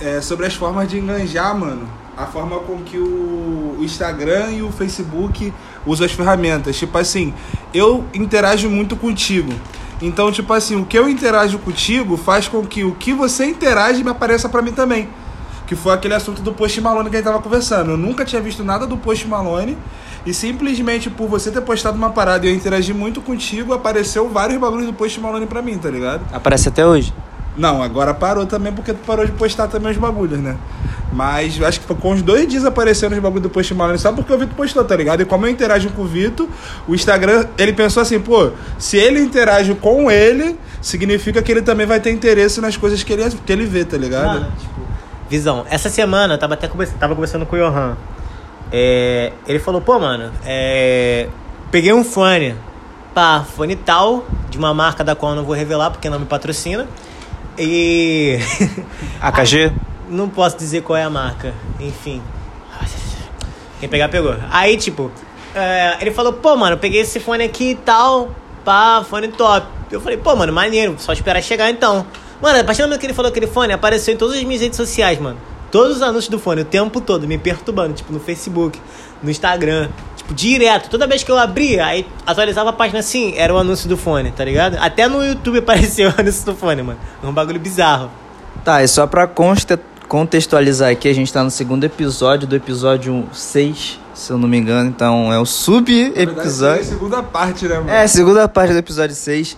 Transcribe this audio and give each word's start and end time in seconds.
é, 0.00 0.20
sobre 0.20 0.46
as 0.46 0.54
formas 0.54 0.88
de 0.88 0.98
enganjar, 0.98 1.56
mano. 1.56 1.88
A 2.16 2.26
forma 2.26 2.58
com 2.60 2.78
que 2.78 2.96
o 2.96 3.76
Instagram 3.80 4.50
e 4.52 4.62
o 4.62 4.72
Facebook 4.72 5.52
usam 5.84 6.06
as 6.06 6.12
ferramentas. 6.12 6.76
Tipo 6.76 6.96
assim, 6.96 7.34
eu 7.74 8.04
interajo 8.14 8.70
muito 8.70 8.96
contigo. 8.96 9.52
Então, 10.00 10.30
tipo 10.30 10.52
assim, 10.52 10.76
o 10.76 10.84
que 10.84 10.98
eu 10.98 11.08
interajo 11.08 11.58
contigo 11.58 12.16
faz 12.16 12.48
com 12.48 12.64
que 12.64 12.84
o 12.84 12.92
que 12.92 13.12
você 13.12 13.46
interage 13.46 14.02
me 14.02 14.10
apareça 14.10 14.48
para 14.48 14.62
mim 14.62 14.72
também. 14.72 15.08
Que 15.66 15.74
foi 15.74 15.92
aquele 15.92 16.14
assunto 16.14 16.42
do 16.42 16.52
Post 16.52 16.80
Malone 16.80 17.10
que 17.10 17.16
a 17.16 17.18
gente 17.18 17.26
tava 17.26 17.42
conversando. 17.42 17.92
Eu 17.92 17.96
nunca 17.96 18.24
tinha 18.24 18.40
visto 18.40 18.62
nada 18.64 18.86
do 18.86 18.96
Post 18.96 19.26
Malone. 19.26 19.76
E 20.24 20.34
simplesmente 20.34 21.08
por 21.08 21.28
você 21.28 21.50
ter 21.50 21.60
postado 21.60 21.96
uma 21.96 22.10
parada 22.10 22.46
e 22.46 22.50
eu 22.50 22.54
interagir 22.54 22.94
muito 22.94 23.20
contigo, 23.20 23.72
apareceu 23.72 24.28
vários 24.28 24.58
bagulhos 24.58 24.86
do 24.86 24.92
Post 24.92 25.20
Malone 25.20 25.46
pra 25.46 25.62
mim, 25.62 25.78
tá 25.78 25.88
ligado? 25.88 26.22
Aparece 26.32 26.68
até 26.68 26.84
hoje? 26.84 27.12
Não, 27.56 27.82
agora 27.82 28.12
parou 28.12 28.46
também 28.46 28.72
porque 28.72 28.92
tu 28.92 29.00
parou 29.06 29.24
de 29.24 29.32
postar 29.32 29.66
também 29.68 29.90
os 29.90 29.96
bagulhos, 29.96 30.38
né? 30.38 30.56
Mas 31.12 31.60
acho 31.62 31.80
que 31.80 31.94
com 31.94 32.12
uns 32.12 32.20
dois 32.20 32.46
dias 32.46 32.64
aparecendo 32.64 33.12
os 33.12 33.18
bagulhos 33.18 33.44
do 33.44 33.50
Post 33.50 33.72
Malone 33.72 33.98
só 33.98 34.12
porque 34.12 34.32
o 34.32 34.38
Vitor 34.38 34.54
postou, 34.54 34.84
tá 34.84 34.94
ligado? 34.94 35.22
E 35.22 35.24
como 35.24 35.46
eu 35.46 35.50
interajo 35.50 35.88
com 35.90 36.02
o 36.02 36.04
Vitor, 36.04 36.46
o 36.86 36.94
Instagram, 36.94 37.46
ele 37.56 37.72
pensou 37.72 38.02
assim, 38.02 38.20
pô, 38.20 38.50
se 38.78 38.98
ele 38.98 39.20
interage 39.20 39.74
com 39.76 40.10
ele, 40.10 40.58
significa 40.82 41.40
que 41.40 41.50
ele 41.50 41.62
também 41.62 41.86
vai 41.86 42.00
ter 42.00 42.10
interesse 42.10 42.60
nas 42.60 42.76
coisas 42.76 43.02
que 43.02 43.12
ele, 43.12 43.30
que 43.30 43.52
ele 43.52 43.64
vê, 43.64 43.84
tá 43.84 43.96
ligado? 43.96 44.40
Mano, 44.40 44.52
tipo, 44.60 44.80
visão. 45.30 45.64
Essa 45.70 45.88
semana 45.88 46.34
eu 46.34 46.38
tava 46.38 46.54
até 46.54 46.68
conversa, 46.68 46.94
tava 46.98 47.14
conversando 47.14 47.46
com 47.46 47.56
o 47.56 47.58
Johan. 47.58 47.96
É, 48.70 49.32
ele 49.46 49.58
falou, 49.58 49.80
pô, 49.80 49.98
mano, 49.98 50.32
é, 50.44 51.28
peguei 51.70 51.92
um 51.92 52.04
fone. 52.04 52.54
Pá, 53.14 53.46
fone 53.56 53.76
tal, 53.76 54.26
de 54.50 54.58
uma 54.58 54.74
marca 54.74 55.02
da 55.02 55.14
qual 55.14 55.32
eu 55.32 55.36
não 55.36 55.44
vou 55.44 55.54
revelar 55.54 55.90
porque 55.90 56.10
não 56.10 56.18
me 56.18 56.26
patrocina. 56.26 56.86
E. 57.58 58.38
AKG? 59.20 59.72
Não 60.08 60.28
posso 60.28 60.56
dizer 60.56 60.82
qual 60.82 60.96
é 60.96 61.02
a 61.02 61.10
marca. 61.10 61.52
Enfim. 61.80 62.22
Quem 63.80 63.88
pegar, 63.88 64.08
pegou. 64.08 64.34
Aí, 64.50 64.76
tipo, 64.76 65.10
é, 65.54 65.96
ele 66.00 66.10
falou, 66.10 66.32
pô, 66.32 66.56
mano, 66.56 66.74
eu 66.74 66.78
peguei 66.78 67.00
esse 67.00 67.20
fone 67.20 67.44
aqui 67.44 67.70
e 67.70 67.74
tal. 67.74 68.30
Pá, 68.64 69.04
fone 69.08 69.28
top. 69.28 69.66
Eu 69.90 70.00
falei, 70.00 70.16
pô, 70.16 70.34
mano, 70.34 70.52
maneiro, 70.52 70.96
só 70.98 71.12
esperar 71.12 71.42
chegar 71.42 71.70
então. 71.70 72.06
Mano, 72.40 72.60
a 72.60 72.64
partir 72.64 72.82
do 72.82 72.88
momento 72.88 73.00
que 73.00 73.06
ele 73.06 73.14
falou 73.14 73.30
aquele 73.30 73.46
fone, 73.46 73.72
apareceu 73.72 74.12
em 74.12 74.16
todas 74.16 74.36
as 74.36 74.42
minhas 74.44 74.60
redes 74.60 74.76
sociais, 74.76 75.18
mano. 75.18 75.38
Todos 75.70 75.96
os 75.96 76.02
anúncios 76.02 76.28
do 76.28 76.38
fone, 76.38 76.62
o 76.62 76.64
tempo 76.64 77.00
todo, 77.00 77.26
me 77.26 77.38
perturbando, 77.38 77.94
tipo, 77.94 78.12
no 78.12 78.20
Facebook, 78.20 78.80
no 79.22 79.30
Instagram, 79.30 79.88
direto. 80.30 80.88
Toda 80.88 81.06
vez 81.06 81.22
que 81.22 81.30
eu 81.30 81.38
abria, 81.38 81.86
aí 81.86 82.06
atualizava 82.26 82.70
a 82.70 82.72
página 82.72 83.00
assim, 83.00 83.34
era 83.36 83.52
o 83.52 83.58
anúncio 83.58 83.88
do 83.88 83.96
fone, 83.96 84.30
tá 84.30 84.44
ligado? 84.44 84.76
Até 84.80 85.08
no 85.08 85.24
YouTube 85.24 85.58
apareceu 85.60 86.10
o 86.10 86.20
anúncio 86.20 86.44
do 86.44 86.54
fone, 86.54 86.82
mano. 86.82 86.98
É 87.22 87.26
um 87.26 87.32
bagulho 87.32 87.60
bizarro. 87.60 88.10
Tá, 88.64 88.82
e 88.82 88.88
só 88.88 89.06
pra 89.06 89.26
consta 89.26 89.78
contextualizar 90.08 90.90
aqui, 90.90 91.08
a 91.08 91.14
gente 91.14 91.32
tá 91.32 91.42
no 91.42 91.50
segundo 91.50 91.84
episódio 91.84 92.46
do 92.46 92.54
episódio 92.54 93.26
6, 93.32 94.00
se 94.14 94.30
eu 94.30 94.38
não 94.38 94.48
me 94.48 94.56
engano. 94.56 94.88
Então 94.88 95.32
é 95.32 95.38
o 95.38 95.44
sub-episódio. 95.44 96.78
é 96.78 96.80
a 96.80 96.84
segunda 96.84 97.22
parte, 97.22 97.66
né, 97.66 97.76
mano? 97.76 97.90
É, 97.90 98.06
segunda 98.06 98.48
parte 98.48 98.72
do 98.72 98.78
episódio 98.78 99.14
6. 99.14 99.56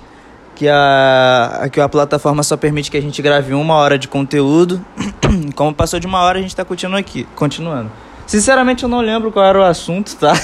Que 0.54 0.68
a, 0.68 1.68
que 1.70 1.80
a 1.80 1.88
plataforma 1.88 2.42
só 2.42 2.56
permite 2.56 2.90
que 2.90 2.96
a 2.96 3.00
gente 3.00 3.22
grave 3.22 3.54
uma 3.54 3.74
hora 3.74 3.96
de 3.96 4.08
conteúdo. 4.08 4.84
Como 5.54 5.72
passou 5.72 6.00
de 6.00 6.06
uma 6.06 6.20
hora, 6.20 6.40
a 6.40 6.42
gente 6.42 6.56
tá 6.56 6.64
continuando 6.64 6.98
aqui, 6.98 7.28
continuando. 7.36 7.92
Sinceramente, 8.28 8.82
eu 8.82 8.88
não 8.90 9.00
lembro 9.00 9.32
qual 9.32 9.44
era 9.44 9.58
o 9.58 9.62
assunto, 9.62 10.14
tá? 10.16 10.34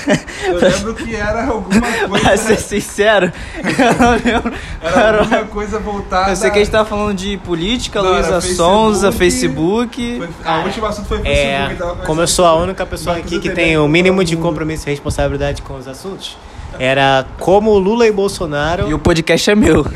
Eu 0.47 0.59
lembro 0.59 0.95
que 0.95 1.15
era 1.15 1.45
alguma 1.47 1.81
pra 2.19 2.37
ser 2.37 2.47
coisa. 2.47 2.57
sincero, 2.57 3.31
eu 3.63 3.95
não 4.01 4.11
lembro. 4.13 4.53
Era 4.81 5.01
era 5.01 5.19
alguma 5.21 5.45
coisa 5.45 5.79
voltada. 5.79 6.31
Eu 6.31 6.37
sei 6.37 6.51
que 6.51 6.57
a 6.59 6.63
gente 6.65 6.73
tava 6.73 6.89
falando 6.89 7.15
de 7.15 7.37
política, 7.37 8.03
Não, 8.03 8.13
Luísa 8.15 8.29
era 8.29 8.41
Sonza, 8.41 9.13
Facebook. 9.13 10.19
Facebook. 10.19 10.35
Foi- 10.43 10.51
A 10.53 10.59
última 10.61 10.89
assunto 10.89 11.07
foi 11.09 11.19
É, 11.25 11.67
Facebook. 11.67 11.75
tava 11.77 12.07
como 12.07 12.21
eu 12.23 12.27
sou 12.27 12.47
a 12.47 12.57
única 12.57 12.87
pessoa 12.87 13.17
aqui 13.19 13.39
que 13.39 13.51
tem 13.51 13.77
o 13.77 13.87
mínimo 13.87 14.25
de 14.25 14.35
compromisso 14.37 14.89
e 14.89 14.91
responsabilidade 14.91 15.61
com 15.61 15.77
os 15.77 15.87
assuntos, 15.87 16.39
era 16.79 17.27
como 17.39 17.77
Lula 17.79 18.07
e 18.07 18.11
Bolsonaro. 18.11 18.89
E 18.89 18.95
o 18.95 18.99
podcast 18.99 19.51
é 19.51 19.55
meu. 19.55 19.85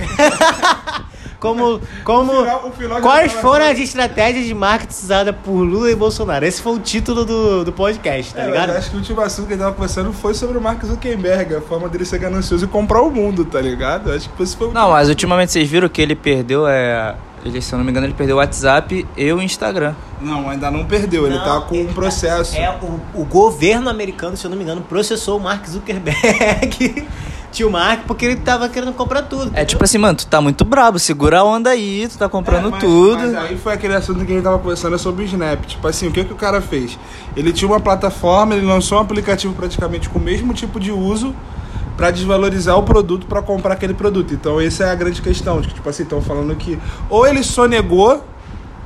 Como, 1.41 1.81
como, 2.03 2.33
O 2.33 2.37
final- 2.43 2.67
o 2.67 2.73
final 2.73 2.97
de 2.97 3.03
quais 3.03 3.33
foram 3.33 3.65
as 3.65 3.79
estratégias 3.79 4.45
de 4.47 4.55
marketing 4.55 4.93
usadas 5.05 5.35
por 5.45 5.53
Lula 5.63 5.89
e 5.91 5.95
Bolsonaro? 5.95 6.45
Esse 6.45 6.61
foi 6.61 6.73
o 6.73 6.79
título 6.81 7.25
do, 7.25 7.65
do 7.65 7.73
podcast, 7.73 8.35
tá 8.35 8.43
É, 8.43 8.47
ligado? 8.47 8.69
mas 8.69 8.77
acho 8.79 8.91
que 8.91 8.97
o 8.97 8.99
último 8.99 9.21
assunto 9.21 9.47
que 9.47 9.53
a 9.53 9.57
gente 9.57 9.63
tava 9.65 9.75
conversando 9.77 10.13
foi 10.13 10.35
sobre 10.35 10.59
o 10.59 10.61
Mark 10.61 10.85
Zuckerberg, 10.85 11.55
a 11.55 11.61
forma 11.61 11.89
dele 11.89 12.05
ser 12.05 12.19
ganancioso 12.19 12.65
e 12.65 12.69
comprar 12.69 13.03
o 13.03 13.11
mundo, 13.11 13.45
tá 13.45 13.61
ligado? 13.61 14.11
Acho 14.13 14.29
que 14.31 14.43
esse 14.43 14.57
foi 14.57 14.67
o 14.69 14.73
Não, 14.73 14.91
mas 14.91 15.09
ultimamente 15.09 15.53
vocês 15.53 15.69
viram 15.69 15.89
que 15.89 16.03
ele 16.03 16.17
perdeu, 16.17 16.67
é... 16.67 17.15
Ele, 17.45 17.63
se 17.63 17.73
eu 17.73 17.79
não 17.79 17.85
me 17.85 17.93
engano, 17.93 18.05
ele 18.05 18.15
perdeu 18.15 18.35
o 18.35 18.41
WhatsApp 18.41 19.07
e 19.17 19.33
o 19.33 19.41
Instagram. 19.41 19.95
Não, 20.21 20.51
ainda 20.51 20.73
não 20.73 20.85
perdeu, 20.85 21.25
ele 21.25 21.37
Não, 21.37 21.45
tá 21.45 21.61
com 21.61 21.77
um 21.77 21.79
ele- 21.83 21.93
processo. 21.93 22.57
É, 22.57 22.69
o, 22.83 23.21
o 23.21 23.25
governo 23.25 23.89
americano, 23.89 24.37
se 24.37 24.45
eu 24.45 24.51
não 24.51 24.57
me 24.57 24.65
engano, 24.65 24.81
processou 24.83 25.39
o 25.39 25.41
Mark 25.41 25.65
Zuckerberg, 25.69 27.07
tio 27.59 27.71
Mark, 27.71 28.03
porque 28.07 28.25
ele 28.25 28.37
tava 28.37 28.69
querendo 28.69 28.93
comprar 28.93 29.23
tudo. 29.23 29.51
É 29.53 29.65
tipo 29.65 29.83
assim, 29.83 29.99
mano, 29.99 30.17
tu 30.17 30.27
tá 30.27 30.41
muito 30.41 30.65
brabo, 30.65 30.99
segura 30.99 31.41
a 31.41 31.45
onda 31.45 31.71
aí, 31.71 32.07
tu 32.09 32.17
tá 32.17 32.29
comprando 32.29 32.69
É, 32.69 32.71
mas- 32.71 32.81
tudo. 32.83 33.19
Mas 33.19 33.35
aí 33.35 33.59
foi 33.59 33.73
aquele 33.73 33.95
assunto 33.95 34.25
que 34.25 34.31
a 34.33 34.35
gente 34.37 34.45
tava 34.45 34.59
conversando 34.59 34.97
sobre 34.99 35.25
o 35.25 35.27
Snap. 35.27 35.65
Tipo 35.67 35.87
assim, 35.89 36.07
o 36.07 36.13
que, 36.13 36.25
que 36.25 36.33
o 36.33 36.37
cara 36.37 36.61
fez? 36.61 36.99
Ele 37.37 37.53
tinha 37.53 37.69
uma 37.69 37.81
plataforma, 37.81 38.55
ele 38.55 38.65
lançou 38.65 38.99
um 38.99 39.01
aplicativo 39.01 39.53
praticamente 39.55 40.09
com 40.09 40.19
o 40.19 40.23
mesmo 40.23 40.55
tipo 40.55 40.79
de 40.79 40.93
uso 40.93 41.35
pra 41.97 42.13
desvalorizar 42.13 42.79
o 42.79 42.85
produto 42.85 43.27
pra 43.27 43.43
comprar 43.43 43.75
aquele 43.75 43.93
produto. 43.95 44.33
Então 44.33 44.61
essa 44.61 44.85
é 44.85 44.91
a 44.91 44.95
grande 44.95 45.21
questão. 45.21 45.61
Tipo 45.61 45.89
assim, 45.89 46.05
estão 46.05 46.23
falando 46.23 46.55
que 46.55 46.79
ou 47.11 47.27
ele 47.27 47.43
sonegou 47.43 48.23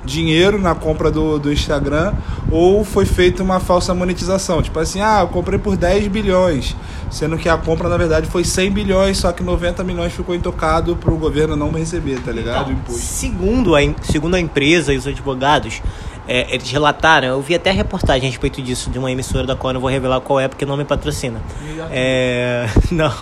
dinheiro 0.04 0.58
na 0.58 0.74
compra 0.74 1.10
do, 1.10 1.38
do 1.38 1.52
Instagram 1.52 2.14
ou 2.50 2.84
foi 2.84 3.04
feita 3.04 3.42
uma 3.42 3.60
falsa 3.60 3.94
monetização. 3.94 4.62
Tipo 4.62 4.78
assim, 4.78 5.00
ah, 5.00 5.20
eu 5.20 5.28
comprei 5.28 5.58
por 5.58 5.76
10 5.76 6.08
bilhões, 6.08 6.76
sendo 7.10 7.36
que 7.38 7.48
a 7.48 7.56
compra 7.56 7.88
na 7.88 7.96
verdade 7.96 8.26
foi 8.28 8.44
100 8.44 8.70
bilhões, 8.70 9.18
só 9.18 9.32
que 9.32 9.42
90 9.42 9.82
milhões 9.84 10.12
ficou 10.12 10.34
intocado 10.34 10.96
pro 10.96 11.16
governo 11.16 11.56
não 11.56 11.70
receber, 11.70 12.20
tá 12.20 12.32
ligado? 12.32 12.68
o 12.68 12.72
Então, 12.72 12.94
segundo, 12.94 13.74
a, 13.74 13.80
segundo 14.02 14.34
a 14.34 14.40
empresa 14.40 14.92
e 14.92 14.96
os 14.96 15.06
advogados, 15.06 15.80
é, 16.26 16.54
eles 16.54 16.70
relataram, 16.70 17.28
eu 17.28 17.42
vi 17.42 17.54
até 17.54 17.70
reportagem 17.70 18.28
a 18.28 18.30
respeito 18.30 18.62
disso, 18.62 18.90
de 18.90 18.98
uma 18.98 19.10
emissora 19.10 19.46
da 19.46 19.56
qual 19.56 19.70
eu 19.70 19.74
não 19.74 19.80
vou 19.80 19.90
revelar 19.90 20.20
qual 20.20 20.38
é, 20.38 20.48
porque 20.48 20.64
não 20.64 20.76
me 20.76 20.84
patrocina. 20.84 21.40
É, 21.90 22.66
não. 22.90 23.12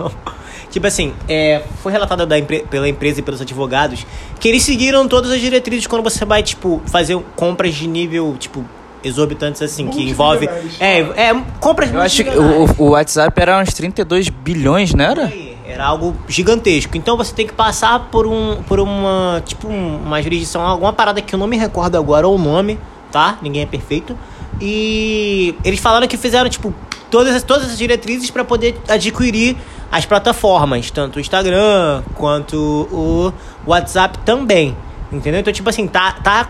Tipo 0.71 0.87
assim, 0.87 1.13
é, 1.29 1.63
foi 1.83 1.91
relatado 1.91 2.25
da 2.25 2.37
pela 2.71 2.89
empresa 2.89 3.19
e 3.21 3.23
pelos 3.23 3.41
advogados 3.41 4.07
que 4.39 4.49
eles 4.49 4.63
seguiram 4.63 5.07
todas 5.09 5.31
as 5.31 5.41
diretrizes 5.41 5.87
quando 5.87 6.03
você 6.03 6.25
vai, 6.25 6.43
tipo, 6.43 6.81
fazer 6.87 7.19
compras 7.35 7.75
de 7.75 7.89
nível, 7.89 8.37
tipo, 8.39 8.65
exorbitantes 9.03 9.61
assim, 9.63 9.89
que 9.89 10.09
envolve. 10.09 10.49
É, 10.79 10.99
é 11.01 11.43
compras 11.59 11.93
Eu 11.93 12.01
acho 12.01 12.23
que 12.23 12.31
o, 12.31 12.67
o 12.79 12.91
WhatsApp 12.91 13.41
era 13.41 13.59
uns 13.61 13.73
32 13.75 14.29
bilhões, 14.29 14.95
não 14.95 15.05
era? 15.05 15.33
Era 15.67 15.87
algo 15.87 16.15
gigantesco. 16.29 16.97
Então 16.97 17.17
você 17.17 17.35
tem 17.35 17.47
que 17.47 17.53
passar 17.53 18.09
por 18.11 18.27
um 18.27 18.63
por 18.65 18.79
uma 18.81 19.43
tipo 19.47 19.69
um- 19.69 19.99
uma 20.05 20.21
jurisdição, 20.23 20.63
alguma 20.63 20.93
parada 20.93 21.21
que 21.23 21.35
eu 21.35 21.39
não 21.39 21.47
me 21.47 21.57
recordo 21.57 21.97
agora 21.97 22.27
o 22.29 22.37
nome, 22.37 22.79
tá? 23.13 23.39
Ninguém 23.41 23.63
é 23.63 23.67
perfeito. 23.67 24.17
E 24.61 25.55
eles 25.65 25.81
falaram 25.81 26.07
que 26.07 26.17
fizeram 26.17 26.51
tipo 26.51 26.75
todas 27.11 27.35
as, 27.35 27.43
todas 27.43 27.71
as 27.71 27.79
diretrizes 27.79 28.31
para 28.31 28.45
poder 28.45 28.77
adquirir 28.89 29.57
as 29.91 30.07
plataformas, 30.07 30.91
tanto 30.91 31.17
o 31.17 31.21
Instagram 31.21 32.03
quanto 32.15 32.57
o 32.57 33.33
WhatsApp 33.67 34.19
também. 34.21 34.77
Entendeu? 35.11 35.41
Então, 35.41 35.53
tipo 35.53 35.69
assim, 35.69 35.89
tá, 35.89 36.13
tá, 36.13 36.49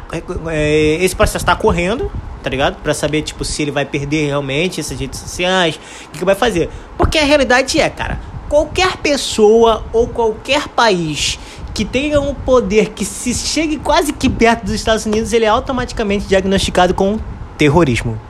é, 0.48 0.98
esse 1.00 1.16
processo 1.16 1.46
tá 1.46 1.56
correndo, 1.56 2.12
tá 2.42 2.50
ligado? 2.50 2.76
Pra 2.82 2.92
saber, 2.92 3.22
tipo, 3.22 3.42
se 3.44 3.62
ele 3.62 3.70
vai 3.70 3.86
perder 3.86 4.26
realmente 4.26 4.80
essas 4.80 5.00
redes 5.00 5.18
sociais, 5.18 5.76
o 5.76 6.10
que, 6.10 6.18
que 6.18 6.24
vai 6.24 6.34
fazer. 6.34 6.68
Porque 6.98 7.16
a 7.16 7.24
realidade 7.24 7.80
é, 7.80 7.88
cara, 7.88 8.20
qualquer 8.50 8.98
pessoa 8.98 9.82
ou 9.92 10.08
qualquer 10.08 10.68
país 10.68 11.38
que 11.72 11.84
tenha 11.84 12.20
um 12.20 12.34
poder 12.34 12.90
que 12.90 13.04
se 13.04 13.32
chegue 13.32 13.78
quase 13.78 14.12
que 14.12 14.28
perto 14.28 14.64
dos 14.64 14.74
Estados 14.74 15.06
Unidos, 15.06 15.32
ele 15.32 15.46
é 15.46 15.48
automaticamente 15.48 16.26
diagnosticado 16.26 16.92
com 16.92 17.18
terrorismo. 17.56 18.20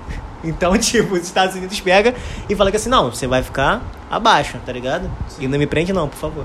Então, 0.44 0.76
tipo, 0.78 1.14
os 1.14 1.22
Estados 1.22 1.56
Unidos 1.56 1.80
pega 1.80 2.14
e 2.48 2.54
fala 2.54 2.70
que 2.70 2.76
assim, 2.76 2.88
não, 2.88 3.10
você 3.10 3.26
vai 3.26 3.42
ficar 3.42 3.82
abaixo, 4.10 4.58
tá 4.66 4.72
ligado? 4.72 5.10
E 5.38 5.46
não 5.46 5.58
me 5.58 5.66
prende 5.66 5.92
não, 5.92 6.08
por 6.08 6.18
favor. 6.18 6.44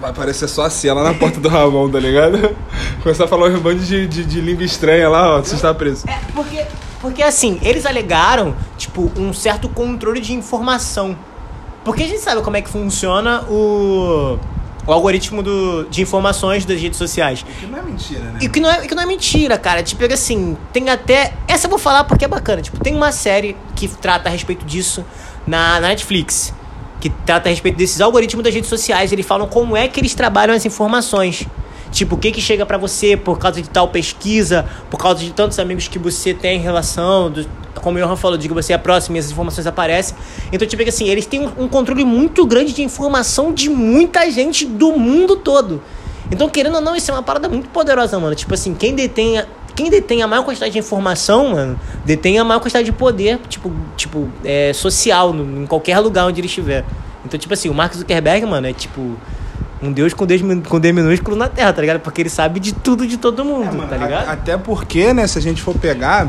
Vai 0.00 0.10
aparecer 0.10 0.46
só 0.46 0.66
assim, 0.66 0.88
lá 0.90 1.02
na 1.02 1.14
porta 1.14 1.40
do 1.40 1.48
Ramon, 1.48 1.90
tá 1.90 1.98
ligado? 1.98 2.54
Começar 3.02 3.24
a 3.24 3.28
falar 3.28 3.48
um 3.48 3.58
bando 3.58 3.82
de, 3.82 4.06
de, 4.06 4.24
de 4.24 4.40
língua 4.40 4.64
estranha 4.64 5.08
lá, 5.08 5.36
ó, 5.36 5.38
você 5.38 5.54
está 5.54 5.72
preso. 5.74 6.08
É, 6.08 6.20
porque, 6.34 6.64
porque 7.00 7.22
assim, 7.22 7.58
eles 7.62 7.86
alegaram, 7.86 8.54
tipo, 8.76 9.10
um 9.16 9.32
certo 9.32 9.68
controle 9.68 10.20
de 10.20 10.34
informação. 10.34 11.16
Porque 11.82 12.02
a 12.02 12.06
gente 12.06 12.20
sabe 12.20 12.42
como 12.42 12.56
é 12.56 12.62
que 12.62 12.68
funciona 12.68 13.42
o, 13.48 14.38
o 14.86 14.92
algoritmo 14.92 15.42
do, 15.42 15.84
de 15.84 16.02
informações 16.02 16.64
das 16.64 16.80
redes 16.80 16.98
sociais. 16.98 17.46
Que 17.58 17.66
não 17.66 17.78
é 17.78 17.82
mentira, 17.82 18.20
né? 18.20 18.38
E 18.42 18.48
que 18.48 18.60
não 18.60 18.70
é, 18.70 18.86
que 18.86 18.94
não 18.94 19.02
é 19.02 19.06
mentira, 19.06 19.56
cara. 19.56 19.82
Tipo, 19.82 20.04
assim, 20.12 20.56
tem 20.72 20.90
até. 20.90 21.32
Essa 21.48 21.66
eu 21.66 21.70
vou 21.70 21.78
falar 21.78 22.04
porque 22.04 22.24
é 22.24 22.28
bacana. 22.28 22.60
Tipo, 22.60 22.78
tem 22.80 22.94
uma 22.94 23.12
série 23.12 23.56
que 23.74 23.88
trata 23.88 24.28
a 24.28 24.32
respeito 24.32 24.66
disso 24.66 25.04
na, 25.46 25.80
na 25.80 25.88
Netflix. 25.88 26.52
Que 27.00 27.10
trata 27.10 27.48
a 27.48 27.50
respeito 27.50 27.76
desses 27.76 28.00
algoritmos 28.00 28.42
das 28.42 28.54
redes 28.54 28.70
sociais. 28.70 29.12
Eles 29.12 29.26
falam 29.26 29.46
como 29.46 29.76
é 29.76 29.86
que 29.86 30.00
eles 30.00 30.14
trabalham 30.14 30.54
as 30.54 30.64
informações. 30.64 31.46
Tipo, 31.90 32.16
o 32.16 32.18
que 32.18 32.32
que 32.32 32.40
chega 32.40 32.66
pra 32.66 32.76
você 32.76 33.16
por 33.16 33.38
causa 33.38 33.62
de 33.62 33.68
tal 33.68 33.88
pesquisa, 33.88 34.66
por 34.90 34.98
causa 34.98 35.20
de 35.20 35.32
tantos 35.32 35.58
amigos 35.58 35.88
que 35.88 35.98
você 35.98 36.34
tem 36.34 36.58
em 36.58 36.62
relação, 36.62 37.30
do, 37.30 37.46
como 37.80 37.98
o 37.98 38.02
Johan 38.02 38.16
falou, 38.16 38.36
de 38.36 38.48
que 38.48 38.54
você 38.54 38.72
é 38.72 38.78
próximo 38.78 39.16
e 39.16 39.18
essas 39.18 39.30
informações 39.30 39.66
aparecem. 39.66 40.16
Então, 40.52 40.66
tipo, 40.66 40.82
é 40.82 40.88
assim, 40.88 41.08
eles 41.08 41.26
têm 41.26 41.40
um, 41.40 41.64
um 41.64 41.68
controle 41.68 42.04
muito 42.04 42.44
grande 42.44 42.72
de 42.72 42.82
informação 42.82 43.52
de 43.52 43.68
muita 43.68 44.28
gente 44.30 44.66
do 44.66 44.92
mundo 44.92 45.36
todo. 45.36 45.82
Então, 46.30 46.48
querendo 46.48 46.76
ou 46.76 46.80
não, 46.80 46.96
isso 46.96 47.10
é 47.10 47.14
uma 47.14 47.22
parada 47.22 47.48
muito 47.48 47.68
poderosa, 47.68 48.18
mano. 48.18 48.34
Tipo 48.34 48.54
assim, 48.54 48.74
quem 48.74 48.94
detém 48.94 49.40
quem 49.76 49.88
detém 49.90 50.22
a 50.22 50.26
maior 50.26 50.42
quantidade 50.44 50.72
de 50.72 50.78
informação, 50.78 51.50
mano, 51.52 51.78
detém 52.04 52.38
a 52.38 52.44
maior 52.44 52.58
quantidade 52.60 52.86
de 52.86 52.92
poder, 52.92 53.38
tipo, 53.48 53.70
tipo 53.96 54.28
é, 54.44 54.72
social, 54.72 55.32
no, 55.32 55.62
em 55.62 55.66
qualquer 55.66 55.98
lugar 56.00 56.26
onde 56.26 56.40
ele 56.40 56.48
estiver. 56.48 56.84
Então, 57.24 57.38
tipo 57.38 57.52
assim, 57.54 57.68
o 57.68 57.74
Mark 57.74 57.94
Zuckerberg, 57.94 58.46
mano, 58.46 58.66
é 58.66 58.72
tipo 58.72 59.00
um 59.82 59.92
deus 59.92 60.14
com 60.14 60.24
D, 60.24 60.38
com 60.68 60.80
D 60.80 60.92
minúsculo 60.92 61.36
na 61.36 61.48
Terra, 61.48 61.72
tá 61.72 61.80
ligado? 61.82 62.00
Porque 62.00 62.22
ele 62.22 62.30
sabe 62.30 62.58
de 62.58 62.72
tudo 62.72 63.06
de 63.06 63.16
todo 63.18 63.44
mundo, 63.44 63.64
É, 63.68 63.72
mano, 63.72 63.86
tá 63.88 63.96
ligado? 63.96 64.28
a- 64.28 64.32
Até 64.32 64.56
porque, 64.56 65.12
né, 65.12 65.26
se 65.26 65.38
a 65.38 65.42
gente 65.42 65.60
for 65.60 65.74
pegar 65.76 66.28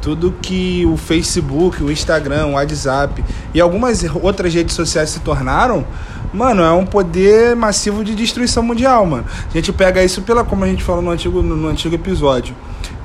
tudo 0.00 0.34
que 0.40 0.86
o 0.86 0.96
Facebook, 0.96 1.82
o 1.82 1.90
Instagram, 1.90 2.46
o 2.46 2.52
WhatsApp 2.52 3.22
e 3.52 3.60
algumas 3.60 4.04
outras 4.22 4.54
redes 4.54 4.74
sociais 4.74 5.10
se 5.10 5.20
tornaram, 5.20 5.84
mano, 6.32 6.62
é 6.62 6.70
um 6.72 6.86
poder 6.86 7.54
massivo 7.56 8.04
de 8.04 8.14
destruição 8.14 8.62
mundial, 8.62 9.04
mano. 9.04 9.24
A 9.50 9.52
gente 9.52 9.72
pega 9.72 10.02
isso 10.04 10.22
pela, 10.22 10.44
como 10.44 10.64
a 10.64 10.68
gente 10.68 10.82
falou 10.84 11.02
no 11.02 11.10
antigo, 11.10 11.42
no, 11.42 11.56
no 11.56 11.68
antigo 11.68 11.94
episódio. 11.94 12.54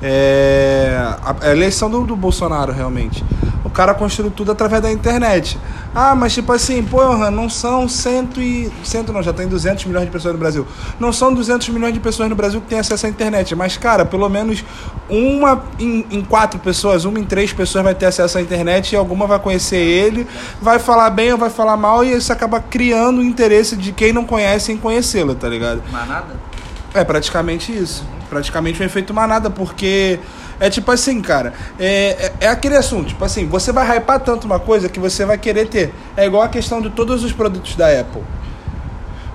É, 0.02 0.96
a, 1.22 1.36
a 1.40 1.50
eleição 1.50 1.88
do, 1.88 2.04
do 2.04 2.16
Bolsonaro, 2.16 2.72
realmente. 2.72 3.24
O 3.64 3.70
cara 3.70 3.94
construiu 3.94 4.30
tudo 4.30 4.50
através 4.50 4.82
da 4.82 4.90
internet. 4.90 5.58
Ah, 5.94 6.14
mas 6.14 6.34
tipo 6.34 6.52
assim, 6.52 6.82
porra, 6.82 7.30
não 7.30 7.48
são 7.48 7.88
cento 7.88 8.40
e... 8.40 8.70
Cento 8.82 9.12
não, 9.12 9.22
já 9.22 9.32
tem 9.32 9.46
200 9.46 9.84
milhões 9.84 10.06
de 10.06 10.10
pessoas 10.10 10.34
no 10.34 10.40
Brasil. 10.40 10.66
Não 10.98 11.12
são 11.12 11.32
200 11.32 11.68
milhões 11.68 11.94
de 11.94 12.00
pessoas 12.00 12.28
no 12.28 12.34
Brasil 12.34 12.60
que 12.60 12.66
têm 12.66 12.78
acesso 12.78 13.06
à 13.06 13.08
internet. 13.08 13.54
Mas, 13.54 13.76
cara, 13.76 14.04
pelo 14.04 14.28
menos 14.28 14.64
uma 15.08 15.62
em, 15.78 16.04
em 16.10 16.22
quatro 16.22 16.58
pessoas, 16.58 17.04
uma 17.04 17.20
em 17.20 17.24
três 17.24 17.52
pessoas 17.52 17.84
vai 17.84 17.94
ter 17.94 18.06
acesso 18.06 18.38
à 18.38 18.40
internet 18.40 18.92
e 18.92 18.96
alguma 18.96 19.26
vai 19.26 19.38
conhecer 19.38 19.76
ele, 19.76 20.26
vai 20.60 20.78
falar 20.78 21.10
bem 21.10 21.32
ou 21.32 21.38
vai 21.38 21.50
falar 21.50 21.76
mal 21.76 22.04
e 22.04 22.12
isso 22.12 22.32
acaba 22.32 22.58
criando 22.58 23.18
o 23.18 23.22
interesse 23.22 23.76
de 23.76 23.92
quem 23.92 24.12
não 24.12 24.24
conhece 24.24 24.72
em 24.72 24.76
conhecê-lo, 24.76 25.34
tá 25.34 25.48
ligado? 25.48 25.82
Manada? 25.92 26.51
É 26.94 27.04
praticamente 27.04 27.72
isso. 27.76 28.04
Praticamente 28.28 28.82
um 28.82 28.86
efeito 28.86 29.12
manada, 29.12 29.50
porque 29.50 30.18
é 30.60 30.70
tipo 30.70 30.90
assim, 30.90 31.20
cara, 31.20 31.52
é, 31.78 32.32
é, 32.40 32.46
é 32.46 32.48
aquele 32.48 32.76
assunto, 32.76 33.08
tipo 33.08 33.24
assim, 33.24 33.46
você 33.46 33.72
vai 33.72 33.86
hypar 33.98 34.20
tanto 34.20 34.44
uma 34.46 34.58
coisa 34.58 34.88
que 34.88 34.98
você 35.00 35.24
vai 35.24 35.36
querer 35.36 35.66
ter. 35.68 35.92
É 36.16 36.26
igual 36.26 36.42
a 36.42 36.48
questão 36.48 36.80
de 36.80 36.88
todos 36.90 37.22
os 37.24 37.32
produtos 37.32 37.74
da 37.76 37.88
Apple. 37.88 38.22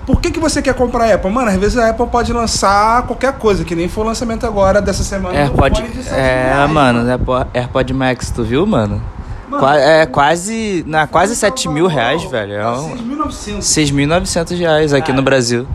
Por 0.06 0.20
que, 0.22 0.30
que 0.30 0.40
você 0.40 0.62
quer 0.62 0.72
comprar 0.74 1.04
a 1.04 1.14
Apple? 1.14 1.30
Mano, 1.30 1.50
às 1.50 1.56
vezes 1.56 1.76
a 1.76 1.90
Apple 1.90 2.06
pode 2.06 2.32
lançar 2.32 3.02
qualquer 3.06 3.34
coisa, 3.34 3.62
que 3.62 3.74
nem 3.74 3.88
foi 3.88 4.04
o 4.04 4.06
lançamento 4.06 4.46
agora 4.46 4.80
dessa 4.80 5.04
semana. 5.04 5.38
AirPod. 5.38 5.76
fone 5.82 5.88
de 5.90 6.02
7 6.02 6.14
É, 6.14 6.44
reais, 6.54 6.70
mano, 6.70 7.08
AirPod, 7.10 7.50
AirPod 7.52 7.92
Max, 7.94 8.30
tu 8.30 8.42
viu, 8.42 8.66
mano? 8.66 9.02
Mano, 9.50 9.62
Qua- 9.62 9.78
é 9.78 10.06
quase. 10.06 10.82
Na, 10.86 11.06
quase 11.06 11.36
7 11.36 11.68
mil 11.68 11.86
reais, 11.86 12.22
velho. 12.24 12.54
É 12.54 12.68
um, 12.70 12.96
6.900. 12.96 13.58
6.900 13.60 14.58
reais 14.58 14.92
aqui 14.94 15.12
no 15.12 15.20
Brasil. 15.22 15.66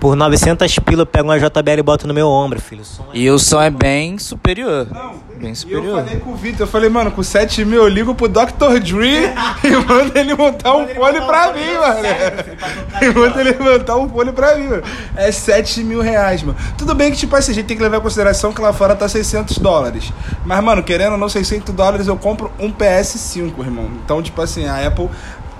Por 0.00 0.16
900 0.16 0.78
pila 0.80 1.02
eu 1.02 1.06
pego 1.06 1.28
uma 1.28 1.38
JBL 1.38 1.78
e 1.78 1.82
boto 1.82 2.06
no 2.06 2.12
meu 2.12 2.28
ombro, 2.28 2.60
filho. 2.60 2.84
Som 2.84 3.04
é- 3.12 3.16
E 3.18 3.30
o 3.30 3.38
som 3.38 3.60
é 3.62 3.70
bem 3.70 4.18
superior. 4.18 4.86
Não. 4.92 5.14
Bem 5.36 5.48
E 5.48 5.50
eu 5.50 5.54
superior. 5.56 6.04
falei 6.04 6.20
com 6.20 6.30
o 6.30 6.36
Vitor, 6.36 6.60
eu 6.60 6.66
falei, 6.66 6.90
mano, 6.90 7.10
com 7.10 7.22
7 7.22 7.64
mil 7.64 7.82
eu 7.82 7.88
ligo 7.88 8.14
pro 8.14 8.28
Dr. 8.28 8.78
Dre 8.84 9.30
e 9.64 9.70
mando 9.88 10.12
ele 10.18 10.34
montar 10.34 10.76
um 10.76 10.86
fone 10.88 11.20
pra 11.22 11.52
mim, 11.54 11.74
mano. 11.74 12.54
E 13.02 13.08
ó. 13.18 13.40
ele 13.40 13.54
montar 13.58 13.96
um 13.96 14.08
fone 14.08 14.32
pra 14.32 14.54
mim, 14.56 14.68
mano. 14.68 14.82
É 15.16 15.32
7 15.32 15.82
mil 15.82 16.00
reais, 16.02 16.42
mano. 16.42 16.56
Tudo 16.76 16.94
bem 16.94 17.10
que, 17.10 17.16
tipo 17.16 17.34
assim, 17.34 17.52
a 17.52 17.54
gente 17.54 17.66
tem 17.66 17.76
que 17.76 17.82
levar 17.82 17.96
em 17.96 18.00
consideração 18.00 18.52
que 18.52 18.60
lá 18.60 18.72
fora 18.72 18.94
tá 18.94 19.08
600 19.08 19.58
dólares. 19.58 20.12
Mas, 20.44 20.62
mano, 20.62 20.82
querendo 20.82 21.12
ou 21.12 21.18
não, 21.18 21.28
600 21.28 21.74
dólares 21.74 22.06
eu 22.08 22.16
compro 22.16 22.50
um 22.60 22.70
PS5, 22.70 23.58
irmão. 23.60 23.88
Então, 24.04 24.22
tipo 24.22 24.40
assim, 24.42 24.66
a 24.66 24.86
Apple 24.86 25.08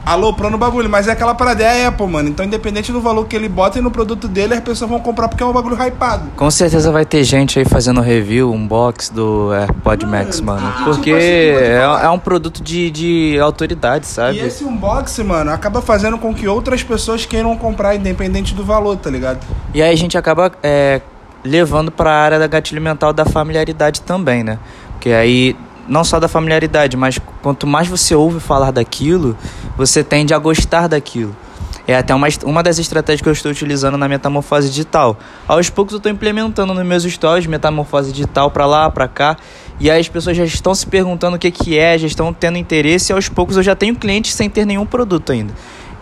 aloprando 0.04 0.56
o 0.56 0.58
bagulho. 0.58 0.88
Mas 0.88 1.08
é 1.08 1.12
aquela 1.12 1.34
parada, 1.34 1.62
é 1.64 1.84
a 1.84 1.88
Apple, 1.88 2.06
mano. 2.06 2.28
Então, 2.28 2.44
independente 2.44 2.92
do 2.92 3.00
valor 3.00 3.26
que 3.26 3.34
ele 3.34 3.48
bota 3.48 3.80
no 3.80 3.90
produto 3.90 4.28
dele, 4.28 4.54
as 4.54 4.60
pessoas 4.60 4.88
vão 4.90 5.00
comprar 5.00 5.28
porque 5.28 5.42
é 5.42 5.46
um 5.46 5.52
bagulho 5.52 5.76
hypado. 5.76 6.30
Com 6.36 6.50
certeza 6.50 6.90
vai 6.92 7.04
ter 7.04 7.24
gente 7.24 7.58
aí 7.58 7.64
fazendo 7.64 8.00
review, 8.00 8.52
unbox 8.52 9.08
do 9.08 9.52
AirPod 9.52 10.06
Max, 10.06 10.40
mano. 10.40 10.66
ah, 10.66 10.82
Porque 10.84 11.10
tipo 11.12 11.16
assim, 11.16 11.26
é, 11.26 12.04
é 12.04 12.08
um 12.10 12.18
produto 12.18 12.62
de, 12.62 12.90
de 12.90 13.38
autoridade, 13.40 14.04
E 14.06 14.08
sabe? 14.08 14.38
esse 14.38 14.64
unboxing, 14.64 15.24
mano, 15.24 15.50
acaba 15.50 15.80
fazendo 15.80 16.18
com 16.18 16.34
que 16.34 16.46
outras 16.46 16.82
pessoas 16.82 17.24
queiram 17.26 17.56
comprar, 17.56 17.94
independente 17.94 18.54
do 18.54 18.64
valor, 18.64 18.96
tá 18.96 19.10
ligado? 19.10 19.38
E 19.72 19.82
aí 19.82 19.92
a 19.92 19.96
gente 19.96 20.16
acaba 20.18 20.52
é, 20.62 21.00
levando 21.44 21.90
para 21.90 22.10
a 22.10 22.14
área 22.22 22.38
da 22.38 22.46
gatilho 22.46 22.80
mental 22.80 23.12
da 23.12 23.24
familiaridade 23.24 24.00
também, 24.02 24.42
né? 24.44 24.58
Porque 24.92 25.10
aí, 25.10 25.56
não 25.88 26.04
só 26.04 26.18
da 26.20 26.28
familiaridade, 26.28 26.96
mas 26.96 27.18
quanto 27.42 27.66
mais 27.66 27.88
você 27.88 28.14
ouve 28.14 28.40
falar 28.40 28.70
daquilo, 28.70 29.36
você 29.76 30.02
tende 30.02 30.32
a 30.34 30.38
gostar 30.38 30.88
daquilo. 30.88 31.34
É 31.86 31.94
até 31.94 32.14
uma, 32.14 32.26
uma 32.44 32.62
das 32.62 32.78
estratégias 32.78 33.20
que 33.20 33.28
eu 33.28 33.32
estou 33.32 33.50
utilizando 33.50 33.98
na 33.98 34.08
metamorfose 34.08 34.70
digital. 34.70 35.18
Aos 35.46 35.68
poucos 35.68 35.92
eu 35.92 35.98
estou 35.98 36.10
implementando 36.10 36.72
nos 36.72 36.84
meus 36.84 37.02
stories 37.04 37.46
metamorfose 37.46 38.10
digital 38.10 38.50
para 38.50 38.64
lá, 38.64 38.90
para 38.90 39.06
cá. 39.06 39.36
E 39.78 39.90
aí 39.90 40.00
as 40.00 40.08
pessoas 40.08 40.36
já 40.36 40.44
estão 40.44 40.74
se 40.74 40.86
perguntando 40.86 41.36
o 41.36 41.38
que, 41.38 41.50
que 41.50 41.78
é, 41.78 41.98
já 41.98 42.06
estão 42.06 42.32
tendo 42.32 42.56
interesse. 42.56 43.12
E 43.12 43.14
aos 43.14 43.28
poucos 43.28 43.58
eu 43.58 43.62
já 43.62 43.76
tenho 43.76 43.94
clientes 43.94 44.32
sem 44.32 44.48
ter 44.48 44.64
nenhum 44.64 44.86
produto 44.86 45.30
ainda. 45.30 45.52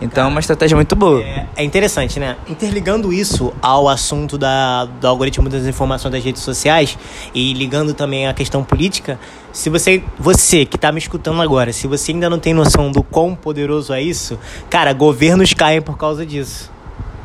Então 0.02 0.24
é 0.24 0.26
uma 0.26 0.40
estratégia 0.40 0.74
muito 0.76 0.96
boa. 0.96 1.22
É, 1.22 1.46
é 1.56 1.64
interessante, 1.64 2.18
né? 2.18 2.36
Interligando 2.48 3.12
isso 3.12 3.52
ao 3.62 3.88
assunto 3.88 4.36
da, 4.36 4.84
do 4.84 5.06
algoritmo 5.06 5.48
das 5.48 5.64
informações 5.64 6.12
das 6.12 6.24
redes 6.24 6.42
sociais 6.42 6.98
e 7.32 7.52
ligando 7.52 7.94
também 7.94 8.26
à 8.26 8.34
questão 8.34 8.64
política, 8.64 9.18
se 9.52 9.70
você, 9.70 10.02
você 10.18 10.66
que 10.66 10.76
tá 10.76 10.90
me 10.90 10.98
escutando 10.98 11.40
agora, 11.40 11.72
se 11.72 11.86
você 11.86 12.10
ainda 12.10 12.28
não 12.28 12.38
tem 12.38 12.52
noção 12.52 12.90
do 12.90 13.02
quão 13.02 13.34
poderoso 13.34 13.92
é 13.92 14.02
isso, 14.02 14.38
cara, 14.68 14.92
governos 14.92 15.54
caem 15.54 15.80
por 15.80 15.96
causa 15.96 16.26
disso. 16.26 16.70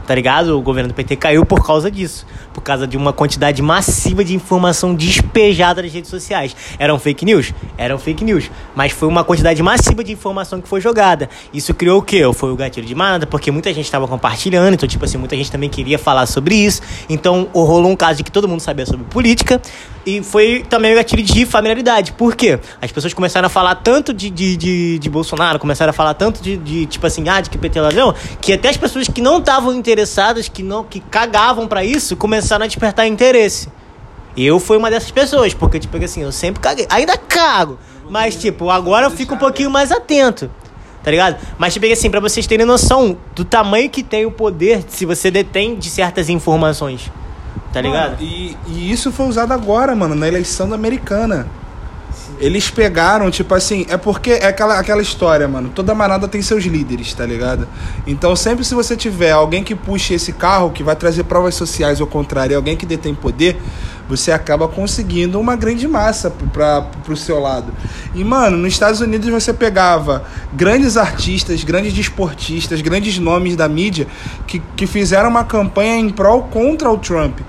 Tá 0.06 0.16
ligado? 0.16 0.58
O 0.58 0.62
governo 0.62 0.88
do 0.88 0.94
PT 0.94 1.18
caiu 1.18 1.46
por 1.46 1.66
causa 1.66 1.92
disso. 1.92 2.26
Por 2.58 2.64
causa 2.64 2.88
de 2.88 2.98
uma 2.98 3.14
quantidade 3.14 3.62
massiva 3.62 4.26
de 4.26 4.34
informação 4.34 4.96
despejada 4.96 5.84
nas 5.84 5.94
redes 5.94 6.10
sociais. 6.10 6.56
Eram 6.80 6.98
fake 6.98 7.24
news? 7.24 7.54
Eram 7.78 8.00
fake 8.00 8.24
news. 8.24 8.50
Mas 8.76 8.92
foi 8.92 9.08
uma 9.08 9.24
quantidade 9.24 9.62
massiva 9.62 10.04
de 10.04 10.12
informação 10.12 10.60
que 10.60 10.68
foi 10.68 10.82
jogada. 10.82 11.30
Isso 11.54 11.72
criou 11.76 12.00
o 12.00 12.02
quê? 12.02 12.24
Foi 12.34 12.52
o 12.52 12.56
gatilho 12.56 12.88
de 12.88 12.96
manada, 12.96 13.28
porque 13.28 13.52
muita 13.52 13.72
gente 13.72 13.86
estava 13.86 14.08
compartilhando. 14.08 14.74
Então, 14.74 14.90
tipo 14.90 15.06
assim, 15.06 15.20
muita 15.20 15.36
gente 15.36 15.52
também 15.52 15.70
queria 15.70 16.00
falar 16.00 16.26
sobre 16.26 16.56
isso. 16.56 16.82
Então, 17.08 17.48
rolou 17.54 17.92
um 17.92 17.96
caso 17.96 18.18
de 18.18 18.24
que 18.24 18.32
todo 18.32 18.48
mundo 18.48 18.60
sabia 18.60 18.88
sobre 18.88 19.06
política. 19.06 19.62
E 20.04 20.24
foi 20.24 20.66
também 20.68 20.94
o 20.94 20.96
gatilho 20.96 21.22
de 21.22 21.46
familiaridade. 21.46 22.14
Por 22.14 22.36
quê? 22.36 22.58
As 22.82 22.92
pessoas 22.92 23.14
começaram 23.14 23.46
a 23.46 23.50
falar 23.50 23.76
tanto 23.76 24.14
de, 24.14 24.30
de, 24.30 24.56
de, 24.56 25.00
de 25.00 25.10
Bolsonaro, 25.10 25.60
começaram 25.60 25.90
a 25.90 25.94
falar 25.94 26.14
tanto 26.14 26.42
de, 26.42 26.56
de, 26.56 26.86
tipo 26.86 27.06
assim, 27.06 27.28
ah, 27.28 27.42
de 27.42 27.50
que 27.50 27.58
PT 27.58 27.78
é 27.78 27.82
ladrão, 27.82 28.16
que 28.40 28.54
até 28.54 28.70
as 28.70 28.78
pessoas 28.78 29.10
que 29.10 29.22
não 29.22 29.40
estavam 29.40 29.74
interessadas, 29.74 30.48
que 30.48 30.64
não 30.64 30.82
que 30.82 31.02
cagavam 31.02 31.68
pra 31.68 31.84
isso, 31.84 32.16
começaram 32.16 32.47
a 32.56 32.68
despertar 32.68 33.08
interesse. 33.08 33.70
Eu 34.36 34.60
fui 34.60 34.78
uma 34.78 34.90
dessas 34.90 35.12
pessoas, 35.12 35.54
porque, 35.54 35.80
tipo 35.80 35.98
assim, 35.98 36.22
eu 36.22 36.32
sempre 36.32 36.62
caguei. 36.62 36.86
Ainda 36.90 37.18
cago. 37.18 37.80
Mas, 38.10 38.36
tipo, 38.36 38.70
agora 38.70 39.08
eu 39.08 39.12
fico 39.12 39.36
um 39.36 39.38
pouquinho 39.38 39.70
mais 39.70 39.92
atento. 39.92 40.50
Tá 41.04 41.12
ligado? 41.12 41.38
Mas, 41.58 41.74
tipo 41.74 41.86
assim, 41.86 42.10
pra 42.10 42.20
vocês 42.20 42.46
terem 42.46 42.66
noção 42.66 43.18
do 43.34 43.46
tamanho 43.46 43.90
que 43.90 44.04
tem 44.04 44.26
o 44.26 44.32
poder 44.32 44.84
se 44.90 45.06
você 45.06 45.32
detém 45.32 45.76
de 45.76 45.90
certas 45.90 46.30
informações. 46.30 47.12
Tá 47.72 47.82
ligado? 47.82 48.12
Mano, 48.12 48.22
e, 48.22 48.58
e 48.68 48.92
isso 48.92 49.12
foi 49.12 49.28
usado 49.28 49.52
agora, 49.54 49.96
mano, 49.96 50.16
na 50.16 50.28
eleição 50.28 50.70
da 50.70 50.76
americana. 50.76 51.48
Eles 52.40 52.70
pegaram, 52.70 53.32
tipo 53.32 53.54
assim, 53.56 53.86
é 53.90 53.98
porque 53.98 54.32
é 54.32 54.48
aquela, 54.48 54.80
aquela 54.80 55.02
história, 55.02 55.48
mano. 55.48 55.70
Toda 55.74 55.96
manada 55.96 56.28
tem 56.28 56.42
seus 56.42 56.64
líderes, 56.66 57.14
tá 57.14 57.26
ligado? 57.26 57.68
Então, 58.06 58.36
sempre 58.36 58.64
se 58.64 58.76
você 58.76 58.96
tiver 58.96 59.32
alguém 59.32 59.64
que 59.64 59.74
puxe 59.74 60.14
esse 60.14 60.32
carro, 60.32 60.70
que 60.70 60.84
vai 60.84 60.96
trazer 60.96 61.24
provas 61.24 61.56
sociais 61.56 62.00
ao 62.00 62.08
contrário, 62.08 62.56
alguém 62.56 62.78
que 62.78 62.86
detém 62.86 63.16
poder, 63.16 63.58
você 64.08 64.32
acaba 64.32 64.68
conseguindo 64.68 65.40
uma 65.40 65.56
grande 65.56 65.88
massa 65.88 66.32
pra, 66.54 66.84
pro 67.04 67.18
seu 67.18 67.40
lado. 67.40 67.74
E, 68.14 68.24
mano, 68.24 68.56
nos 68.56 68.74
Estados 68.74 69.02
Unidos 69.02 69.30
você 69.30 69.54
pegava 69.54 70.24
grandes 70.54 70.96
artistas, 70.96 71.64
grandes 71.64 71.94
desportistas, 71.94 72.82
grandes 72.82 73.18
nomes 73.20 73.56
da 73.56 73.68
mídia 73.68 74.08
que, 74.46 74.62
que 74.76 74.88
fizeram 74.88 75.30
uma 75.30 75.44
campanha 75.44 75.98
em 75.98 76.10
prol 76.10 76.44
contra 76.44 76.90
o 76.90 76.98
Trump. 76.98 77.40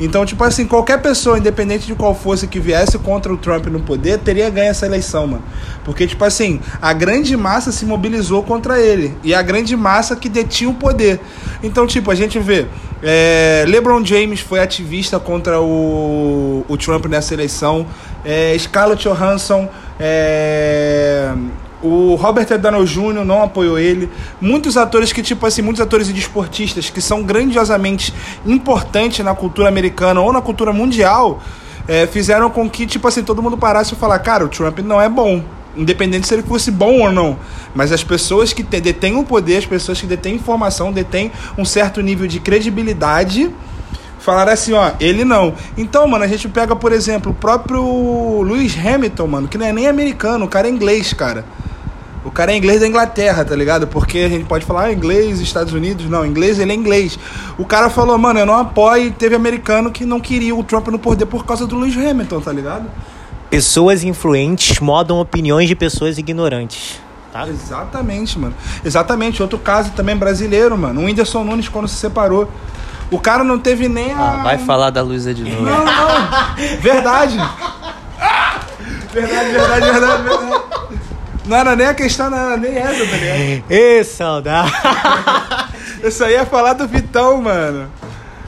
Então, 0.00 0.26
tipo 0.26 0.42
assim, 0.42 0.66
qualquer 0.66 1.00
pessoa, 1.00 1.38
independente 1.38 1.86
de 1.86 1.94
qual 1.94 2.14
fosse 2.14 2.46
que 2.46 2.58
viesse 2.58 2.98
contra 2.98 3.32
o 3.32 3.36
Trump 3.36 3.66
no 3.66 3.80
poder, 3.80 4.18
teria 4.18 4.50
ganho 4.50 4.70
essa 4.70 4.86
eleição, 4.86 5.26
mano. 5.26 5.42
Porque, 5.84 6.06
tipo 6.06 6.24
assim, 6.24 6.60
a 6.82 6.92
grande 6.92 7.36
massa 7.36 7.70
se 7.70 7.84
mobilizou 7.84 8.42
contra 8.42 8.80
ele. 8.80 9.16
E 9.22 9.34
a 9.34 9.42
grande 9.42 9.76
massa 9.76 10.16
que 10.16 10.28
detinha 10.28 10.70
o 10.70 10.74
poder. 10.74 11.20
Então, 11.62 11.86
tipo, 11.86 12.10
a 12.10 12.14
gente 12.14 12.38
vê. 12.38 12.66
é, 13.02 13.64
LeBron 13.68 14.04
James 14.04 14.40
foi 14.40 14.60
ativista 14.60 15.20
contra 15.20 15.60
o, 15.60 16.64
o 16.68 16.76
Trump 16.76 17.06
nessa 17.06 17.32
eleição. 17.34 17.86
É, 18.24 18.56
Scarlett 18.58 19.02
Johansson. 19.04 19.68
é, 20.00 21.32
O 21.84 22.14
Robert 22.14 22.46
Downey 22.58 22.86
Jr. 22.86 23.26
não 23.26 23.42
apoiou 23.42 23.78
ele. 23.78 24.08
Muitos 24.40 24.78
atores 24.78 25.12
que, 25.12 25.22
tipo 25.22 25.44
assim, 25.44 25.60
muitos 25.60 25.82
atores 25.82 26.08
e 26.08 26.14
desportistas 26.14 26.88
que 26.88 26.98
são 26.98 27.22
grandiosamente 27.22 28.14
importantes 28.46 29.22
na 29.22 29.34
cultura 29.34 29.68
americana 29.68 30.18
ou 30.18 30.32
na 30.32 30.40
cultura 30.40 30.72
mundial, 30.72 31.42
é, 31.86 32.06
fizeram 32.06 32.48
com 32.48 32.70
que, 32.70 32.86
tipo 32.86 33.06
assim, 33.06 33.22
todo 33.22 33.42
mundo 33.42 33.58
parasse 33.58 33.92
e 33.92 33.96
falar, 33.98 34.18
cara, 34.20 34.46
o 34.46 34.48
Trump 34.48 34.78
não 34.78 34.98
é 34.98 35.10
bom. 35.10 35.44
Independente 35.76 36.26
se 36.26 36.32
ele 36.32 36.42
fosse 36.42 36.70
bom 36.70 37.00
ou 37.00 37.12
não. 37.12 37.36
Mas 37.74 37.92
as 37.92 38.02
pessoas 38.02 38.54
que 38.54 38.62
detêm 38.62 39.16
o 39.16 39.22
poder, 39.22 39.58
as 39.58 39.66
pessoas 39.66 40.00
que 40.00 40.06
detêm 40.06 40.36
informação, 40.36 40.90
detêm 40.90 41.30
um 41.58 41.66
certo 41.66 42.00
nível 42.00 42.26
de 42.26 42.40
credibilidade, 42.40 43.50
falaram 44.20 44.52
assim, 44.52 44.72
ó, 44.72 44.92
ele 44.98 45.22
não. 45.22 45.52
Então, 45.76 46.08
mano, 46.08 46.24
a 46.24 46.28
gente 46.28 46.48
pega, 46.48 46.74
por 46.74 46.92
exemplo, 46.92 47.32
o 47.32 47.34
próprio 47.34 48.40
Lewis 48.40 48.74
Hamilton, 48.74 49.26
mano, 49.26 49.48
que 49.48 49.58
não 49.58 49.66
é 49.66 49.72
nem 49.72 49.86
americano, 49.86 50.46
o 50.46 50.48
cara 50.48 50.66
é 50.66 50.70
inglês, 50.70 51.12
cara. 51.12 51.44
O 52.24 52.30
cara 52.30 52.52
é 52.52 52.56
inglês 52.56 52.80
da 52.80 52.88
Inglaterra, 52.88 53.44
tá 53.44 53.54
ligado? 53.54 53.86
Porque 53.86 54.18
a 54.18 54.28
gente 54.28 54.46
pode 54.46 54.64
falar 54.64 54.84
ah, 54.84 54.92
inglês, 54.92 55.40
Estados 55.40 55.74
Unidos. 55.74 56.06
Não, 56.08 56.24
inglês, 56.24 56.58
ele 56.58 56.72
é 56.72 56.74
inglês. 56.74 57.18
O 57.58 57.66
cara 57.66 57.90
falou, 57.90 58.16
mano, 58.16 58.40
eu 58.40 58.46
não 58.46 58.58
apoio. 58.58 59.08
e 59.08 59.10
Teve 59.10 59.34
americano 59.34 59.90
que 59.90 60.06
não 60.06 60.18
queria 60.18 60.54
o 60.54 60.64
Trump 60.64 60.88
no 60.88 60.98
poder 60.98 61.26
por 61.26 61.44
causa 61.44 61.66
do 61.66 61.78
Lewis 61.78 61.96
Hamilton, 61.96 62.40
tá 62.40 62.50
ligado? 62.50 62.90
Pessoas 63.50 64.02
influentes 64.02 64.80
modam 64.80 65.20
opiniões 65.20 65.68
de 65.68 65.74
pessoas 65.74 66.16
ignorantes. 66.16 66.98
Tá? 67.30 67.46
Exatamente, 67.46 68.38
mano. 68.38 68.54
Exatamente. 68.82 69.42
Outro 69.42 69.58
caso 69.58 69.90
também 69.90 70.16
brasileiro, 70.16 70.78
mano. 70.78 71.02
O 71.02 71.04
Whindersson 71.04 71.44
Nunes, 71.44 71.68
quando 71.68 71.88
se 71.88 71.96
separou. 71.96 72.48
O 73.10 73.18
cara 73.18 73.44
não 73.44 73.58
teve 73.58 73.86
nem 73.86 74.12
a. 74.12 74.18
Ah, 74.18 74.42
vai 74.42 74.58
falar 74.58 74.90
da 74.90 75.02
Luísa 75.02 75.34
de 75.34 75.44
novo. 75.44 75.62
Não, 75.62 75.84
não. 75.84 76.54
Verdade. 76.80 77.36
Verdade, 79.12 79.50
verdade, 79.52 79.90
verdade, 79.90 80.22
verdade. 80.22 80.63
Não 81.46 81.56
era 81.56 81.76
nem 81.76 81.86
a 81.86 81.94
questão, 81.94 82.30
não 82.30 82.38
era 82.38 82.56
nem 82.56 82.76
essa, 82.76 83.06
tá 83.06 83.16
ligado? 83.16 83.64
Ê, 83.68 84.04
saudade! 84.04 84.72
Isso 86.02 86.24
aí 86.24 86.34
é 86.34 86.44
falar 86.44 86.72
do 86.72 86.88
Vitão, 86.88 87.40
mano. 87.42 87.90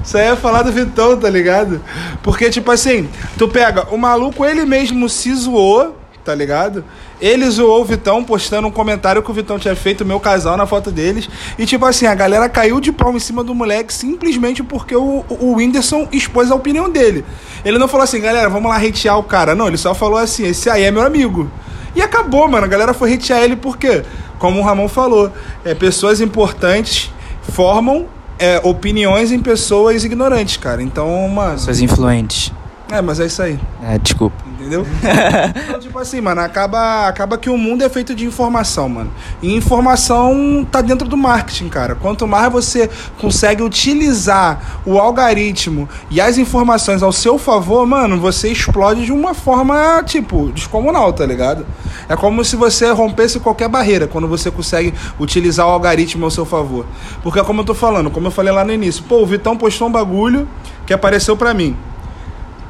Isso 0.02 0.16
aí 0.16 0.26
é 0.26 0.36
falar 0.36 0.62
do 0.62 0.72
Vitão, 0.72 1.16
tá 1.18 1.28
ligado? 1.28 1.80
Porque, 2.22 2.48
tipo 2.48 2.70
assim, 2.70 3.08
tu 3.36 3.48
pega, 3.48 3.88
o 3.90 3.98
maluco, 3.98 4.44
ele 4.44 4.64
mesmo 4.64 5.08
se 5.08 5.34
zoou, 5.34 5.96
tá 6.24 6.34
ligado? 6.34 6.84
Ele 7.20 7.48
zoou 7.50 7.80
o 7.80 7.84
Vitão 7.84 8.22
postando 8.22 8.68
um 8.68 8.70
comentário 8.70 9.22
que 9.22 9.30
o 9.30 9.34
Vitão 9.34 9.58
tinha 9.58 9.74
feito, 9.74 10.04
meu 10.04 10.20
casal, 10.20 10.56
na 10.56 10.66
foto 10.66 10.90
deles. 10.90 11.28
E, 11.58 11.66
tipo 11.66 11.84
assim, 11.84 12.06
a 12.06 12.14
galera 12.14 12.48
caiu 12.48 12.80
de 12.80 12.92
pau 12.92 13.12
em 13.14 13.18
cima 13.18 13.42
do 13.42 13.54
moleque 13.54 13.92
simplesmente 13.92 14.62
porque 14.62 14.94
o, 14.94 15.24
o 15.28 15.54
Whindersson 15.56 16.08
expôs 16.12 16.50
a 16.50 16.54
opinião 16.54 16.90
dele. 16.90 17.24
Ele 17.64 17.78
não 17.78 17.88
falou 17.88 18.04
assim, 18.04 18.20
galera, 18.20 18.48
vamos 18.48 18.70
lá 18.70 18.76
hatear 18.76 19.18
o 19.18 19.22
cara. 19.22 19.54
Não, 19.54 19.68
ele 19.68 19.78
só 19.78 19.94
falou 19.94 20.18
assim, 20.18 20.46
esse 20.46 20.70
aí 20.70 20.84
é 20.84 20.90
meu 20.90 21.02
amigo. 21.02 21.50
E 21.96 22.02
acabou, 22.02 22.46
mano. 22.46 22.66
A 22.66 22.68
galera 22.68 22.92
foi 22.92 23.14
hatear 23.14 23.42
ele 23.42 23.56
porque, 23.56 24.04
como 24.38 24.60
o 24.60 24.62
Ramon 24.62 24.86
falou, 24.86 25.32
é, 25.64 25.74
pessoas 25.74 26.20
importantes 26.20 27.10
formam 27.40 28.06
é, 28.38 28.60
opiniões 28.62 29.32
em 29.32 29.40
pessoas 29.40 30.04
ignorantes, 30.04 30.58
cara. 30.58 30.82
Então, 30.82 31.26
mano. 31.28 31.54
Pessoas 31.54 31.80
influentes. 31.80 32.52
É, 32.92 33.00
mas 33.00 33.18
é 33.18 33.26
isso 33.26 33.42
aí. 33.42 33.58
É, 33.82 33.98
desculpa. 33.98 34.45
Entendeu? 34.66 34.84
então, 35.64 35.78
tipo 35.78 35.96
assim, 35.98 36.20
mano, 36.20 36.40
acaba, 36.40 37.06
acaba 37.06 37.38
que 37.38 37.48
o 37.48 37.56
mundo 37.56 37.84
é 37.84 37.88
feito 37.88 38.14
de 38.14 38.26
informação, 38.26 38.88
mano. 38.88 39.12
E 39.40 39.54
informação 39.54 40.66
tá 40.70 40.82
dentro 40.82 41.08
do 41.08 41.16
marketing, 41.16 41.68
cara. 41.68 41.94
Quanto 41.94 42.26
mais 42.26 42.52
você 42.52 42.90
consegue 43.20 43.62
utilizar 43.62 44.80
o 44.84 44.98
algoritmo 44.98 45.88
e 46.10 46.20
as 46.20 46.36
informações 46.36 47.02
ao 47.02 47.12
seu 47.12 47.38
favor, 47.38 47.86
mano, 47.86 48.18
você 48.18 48.48
explode 48.50 49.04
de 49.04 49.12
uma 49.12 49.34
forma, 49.34 50.02
tipo, 50.04 50.50
descomunal, 50.52 51.12
tá 51.12 51.24
ligado? 51.24 51.64
É 52.08 52.16
como 52.16 52.44
se 52.44 52.56
você 52.56 52.90
rompesse 52.90 53.38
qualquer 53.38 53.68
barreira 53.68 54.08
quando 54.08 54.26
você 54.26 54.50
consegue 54.50 54.92
utilizar 55.18 55.66
o 55.66 55.70
algoritmo 55.70 56.24
ao 56.24 56.30
seu 56.30 56.44
favor. 56.44 56.86
Porque, 57.22 57.42
como 57.44 57.60
eu 57.60 57.64
tô 57.64 57.74
falando, 57.74 58.10
como 58.10 58.26
eu 58.26 58.30
falei 58.32 58.52
lá 58.52 58.64
no 58.64 58.72
início, 58.72 59.04
pô, 59.04 59.22
o 59.22 59.26
Vitão 59.26 59.56
postou 59.56 59.86
um 59.86 59.92
bagulho 59.92 60.48
que 60.84 60.92
apareceu 60.92 61.36
pra 61.36 61.54
mim. 61.54 61.76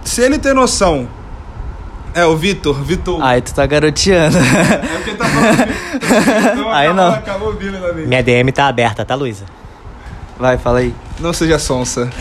Se 0.04 0.20
ele 0.20 0.38
tem 0.38 0.54
noção 0.54 1.08
é, 2.16 2.24
o 2.26 2.36
Vitor, 2.36 2.74
Vitor. 2.82 3.22
Aí 3.22 3.40
tu 3.40 3.54
tá 3.54 3.66
garoteando. 3.66 4.36
É 4.38 4.96
porque 4.96 5.12
tá 5.12 5.24
falando 5.26 5.56
Vitor. 5.56 5.76
Então 6.52 6.70
Aí 6.72 6.86
acabou, 6.88 6.94
não. 7.04 7.14
Acabou 7.14 7.52
vindo 7.54 7.78
na 7.80 7.92
minha. 7.92 8.06
Minha 8.06 8.22
DM 8.22 8.50
tá 8.52 8.66
aberta, 8.66 9.04
tá, 9.04 9.14
Luísa? 9.14 9.44
Vai, 10.38 10.58
fala 10.58 10.80
aí. 10.80 10.94
Não 11.20 11.32
seja 11.32 11.58
sonsa. 11.58 12.10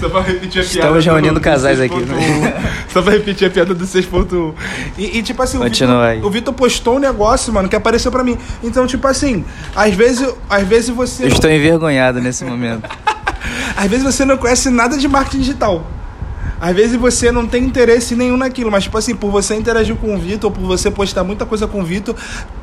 Só 0.00 0.10
pra 0.10 0.20
repetir 0.20 0.60
a 0.60 0.64
piada. 0.64 0.78
Estamos 0.78 1.04
do- 1.04 1.10
reunindo 1.10 1.34
do 1.34 1.40
casais 1.40 1.78
6.1. 1.78 1.84
aqui, 1.84 2.04
né? 2.04 2.72
Só 2.92 3.02
pra 3.02 3.12
repetir 3.12 3.48
a 3.48 3.50
piada 3.50 3.74
do 3.74 3.84
6.1. 3.84 4.52
E, 4.98 5.18
e, 5.18 5.22
tipo 5.22 5.42
assim, 5.42 5.56
o 5.56 5.60
Continua 5.62 6.14
o 6.22 6.30
Vitor 6.30 6.52
postou 6.52 6.96
um 6.96 6.98
negócio, 6.98 7.52
mano, 7.52 7.68
que 7.68 7.74
apareceu 7.74 8.12
pra 8.12 8.22
mim. 8.22 8.36
Então, 8.62 8.86
tipo 8.86 9.06
assim, 9.08 9.44
às 9.74 9.94
vezes, 9.94 10.28
às 10.50 10.66
vezes 10.66 10.90
você. 10.90 11.24
Eu 11.24 11.28
estou 11.28 11.50
envergonhado 11.50 12.20
nesse 12.20 12.44
momento. 12.44 12.88
Às 13.76 13.90
vezes 13.90 14.04
você 14.04 14.24
não 14.24 14.36
conhece 14.38 14.70
nada 14.70 14.96
de 14.96 15.06
marketing 15.06 15.40
digital. 15.40 15.86
Às 16.60 16.74
vezes 16.74 16.96
você 16.96 17.30
não 17.30 17.46
tem 17.46 17.64
interesse 17.64 18.14
nenhum 18.14 18.36
naquilo, 18.36 18.70
mas 18.70 18.84
tipo 18.84 18.96
assim, 18.96 19.14
por 19.14 19.30
você 19.30 19.54
interagir 19.54 19.94
com 19.96 20.14
o 20.14 20.18
Vitor, 20.18 20.50
por 20.50 20.62
você 20.62 20.90
postar 20.90 21.22
muita 21.24 21.44
coisa 21.44 21.66
com 21.66 21.80
o 21.80 21.84
Vitor, 21.84 22.14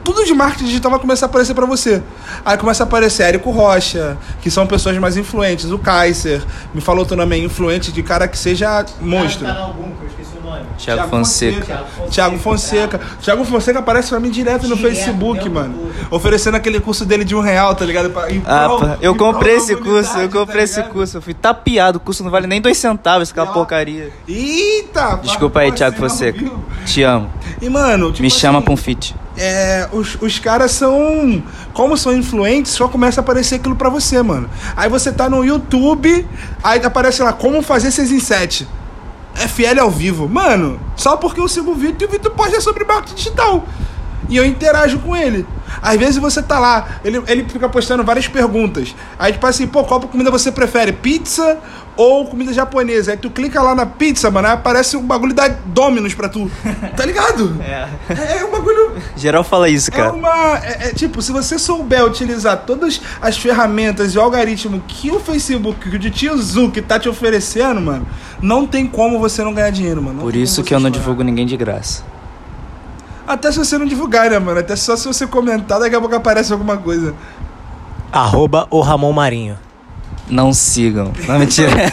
tudo 0.03 0.25
de 0.25 0.33
marketing 0.33 0.65
digital 0.65 0.91
vai 0.91 1.00
começar 1.00 1.27
a 1.27 1.29
aparecer 1.29 1.53
pra 1.53 1.65
você. 1.65 2.01
Aí 2.43 2.57
começa 2.57 2.83
a 2.83 2.85
aparecer 2.85 3.23
Érico 3.23 3.51
Rocha, 3.51 4.17
que 4.41 4.50
são 4.50 4.65
pessoas 4.65 4.97
mais 4.97 5.15
influentes, 5.15 5.71
o 5.71 5.77
Kaiser, 5.77 6.43
me 6.73 6.81
falou 6.81 7.05
teu 7.05 7.15
nome 7.15 7.35
aí, 7.35 7.43
influente 7.43 7.91
de 7.91 8.01
cara 8.01 8.27
que 8.27 8.38
seja 8.38 8.85
monstro. 9.00 9.47
algum, 9.47 9.91
que 10.15 10.23
eu 10.57 10.65
esqueci 10.77 10.91
o 10.91 10.95
nome. 10.95 11.05
Thiago 11.05 11.10
Fonseca. 11.10 11.83
Thiago 12.10 12.38
Fonseca. 12.38 13.01
Thiago 13.22 13.45
Fonseca 13.45 13.79
aparece 13.79 14.10
pra 14.10 14.19
mim 14.19 14.29
direto 14.29 14.67
no 14.67 14.75
Direto, 14.75 14.95
Facebook, 14.95 15.50
mano. 15.50 15.91
Oferecendo 16.12 16.55
aquele 16.57 16.79
curso 16.79 17.05
dele 17.05 17.24
de 17.24 17.36
um 17.36 17.39
real, 17.41 17.74
tá 17.75 17.86
ligado? 17.86 18.10
Pra- 18.10 18.27
Ah, 18.45 18.65
prol- 18.67 18.98
eu 19.01 19.15
prol 19.15 19.33
comprei 19.33 19.55
esse 19.55 19.75
curso, 19.75 20.17
eu 20.17 20.29
comprei 20.29 20.57
tá 20.60 20.63
esse 20.63 20.83
curso. 20.83 21.17
Eu 21.17 21.22
fui 21.22 21.33
tapeado, 21.33 21.98
o 21.98 22.01
curso 22.01 22.24
não 22.24 22.31
vale 22.31 22.48
nem 22.48 22.60
dois 22.62 22.77
centavos, 22.77 23.31
aquela 23.31 23.50
Ah. 23.50 23.53
porcaria. 23.53 24.12
Eita! 24.27 25.19
Desculpa 25.24 25.60
aí, 25.62 25.72
Thiago 25.72 25.98
Fonseca. 25.98 26.43
Te 26.86 27.03
amo. 27.03 27.29
E, 27.62 27.69
mano, 27.69 28.12
tipo 28.12 28.22
Me 28.24 28.29
chama 28.29 28.57
assim, 28.60 28.65
pra 28.65 28.74
um 28.74 28.77
feat. 28.77 29.15
é, 29.38 29.88
os, 29.91 30.17
os 30.22 30.39
caras 30.39 30.72
são. 30.72 31.41
Como 31.74 31.98
são 31.98 32.13
influentes, 32.15 32.72
só 32.74 32.88
começa 32.88 33.19
a 33.19 33.24
aparecer 33.24 33.55
aquilo 33.55 33.75
pra 33.75 33.89
você, 33.89 34.22
mano. 34.22 34.50
Aí 34.75 34.88
você 34.89 35.12
tá 35.12 35.27
no 35.29 35.43
YouTube, 35.43 36.27
aí 36.63 36.79
aparece 36.83 37.24
lá, 37.24 37.33
como 37.33 37.62
fazer 37.63 37.89
6 37.91 38.12
em 38.12 38.19
7. 38.19 38.67
FL 39.36 39.80
ao 39.80 39.90
vivo. 39.90 40.28
Mano, 40.28 40.80
só 40.96 41.18
porque 41.18 41.40
eu 41.40 41.48
sigo 41.48 41.72
o 41.72 41.75
Vitor 41.75 42.04
e 42.04 42.06
o 42.06 42.10
Vitor 42.10 42.32
posta 42.32 42.62
sobre 42.62 42.84
marketing 42.84 43.16
digital. 43.16 43.66
E 44.30 44.38
eu 44.38 44.46
interajo 44.46 45.00
com 45.00 45.16
ele. 45.16 45.46
Às 45.82 45.98
vezes 45.98 46.18
você 46.18 46.42
tá 46.42 46.60
lá, 46.60 47.00
ele, 47.03 47.22
ele 47.27 47.44
fica 47.46 47.68
postando 47.70 48.03
várias 48.03 48.27
perguntas. 48.27 48.96
Aí, 49.18 49.34
tipo 49.34 49.46
assim, 49.46 49.68
pô, 49.68 49.84
qual 49.84 50.00
comida 50.01 50.30
você 50.32 50.51
prefere? 50.51 50.92
Pizza 50.92 51.58
ou 51.96 52.25
comida 52.25 52.51
japonesa? 52.53 53.12
Aí 53.12 53.18
tu 53.18 53.30
clica 53.30 53.62
lá 53.62 53.75
na 53.75 53.86
pizza, 53.86 54.30
mano, 54.32 54.48
aí 54.48 54.53
aparece 54.53 54.98
um 54.98 55.03
bagulho 55.06 55.34
da 55.34 55.48
Domino's 55.48 56.13
pra 56.13 56.30
tu. 56.30 56.50
Tá 56.96 57.06
ligado? 57.06 57.58
É. 57.62 57.88
É 58.39 58.46
um 58.46 58.51
bagulho. 58.51 58.96
Geral 59.15 59.44
fala 59.44 59.68
isso, 59.68 59.89
É 59.92 59.96
cara. 59.96 60.13
uma. 60.13 60.58
É, 60.60 60.89
é, 60.89 60.94
tipo, 60.94 61.22
se 61.22 61.32
você 61.32 61.58
souber 61.58 62.06
utilizar 62.06 62.58
todas 62.65 63.01
as 63.22 63.38
ferramentas 63.38 64.13
e 64.13 64.18
o 64.18 64.22
algoritmo 64.22 64.82
que 64.88 65.10
o 65.10 65.20
Facebook, 65.20 65.89
que 65.89 65.96
o 65.96 66.12
Tio 66.12 66.38
Zuc 66.38 66.80
tá 66.82 67.00
te 67.00 67.10
oferecendo, 67.10 67.82
mano, 67.82 68.06
não 68.42 68.68
tem 68.68 68.86
como 68.86 69.20
você 69.20 69.44
não 69.44 69.53
ganhar 69.53 69.72
dinheiro, 69.72 70.01
mano. 70.01 70.18
Não 70.18 70.24
Por 70.24 70.36
isso 70.36 70.63
que 70.63 70.74
eu 70.74 70.80
não 70.80 70.89
divulgo 70.89 71.24
ninguém 71.24 71.46
de 71.46 71.58
graça. 71.58 72.03
Até 73.34 73.52
se 73.52 73.58
você 73.58 73.78
não 73.78 73.86
divulgar, 73.86 74.30
né, 74.30 74.38
mano? 74.38 74.60
Até 74.60 74.75
só 74.75 74.96
se 74.96 75.08
você 75.08 75.25
comentar, 75.25 75.80
daqui 75.80 75.96
a 75.96 76.00
pouco 76.00 76.16
aparece 76.16 76.54
alguma 76.54 76.78
coisa. 76.78 77.16
Arroba 78.12 78.68
o 78.70 78.80
Ramon 78.80 79.12
Marinho. 79.12 79.58
Não 80.30 80.54
sigam. 80.54 81.12
Não, 81.28 81.40
mentira. 81.40 81.72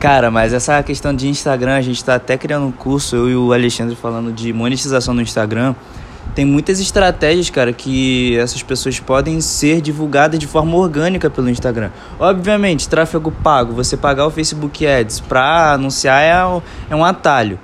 Cara, 0.00 0.30
mas 0.30 0.52
essa 0.52 0.82
questão 0.82 1.14
de 1.14 1.28
Instagram, 1.28 1.74
a 1.74 1.82
gente 1.82 2.02
tá 2.02 2.14
até 2.14 2.38
criando 2.38 2.66
um 2.66 2.72
curso, 2.72 3.16
eu 3.16 3.28
e 3.28 3.36
o 3.36 3.52
Alexandre 3.52 3.94
falando 3.96 4.32
de 4.32 4.52
monetização 4.52 5.12
no 5.12 5.20
Instagram. 5.20 5.74
Tem 6.34 6.44
muitas 6.44 6.78
estratégias, 6.78 7.50
cara, 7.50 7.72
que 7.72 8.36
essas 8.38 8.62
pessoas 8.62 9.00
podem 9.00 9.40
ser 9.40 9.80
divulgadas 9.80 10.38
de 10.38 10.46
forma 10.46 10.76
orgânica 10.76 11.28
pelo 11.28 11.50
Instagram. 11.50 11.90
Obviamente, 12.18 12.88
tráfego 12.88 13.32
pago, 13.32 13.72
você 13.72 13.96
pagar 13.96 14.26
o 14.26 14.30
Facebook 14.30 14.86
Ads 14.86 15.20
pra 15.20 15.72
anunciar 15.72 16.22
é 16.22 16.46
um, 16.46 16.62
é 16.90 16.96
um 16.96 17.04
atalho. 17.04 17.58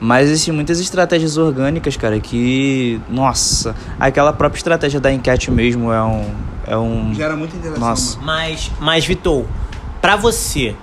Mas 0.00 0.28
existem 0.28 0.54
muitas 0.54 0.78
estratégias 0.78 1.36
orgânicas, 1.36 1.96
cara, 1.96 2.20
que. 2.20 3.00
Nossa, 3.08 3.74
aquela 3.98 4.32
própria 4.32 4.58
estratégia 4.58 5.00
da 5.00 5.12
enquete 5.12 5.50
mesmo 5.50 5.92
é 5.92 6.02
um. 6.02 6.30
É 6.66 6.76
um. 6.76 7.12
Gera 7.14 7.34
muita 7.34 7.56
interação. 7.56 7.88
Nossa. 7.88 8.18
Mas, 8.20 8.70
mas 8.78 9.04
Vitor, 9.04 9.44
pra 10.00 10.14
você, 10.14 10.76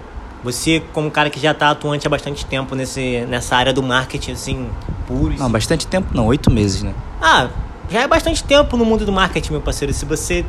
você 0.45 0.81
como 0.93 1.07
um 1.07 1.09
cara 1.09 1.29
que 1.31 1.39
já 1.39 1.53
tá 1.53 1.71
atuante 1.71 2.05
há 2.05 2.09
bastante 2.09 2.45
tempo 2.45 2.75
nesse, 2.75 3.25
nessa 3.27 3.55
área 3.55 3.73
do 3.73 3.81
marketing, 3.81 4.31
assim, 4.33 4.69
puro. 5.07 5.33
Não, 5.37 5.51
bastante 5.51 5.87
tempo 5.87 6.09
não, 6.13 6.27
oito 6.27 6.51
meses, 6.51 6.83
né? 6.83 6.93
Ah, 7.19 7.49
já 7.89 8.01
é 8.03 8.07
bastante 8.07 8.43
tempo 8.43 8.77
no 8.77 8.85
mundo 8.85 9.05
do 9.05 9.11
marketing, 9.11 9.53
meu 9.53 9.61
parceiro. 9.61 9.91
Se 9.91 10.05
você 10.05 10.45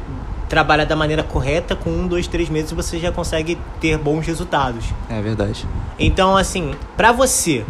trabalhar 0.49 0.85
da 0.85 0.95
maneira 0.95 1.23
correta, 1.23 1.75
com 1.75 1.91
um, 1.91 2.07
dois, 2.07 2.27
três 2.29 2.49
meses 2.49 2.71
você 2.73 2.99
já 2.99 3.11
consegue 3.11 3.59
ter 3.81 3.97
bons 3.99 4.27
resultados. 4.27 4.85
É 5.09 5.21
verdade. 5.21 5.67
Então, 5.99 6.37
assim, 6.37 6.75
pra 6.97 7.11
você, 7.11 7.65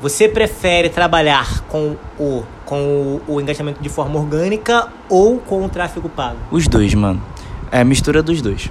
Você 0.00 0.28
prefere 0.28 0.88
trabalhar 0.88 1.62
com 1.68 1.94
o, 2.18 2.42
com 2.64 3.20
o, 3.28 3.34
o 3.34 3.40
engajamento 3.40 3.82
de 3.82 3.88
forma 3.90 4.18
orgânica 4.18 4.88
ou 5.10 5.36
com 5.38 5.62
o 5.62 5.68
tráfego 5.68 6.08
pago? 6.08 6.38
Os 6.50 6.66
dois, 6.66 6.94
mano. 6.94 7.22
É 7.70 7.80
a 7.82 7.84
mistura 7.84 8.22
dos 8.22 8.40
dois. 8.40 8.70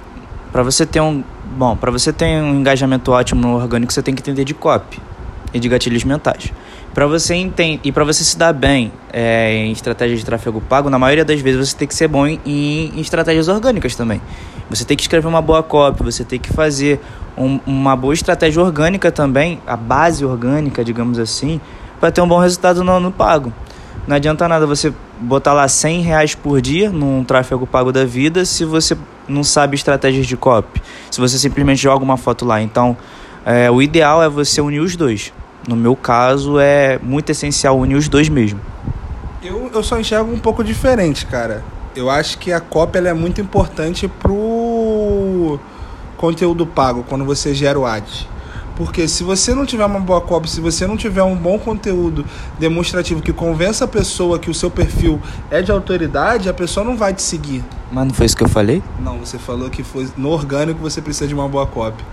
Pra 0.52 0.62
você 0.62 0.84
ter 0.84 1.00
um. 1.00 1.22
Bom, 1.56 1.76
pra 1.76 1.90
você 1.90 2.12
ter 2.12 2.42
um 2.42 2.60
engajamento 2.60 3.12
ótimo 3.12 3.40
no 3.40 3.54
orgânico, 3.54 3.92
você 3.92 4.02
tem 4.02 4.14
que 4.14 4.20
entender 4.20 4.44
de 4.44 4.54
copy 4.54 5.00
e 5.52 5.58
de 5.58 5.68
gatilhos 5.68 6.04
mentais. 6.04 6.52
Pra 6.94 7.06
você 7.06 7.34
entender 7.34 7.80
e 7.84 7.92
para 7.92 8.04
você 8.04 8.24
se 8.24 8.36
dar 8.36 8.52
bem 8.52 8.92
é, 9.12 9.52
em 9.52 9.72
estratégias 9.72 10.20
de 10.20 10.26
tráfego 10.26 10.60
pago, 10.60 10.90
na 10.90 10.98
maioria 10.98 11.24
das 11.24 11.40
vezes 11.40 11.68
você 11.68 11.76
tem 11.76 11.86
que 11.86 11.94
ser 11.94 12.08
bom 12.08 12.26
em, 12.26 12.40
em 12.44 13.00
estratégias 13.00 13.48
orgânicas 13.48 13.94
também. 13.94 14.20
Você 14.68 14.84
tem 14.84 14.96
que 14.96 15.02
escrever 15.02 15.26
uma 15.26 15.42
boa 15.42 15.62
copy, 15.62 16.02
você 16.02 16.24
tem 16.24 16.38
que 16.38 16.52
fazer 16.52 17.00
um, 17.36 17.60
uma 17.66 17.94
boa 17.96 18.14
estratégia 18.14 18.62
orgânica 18.62 19.10
também, 19.10 19.60
a 19.66 19.76
base 19.76 20.24
orgânica, 20.24 20.84
digamos 20.84 21.18
assim, 21.18 21.60
para 22.00 22.10
ter 22.10 22.20
um 22.20 22.28
bom 22.28 22.38
resultado 22.38 22.82
no, 22.82 22.98
no 22.98 23.12
pago. 23.12 23.52
Não 24.06 24.16
adianta 24.16 24.48
nada 24.48 24.66
você 24.66 24.92
botar 25.20 25.52
lá 25.52 25.68
100 25.68 26.00
reais 26.02 26.34
por 26.34 26.60
dia 26.60 26.90
num 26.90 27.22
tráfego 27.22 27.66
pago 27.66 27.92
da 27.92 28.04
vida 28.04 28.44
se 28.44 28.64
você 28.64 28.96
não 29.30 29.44
sabe 29.44 29.76
estratégias 29.76 30.26
de 30.26 30.36
copy, 30.36 30.82
se 31.10 31.20
você 31.20 31.38
simplesmente 31.38 31.80
joga 31.80 32.04
uma 32.04 32.16
foto 32.16 32.44
lá. 32.44 32.60
Então, 32.60 32.96
é, 33.44 33.70
o 33.70 33.80
ideal 33.80 34.22
é 34.22 34.28
você 34.28 34.60
unir 34.60 34.80
os 34.80 34.96
dois. 34.96 35.32
No 35.68 35.76
meu 35.76 35.94
caso, 35.94 36.58
é 36.58 36.98
muito 37.02 37.30
essencial 37.30 37.78
unir 37.78 37.96
os 37.96 38.08
dois 38.08 38.28
mesmo. 38.28 38.60
Eu, 39.42 39.70
eu 39.72 39.82
só 39.82 39.98
enxergo 39.98 40.32
um 40.32 40.38
pouco 40.38 40.62
diferente, 40.62 41.26
cara. 41.26 41.62
Eu 41.94 42.10
acho 42.10 42.38
que 42.38 42.52
a 42.52 42.62
ela 42.94 43.08
é 43.08 43.12
muito 43.12 43.40
importante 43.40 44.06
pro 44.06 45.58
conteúdo 46.16 46.66
pago, 46.66 47.04
quando 47.08 47.24
você 47.24 47.54
gera 47.54 47.78
o 47.78 47.86
ad. 47.86 48.28
Porque 48.80 49.06
se 49.06 49.22
você 49.22 49.54
não 49.54 49.66
tiver 49.66 49.84
uma 49.84 50.00
boa 50.00 50.22
cópia, 50.22 50.50
se 50.50 50.58
você 50.58 50.86
não 50.86 50.96
tiver 50.96 51.22
um 51.22 51.36
bom 51.36 51.58
conteúdo 51.58 52.24
demonstrativo 52.58 53.20
que 53.20 53.30
convença 53.30 53.84
a 53.84 53.86
pessoa 53.86 54.38
que 54.38 54.48
o 54.48 54.54
seu 54.54 54.70
perfil 54.70 55.20
é 55.50 55.60
de 55.60 55.70
autoridade, 55.70 56.48
a 56.48 56.54
pessoa 56.54 56.82
não 56.82 56.96
vai 56.96 57.12
te 57.12 57.20
seguir. 57.20 57.62
Mas 57.92 58.06
não 58.06 58.14
foi 58.14 58.24
isso 58.24 58.34
que 58.34 58.42
eu 58.42 58.48
falei? 58.48 58.82
Não, 58.98 59.18
você 59.18 59.36
falou 59.36 59.68
que 59.68 59.82
foi 59.82 60.08
no 60.16 60.30
orgânico 60.30 60.80
você 60.80 61.02
precisa 61.02 61.28
de 61.28 61.34
uma 61.34 61.46
boa 61.46 61.66
cópia. 61.66 62.06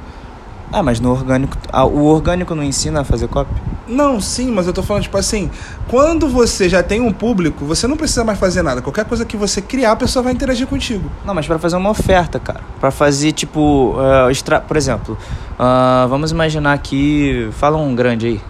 Ah, 0.72 0.84
mas 0.84 1.00
no 1.00 1.12
orgânico. 1.12 1.58
Ah, 1.72 1.86
o 1.86 2.06
orgânico 2.06 2.54
não 2.54 2.64
ensina 2.64 3.02
a 3.02 3.04
fazer 3.04 3.28
copy? 3.28 3.54
Não, 3.88 4.20
sim, 4.20 4.52
mas 4.52 4.68
eu 4.68 4.74
tô 4.74 4.84
falando, 4.84 5.04
tipo 5.04 5.18
assim, 5.18 5.50
quando 5.88 6.28
você 6.28 6.68
já 6.68 6.84
tem 6.84 7.00
um 7.00 7.12
público, 7.12 7.64
você 7.64 7.88
não 7.88 7.96
precisa 7.96 8.24
mais 8.24 8.38
fazer 8.38 8.62
nada. 8.62 8.82
Qualquer 8.82 9.06
coisa 9.06 9.24
que 9.24 9.38
você 9.38 9.62
criar, 9.62 9.94
a 9.94 9.96
pessoa 9.96 10.24
vai 10.24 10.34
interagir 10.34 10.68
contigo. 10.68 11.10
Não, 11.26 11.34
mas 11.34 11.48
para 11.48 11.58
fazer 11.58 11.78
uma 11.78 11.90
oferta, 11.90 12.38
cara. 12.38 12.60
para 12.82 12.92
fazer, 12.92 13.32
tipo, 13.32 13.96
uh, 13.96 14.30
extra... 14.30 14.60
por 14.60 14.76
exemplo, 14.76 15.18
uh, 15.54 16.08
vamos 16.10 16.32
imaginar 16.32 16.74
aqui. 16.74 17.50
Fala 17.54 17.78
um 17.78 17.96
grande 17.96 18.28
aí. 18.28 18.42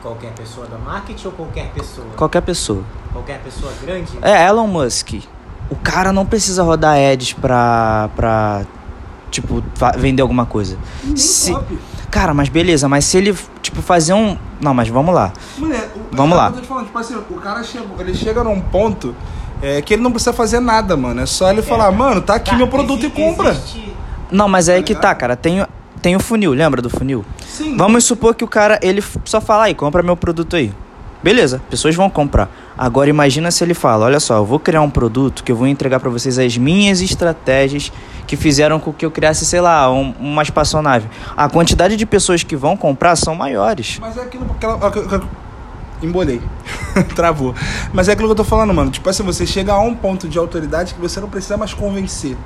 Qualquer 0.00 0.32
pessoa 0.32 0.66
da 0.66 0.78
marketing 0.78 1.26
ou 1.26 1.32
qualquer 1.32 1.70
pessoa? 1.72 2.06
Qualquer 2.16 2.40
pessoa. 2.40 2.82
Qualquer 3.12 3.40
pessoa 3.40 3.72
grande? 3.82 4.12
É, 4.22 4.46
Elon 4.46 4.66
Musk. 4.66 5.14
O 5.68 5.76
cara 5.76 6.12
não 6.12 6.24
precisa 6.24 6.62
rodar 6.62 6.96
ads 6.96 7.32
pra, 7.32 8.08
pra 8.14 8.62
tipo, 9.30 9.62
vender 9.98 10.22
alguma 10.22 10.46
coisa. 10.46 10.78
Se... 11.14 11.56
Cara, 12.10 12.32
mas 12.32 12.48
beleza, 12.48 12.88
mas 12.88 13.04
se 13.04 13.18
ele, 13.18 13.36
tipo, 13.60 13.82
fazer 13.82 14.14
um. 14.14 14.38
Não, 14.60 14.72
mas 14.72 14.88
vamos 14.88 15.14
lá. 15.14 15.32
Mulher, 15.58 15.90
o, 15.94 16.16
vamos 16.16 16.36
lá. 16.36 16.52
Falando, 16.52 16.86
tipo 16.86 16.98
assim, 16.98 17.16
o 17.16 17.34
cara 17.34 17.62
chega, 17.62 17.84
ele 17.98 18.14
chega 18.14 18.44
num 18.44 18.60
ponto 18.60 19.14
é, 19.60 19.82
que 19.82 19.94
ele 19.94 20.02
não 20.02 20.10
precisa 20.10 20.32
fazer 20.32 20.60
nada, 20.60 20.96
mano. 20.96 21.20
É 21.20 21.26
só 21.26 21.50
ele 21.50 21.60
é, 21.60 21.62
falar, 21.62 21.90
mano, 21.90 22.20
tá 22.20 22.36
aqui 22.36 22.50
tá, 22.50 22.56
meu 22.56 22.68
produto 22.68 23.00
existe, 23.00 23.20
e 23.20 23.24
compra. 23.24 23.50
Existe... 23.50 23.92
Não, 24.30 24.48
mas 24.48 24.68
é 24.68 24.76
aí 24.76 24.82
que 24.82 24.94
tá, 24.94 25.14
cara. 25.14 25.36
Tem, 25.36 25.64
tem 26.00 26.16
o 26.16 26.20
funil, 26.20 26.52
lembra 26.52 26.80
do 26.80 26.88
funil? 26.88 27.24
Sim. 27.46 27.76
Vamos 27.76 28.04
supor 28.04 28.34
que 28.34 28.44
o 28.44 28.48
cara, 28.48 28.78
ele 28.82 29.02
só 29.24 29.40
fala 29.40 29.64
aí, 29.64 29.74
compra 29.74 30.02
meu 30.02 30.16
produto 30.16 30.56
aí. 30.56 30.72
Beleza, 31.26 31.60
pessoas 31.68 31.92
vão 31.96 32.08
comprar. 32.08 32.48
Agora 32.78 33.10
imagina 33.10 33.50
se 33.50 33.64
ele 33.64 33.74
fala, 33.74 34.04
olha 34.04 34.20
só, 34.20 34.36
eu 34.36 34.44
vou 34.44 34.60
criar 34.60 34.80
um 34.80 34.88
produto 34.88 35.42
que 35.42 35.50
eu 35.50 35.56
vou 35.56 35.66
entregar 35.66 35.98
para 35.98 36.08
vocês 36.08 36.38
as 36.38 36.56
minhas 36.56 37.00
estratégias 37.00 37.90
que 38.28 38.36
fizeram 38.36 38.78
com 38.78 38.92
que 38.92 39.04
eu 39.04 39.10
criasse, 39.10 39.44
sei 39.44 39.60
lá, 39.60 39.92
um, 39.92 40.14
uma 40.20 40.44
espaçonave. 40.44 41.08
A 41.36 41.48
quantidade 41.48 41.96
de 41.96 42.06
pessoas 42.06 42.44
que 42.44 42.54
vão 42.54 42.76
comprar 42.76 43.16
são 43.16 43.34
maiores. 43.34 43.98
Mas 44.00 44.16
é 44.16 44.20
aquilo 44.20 44.46
que 44.54 46.06
embolei. 46.06 46.40
Travou. 47.16 47.56
Mas 47.92 48.08
é 48.08 48.12
aquilo 48.12 48.28
que 48.28 48.32
eu 48.32 48.36
tô 48.36 48.44
falando, 48.44 48.72
mano. 48.72 48.92
Tipo 48.92 49.10
assim, 49.10 49.24
você 49.24 49.44
chega 49.44 49.72
a 49.72 49.80
um 49.80 49.96
ponto 49.96 50.28
de 50.28 50.38
autoridade 50.38 50.94
que 50.94 51.00
você 51.00 51.18
não 51.18 51.28
precisa 51.28 51.56
mais 51.56 51.74
convencer 51.74 52.36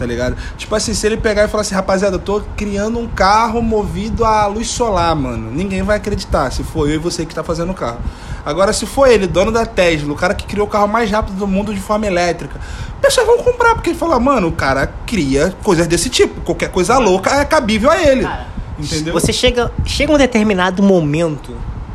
tá 0.00 0.06
ligado? 0.06 0.34
Tipo 0.56 0.74
assim, 0.74 0.94
se 0.94 1.06
ele 1.06 1.18
pegar 1.18 1.44
e 1.44 1.48
falar 1.48 1.60
assim, 1.60 1.74
rapaziada, 1.74 2.16
eu 2.16 2.20
tô 2.20 2.40
criando 2.56 2.98
um 2.98 3.06
carro 3.06 3.60
movido 3.60 4.24
a 4.24 4.46
luz 4.46 4.68
solar, 4.68 5.14
mano. 5.14 5.50
Ninguém 5.50 5.82
vai 5.82 5.98
acreditar 5.98 6.50
se 6.50 6.64
for 6.64 6.88
eu 6.88 6.94
e 6.94 6.98
você 6.98 7.26
que 7.26 7.34
tá 7.34 7.44
fazendo 7.44 7.70
o 7.72 7.74
carro. 7.74 7.98
Agora, 8.42 8.72
se 8.72 8.86
for 8.86 9.06
ele, 9.06 9.26
dono 9.26 9.52
da 9.52 9.66
Tesla, 9.66 10.10
o 10.10 10.16
cara 10.16 10.32
que 10.32 10.46
criou 10.46 10.66
o 10.66 10.70
carro 10.70 10.88
mais 10.88 11.10
rápido 11.10 11.36
do 11.36 11.46
mundo 11.46 11.74
de 11.74 11.80
forma 11.80 12.06
elétrica, 12.06 12.58
pessoas 12.98 13.26
vão 13.26 13.36
comprar, 13.42 13.74
porque 13.74 13.90
ele 13.90 13.98
fala, 13.98 14.18
mano, 14.18 14.48
o 14.48 14.52
cara 14.52 14.86
cria 15.06 15.54
coisas 15.62 15.86
desse 15.86 16.08
tipo. 16.08 16.40
Qualquer 16.40 16.70
coisa 16.70 16.96
louca 16.96 17.38
é 17.38 17.44
cabível 17.44 17.90
a 17.90 18.02
ele. 18.02 18.22
Cara, 18.22 18.46
entendeu? 18.78 19.12
Você 19.12 19.34
chega, 19.34 19.70
chega 19.84 20.10
um 20.10 20.16
determinado 20.16 20.82
momento 20.82 21.54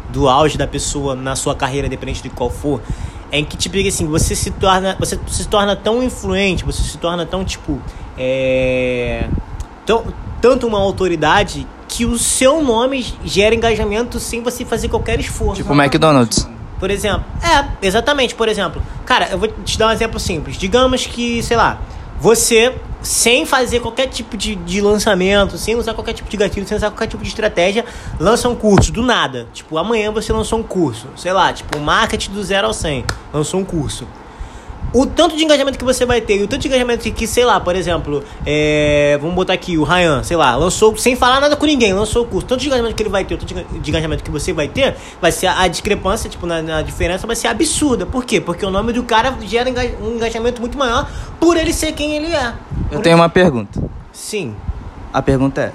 do 0.09 0.29
auge 0.29 0.59
da 0.59 0.67
pessoa 0.67 1.15
na 1.15 1.35
sua 1.35 1.55
carreira, 1.55 1.87
independente 1.87 2.21
de 2.21 2.29
qual 2.29 2.51
for, 2.51 2.79
em 3.31 3.43
que 3.43 3.57
tipo 3.57 3.77
assim 3.77 4.05
você 4.05 4.35
se 4.35 4.51
torna 4.51 4.95
você 4.99 5.19
se 5.27 5.47
torna 5.47 5.75
tão 5.75 6.03
influente 6.03 6.63
você 6.63 6.81
se 6.81 6.97
torna 6.97 7.25
tão 7.25 7.43
tipo 7.43 7.81
é, 8.17 9.27
tão, 9.85 10.05
tanto 10.41 10.67
uma 10.67 10.79
autoridade 10.79 11.67
que 11.87 12.05
o 12.05 12.17
seu 12.17 12.63
nome 12.63 13.05
gera 13.23 13.53
engajamento 13.53 14.19
sem 14.19 14.41
você 14.41 14.65
fazer 14.65 14.89
qualquer 14.89 15.19
esforço. 15.19 15.61
Tipo 15.61 15.73
McDonald's. 15.73 16.49
Por 16.79 16.91
exemplo 16.91 17.25
é 17.41 17.85
exatamente 17.85 18.35
por 18.35 18.47
exemplo. 18.47 18.81
Cara 19.05 19.29
eu 19.29 19.37
vou 19.37 19.47
te 19.47 19.77
dar 19.77 19.87
um 19.87 19.91
exemplo 19.91 20.19
simples. 20.19 20.57
Digamos 20.57 21.05
que 21.05 21.41
sei 21.43 21.57
lá 21.57 21.79
você 22.19 22.73
sem 23.05 23.45
fazer 23.45 23.79
qualquer 23.79 24.07
tipo 24.07 24.35
de, 24.35 24.55
de 24.55 24.81
lançamento, 24.81 25.57
sem 25.57 25.75
usar 25.75 25.93
qualquer 25.93 26.13
tipo 26.13 26.27
de 26.27 26.35
gatilho, 26.35 26.67
sem 26.67 26.75
usar 26.75 26.89
qualquer 26.89 27.07
tipo 27.07 27.23
de 27.23 27.29
estratégia, 27.29 27.85
lança 28.19 28.49
um 28.49 28.55
curso 28.55 28.91
do 28.91 29.01
nada. 29.01 29.47
Tipo, 29.53 29.77
amanhã 29.77 30.11
você 30.11 30.33
lançou 30.33 30.59
um 30.59 30.63
curso, 30.63 31.07
sei 31.15 31.31
lá, 31.31 31.53
tipo, 31.53 31.79
marketing 31.79 32.31
do 32.31 32.43
zero 32.43 32.67
ao 32.67 32.73
100, 32.73 33.05
lançou 33.31 33.59
um 33.59 33.65
curso 33.65 34.07
o 34.93 35.05
tanto 35.05 35.35
de 35.35 35.43
engajamento 35.43 35.77
que 35.77 35.83
você 35.83 36.05
vai 36.05 36.21
ter, 36.21 36.39
e 36.39 36.43
o 36.43 36.47
tanto 36.47 36.61
de 36.61 36.67
engajamento 36.67 37.09
que, 37.11 37.27
sei 37.27 37.45
lá, 37.45 37.59
por 37.59 37.75
exemplo, 37.75 38.23
é, 38.45 39.17
vamos 39.19 39.35
botar 39.35 39.53
aqui 39.53 39.77
o 39.77 39.83
Ryan, 39.83 40.23
sei 40.23 40.37
lá, 40.37 40.55
lançou 40.55 40.95
sem 40.97 41.15
falar 41.15 41.39
nada 41.39 41.55
com 41.55 41.65
ninguém, 41.65 41.93
lançou 41.93 42.23
o 42.23 42.25
curso. 42.25 42.47
Tanto 42.47 42.61
de 42.61 42.67
engajamento 42.67 42.95
que 42.95 43.03
ele 43.03 43.09
vai 43.09 43.25
ter, 43.25 43.35
o 43.35 43.37
tanto 43.37 43.53
de 43.53 43.89
engajamento 43.89 44.23
que 44.23 44.31
você 44.31 44.53
vai 44.53 44.67
ter, 44.67 44.95
vai 45.21 45.31
ser 45.31 45.47
a, 45.47 45.67
discrepância, 45.67 46.29
tipo, 46.29 46.45
na, 46.45 46.61
na, 46.61 46.81
diferença 46.81 47.27
vai 47.27 47.35
ser 47.35 47.47
absurda. 47.47 48.05
Por 48.05 48.25
quê? 48.25 48.39
Porque 48.39 48.65
o 48.65 48.69
nome 48.69 48.93
do 48.93 49.03
cara 49.03 49.35
gera 49.41 49.69
um 50.01 50.15
engajamento 50.15 50.61
muito 50.61 50.77
maior 50.77 51.09
por 51.39 51.57
ele 51.57 51.73
ser 51.73 51.91
quem 51.91 52.15
ele 52.15 52.27
é. 52.27 52.53
Eu 52.91 53.01
tenho 53.01 53.15
uma 53.15 53.29
pergunta. 53.29 53.81
Sim. 54.11 54.55
A 55.11 55.21
pergunta 55.21 55.61
é: 55.61 55.71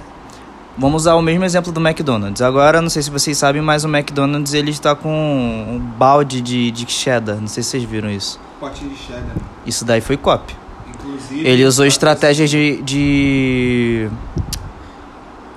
Vamos 0.79 1.03
usar 1.03 1.15
o 1.15 1.23
mesmo 1.23 1.45
exemplo 1.45 1.73
do 1.73 1.81
McDonald's. 1.81 2.41
Agora, 2.41 2.81
não 2.81 2.89
sei 2.89 3.03
se 3.03 3.11
vocês 3.11 3.37
sabem, 3.37 3.61
mas 3.61 3.85
o 3.85 3.89
McDonald's 3.89 4.55
ele 4.55 4.71
está 4.71 4.95
com 4.95 5.11
um 5.11 5.79
balde 5.79 6.41
de, 6.41 6.71
de 6.71 6.91
cheddar. 6.91 7.37
Não 7.37 7.49
sei 7.49 7.63
se 7.63 7.71
vocês 7.71 7.85
viram 7.85 8.11
isso 8.11 8.39
potinho 8.61 8.91
de 8.91 8.97
cheddar. 8.97 9.37
Isso 9.67 9.85
daí 9.85 10.01
foi 10.01 10.17
copy. 10.17 10.55
Inclusive, 10.87 11.49
ele 11.49 11.65
usou 11.65 11.87
estratégias 11.87 12.51
de, 12.51 12.83
de 12.83 14.11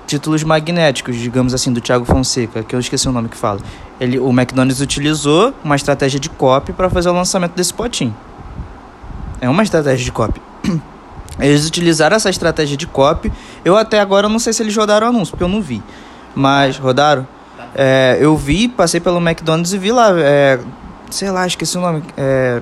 títulos 0.08 0.44
magnéticos, 0.44 1.18
digamos 1.18 1.54
assim, 1.54 1.72
do 1.74 1.82
Thiago 1.82 2.06
Fonseca, 2.06 2.64
que 2.64 2.74
eu 2.74 2.80
esqueci 2.80 3.08
o 3.08 3.12
nome 3.12 3.28
que 3.28 3.38
fala. 3.38 3.60
Ele, 4.00 4.18
o 4.18 4.30
McDonald's 4.30 4.80
utilizou 4.80 5.54
uma 5.64 5.76
estratégia 5.76 6.20
de 6.20 6.30
copy 6.30 6.72
para 6.72 6.90
fazer 6.90 7.10
o 7.10 7.14
lançamento 7.14 7.54
desse 7.54 7.74
potinho. 7.74 8.16
É 9.42 9.50
uma 9.50 9.62
estratégia 9.62 10.06
de 10.06 10.12
copy. 10.12 10.42
Eles 11.40 11.68
utilizaram 11.68 12.16
essa 12.16 12.30
estratégia 12.30 12.78
de 12.78 12.86
copy. 12.86 13.32
Eu 13.66 13.78
até 13.78 14.00
agora 14.00 14.30
não 14.30 14.40
sei 14.40 14.54
se 14.54 14.62
eles 14.62 14.76
rodaram 14.76 15.08
o 15.08 15.10
anúncio, 15.10 15.32
porque 15.32 15.44
eu 15.44 15.48
não 15.48 15.62
vi. 15.62 15.82
Mas 16.36 16.78
rodaram? 16.78 17.28
É, 17.76 18.18
eu 18.20 18.36
vi, 18.38 18.68
passei 18.68 19.00
pelo 19.00 19.18
McDonald's 19.18 19.74
e 19.74 19.78
vi 19.78 19.92
lá, 19.92 20.12
é, 20.20 20.60
sei 21.10 21.32
lá, 21.32 21.46
esqueci 21.48 21.78
o 21.78 21.82
nome. 21.82 22.04
É, 22.16 22.62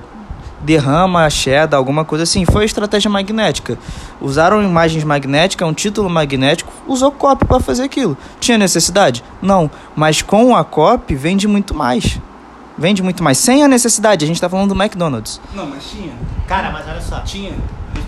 derrama 0.62 1.24
a 1.24 1.30
cheddar, 1.30 1.76
alguma 1.76 2.04
coisa 2.04 2.24
assim. 2.24 2.44
Foi 2.44 2.64
estratégia 2.64 3.10
magnética. 3.10 3.78
Usaram 4.20 4.62
imagens 4.62 5.04
magnéticas, 5.04 5.68
um 5.68 5.74
título 5.74 6.08
magnético, 6.08 6.72
usou 6.86 7.10
copy 7.10 7.44
para 7.44 7.60
fazer 7.60 7.82
aquilo. 7.82 8.16
Tinha 8.40 8.56
necessidade? 8.56 9.24
Não. 9.40 9.70
Mas 9.94 10.22
com 10.22 10.56
a 10.56 10.64
copy 10.64 11.14
vende 11.14 11.46
muito 11.48 11.74
mais. 11.74 12.18
Vende 12.82 13.00
muito 13.00 13.22
mais. 13.22 13.38
Sem 13.38 13.62
a 13.62 13.68
necessidade. 13.68 14.24
A 14.24 14.26
gente 14.26 14.40
tá 14.40 14.48
falando 14.48 14.74
do 14.74 14.82
McDonald's. 14.82 15.40
Não, 15.54 15.66
mas 15.68 15.88
tinha. 15.88 16.12
Cara, 16.48 16.72
mas 16.72 16.84
olha 16.88 17.00
só. 17.00 17.20
Tinha. 17.20 17.52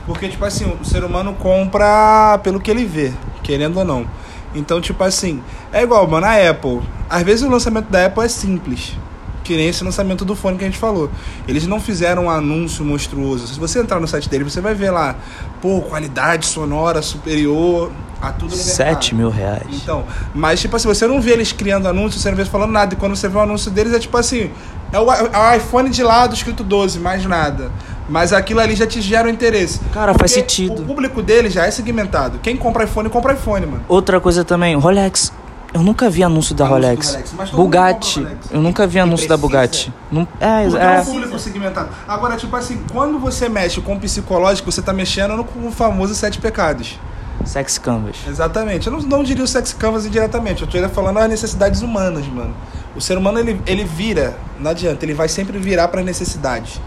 Porque, 0.04 0.28
tipo 0.28 0.44
assim, 0.44 0.64
o 0.64 0.84
ser 0.84 1.04
humano 1.04 1.32
compra 1.34 2.40
pelo 2.42 2.58
que 2.58 2.72
ele 2.72 2.84
vê, 2.84 3.12
querendo 3.40 3.76
ou 3.76 3.84
não. 3.84 4.04
Então, 4.52 4.80
tipo 4.80 5.04
assim, 5.04 5.40
é 5.72 5.84
igual, 5.84 6.08
mano, 6.08 6.26
a 6.26 6.50
Apple. 6.50 6.80
Às 7.08 7.22
vezes 7.22 7.44
o 7.44 7.48
lançamento 7.48 7.86
da 7.88 8.06
Apple 8.06 8.24
é 8.24 8.28
simples 8.28 8.96
Que 9.44 9.56
nem 9.56 9.68
esse 9.68 9.84
lançamento 9.84 10.24
do 10.24 10.34
fone 10.34 10.56
que 10.56 10.64
a 10.64 10.66
gente 10.66 10.78
falou. 10.78 11.10
Eles 11.46 11.66
não 11.66 11.78
fizeram 11.78 12.24
um 12.24 12.30
anúncio 12.30 12.84
monstruoso. 12.84 13.46
Se 13.46 13.60
você 13.60 13.78
entrar 13.78 14.00
no 14.00 14.08
site 14.08 14.28
dele, 14.28 14.42
você 14.42 14.60
vai 14.60 14.74
ver 14.74 14.90
lá, 14.90 15.14
pô, 15.60 15.82
qualidade 15.82 16.46
sonora 16.46 17.02
superior 17.02 17.92
a 18.22 18.32
tudo 18.32 18.50
no 18.50 18.56
mercado. 18.56 18.74
7 18.74 19.14
mil 19.14 19.28
reais. 19.28 19.66
Então, 19.70 20.04
mas 20.34 20.60
tipo 20.60 20.74
assim, 20.74 20.88
você 20.88 21.06
não 21.06 21.20
vê 21.20 21.32
eles 21.32 21.52
criando 21.52 21.86
anúncio, 21.86 22.18
você 22.18 22.28
não 22.30 22.36
vê 22.36 22.42
eles 22.42 22.50
falando 22.50 22.72
nada. 22.72 22.94
E 22.94 22.96
quando 22.96 23.14
você 23.14 23.28
vê 23.28 23.36
o 23.36 23.40
anúncio 23.40 23.70
deles, 23.70 23.92
é 23.92 23.98
tipo 23.98 24.16
assim, 24.16 24.50
é 24.90 24.98
o, 24.98 25.12
é 25.12 25.52
o 25.52 25.56
iPhone 25.56 25.90
de 25.90 26.02
lado 26.02 26.34
escrito 26.34 26.64
12, 26.64 26.98
mais 26.98 27.24
nada. 27.26 27.70
Mas 28.08 28.32
aquilo 28.32 28.60
ali 28.60 28.74
já 28.74 28.86
te 28.86 29.00
gera 29.00 29.28
o 29.28 29.30
interesse. 29.30 29.80
Cara, 29.92 30.14
faz 30.14 30.32
Porque 30.32 30.40
sentido. 30.40 30.82
O 30.82 30.84
público 30.84 31.22
dele 31.22 31.48
já 31.48 31.66
é 31.66 31.70
segmentado. 31.70 32.38
Quem 32.38 32.56
compra 32.56 32.84
iPhone, 32.84 33.08
compra 33.08 33.32
iPhone, 33.32 33.66
mano. 33.66 33.84
Outra 33.88 34.20
coisa 34.20 34.44
também, 34.44 34.76
Rolex. 34.76 35.32
Eu 35.74 35.82
nunca 35.82 36.08
vi 36.08 36.22
anúncio 36.22 36.54
da 36.54 36.64
Anúncio 36.64 36.86
Rolex. 36.86 37.10
Rolex, 37.10 37.34
mas 37.36 37.50
Bugatti. 37.50 38.20
Rolex. 38.20 38.50
Eu 38.52 38.62
nunca 38.62 38.86
vi 38.86 39.00
anúncio 39.00 39.28
da. 39.28 39.36
Bugatti. 39.36 39.92
Não, 40.10 40.26
é, 40.40 40.64
é 40.66 41.00
um 41.00 41.04
público 41.04 41.36
segmentado. 41.36 41.88
Agora, 42.06 42.36
tipo 42.36 42.54
assim, 42.54 42.80
quando 42.92 43.18
você 43.18 43.48
mexe 43.48 43.80
com 43.80 43.94
o 43.94 44.00
psicológico, 44.00 44.70
você 44.70 44.80
tá 44.80 44.92
mexendo 44.92 45.36
no 45.36 45.42
com 45.42 45.66
o 45.66 45.72
famoso 45.72 46.14
sete 46.14 46.40
pecados. 46.40 46.96
Sex 47.44 47.76
Canvas. 47.76 48.16
Exatamente. 48.26 48.86
Eu 48.86 48.92
não, 48.92 49.00
não 49.00 49.24
diria 49.24 49.42
o 49.42 49.48
sex 49.48 49.72
canvas 49.72 50.06
indiretamente. 50.06 50.62
Eu 50.62 50.68
tô 50.68 50.88
falando 50.90 51.18
as 51.18 51.28
necessidades 51.28 51.82
humanas, 51.82 52.24
mano. 52.28 52.54
O 52.94 53.00
ser 53.00 53.18
humano, 53.18 53.40
ele, 53.40 53.60
ele 53.66 53.84
vira. 53.84 54.36
Não 54.60 54.70
adianta. 54.70 55.04
Ele 55.04 55.12
vai 55.12 55.28
sempre 55.28 55.58
virar 55.58 55.88
para 55.88 55.98
as 55.98 56.06
necessidades. 56.06 56.80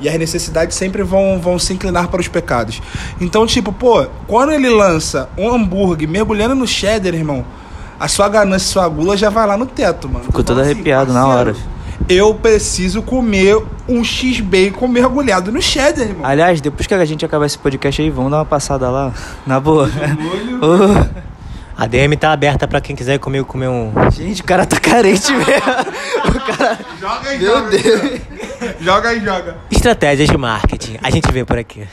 E 0.00 0.08
as 0.08 0.16
necessidades 0.16 0.76
sempre 0.76 1.02
vão, 1.02 1.40
vão 1.40 1.58
se 1.58 1.72
inclinar 1.72 2.06
para 2.06 2.20
os 2.20 2.28
pecados. 2.28 2.80
Então, 3.20 3.44
tipo, 3.48 3.72
pô, 3.72 4.06
quando 4.28 4.52
ele 4.52 4.68
lança 4.68 5.28
um 5.36 5.52
hambúrguer 5.52 6.08
mergulhando 6.08 6.54
no 6.54 6.68
cheddar, 6.68 7.12
irmão, 7.12 7.44
a 7.98 8.08
sua 8.08 8.28
ganância, 8.28 8.68
sua 8.68 8.88
gula 8.88 9.16
já 9.16 9.30
vai 9.30 9.46
lá 9.46 9.56
no 9.56 9.66
teto, 9.66 10.08
mano. 10.08 10.24
Ficou 10.24 10.42
Tu 10.42 10.46
todo 10.46 10.56
fala 10.58 10.68
arrepiado 10.70 11.12
na 11.12 11.26
hora. 11.26 11.54
Eu 12.08 12.34
preciso 12.34 13.02
comer 13.02 13.60
um 13.88 14.04
X-Bacon 14.04 14.86
mergulhado 14.88 15.50
no 15.50 15.60
cheddar, 15.60 16.06
irmão. 16.06 16.24
Aliás, 16.24 16.60
depois 16.60 16.86
que 16.86 16.94
a 16.94 17.04
gente 17.04 17.24
acabar 17.24 17.44
esse 17.46 17.58
podcast 17.58 18.00
aí, 18.00 18.08
vamos 18.08 18.30
dar 18.30 18.38
uma 18.38 18.44
passada 18.44 18.88
lá. 18.88 19.12
Na 19.46 19.58
boa. 19.58 19.90
A 21.76 21.86
DM 21.86 22.16
tá 22.16 22.32
aberta 22.32 22.66
pra 22.66 22.80
quem 22.80 22.96
quiser 22.96 23.14
ir 23.14 23.18
comigo 23.20 23.46
comer 23.46 23.68
um. 23.68 23.92
gente, 24.10 24.40
o 24.42 24.44
cara 24.44 24.66
tá 24.66 24.80
carente 24.80 25.30
mesmo. 25.32 25.52
O 25.54 26.56
cara. 26.56 26.78
Joga 27.00 27.34
e 27.34 27.38
Meu 27.38 27.54
joga. 27.56 27.70
Deus. 27.70 28.20
Joga 28.80 29.14
e 29.14 29.20
joga. 29.24 29.56
Estratégias 29.70 30.28
de 30.28 30.36
marketing. 30.36 30.96
A 31.00 31.08
gente 31.10 31.30
vê 31.30 31.44
por 31.44 31.56
aqui. 31.56 31.86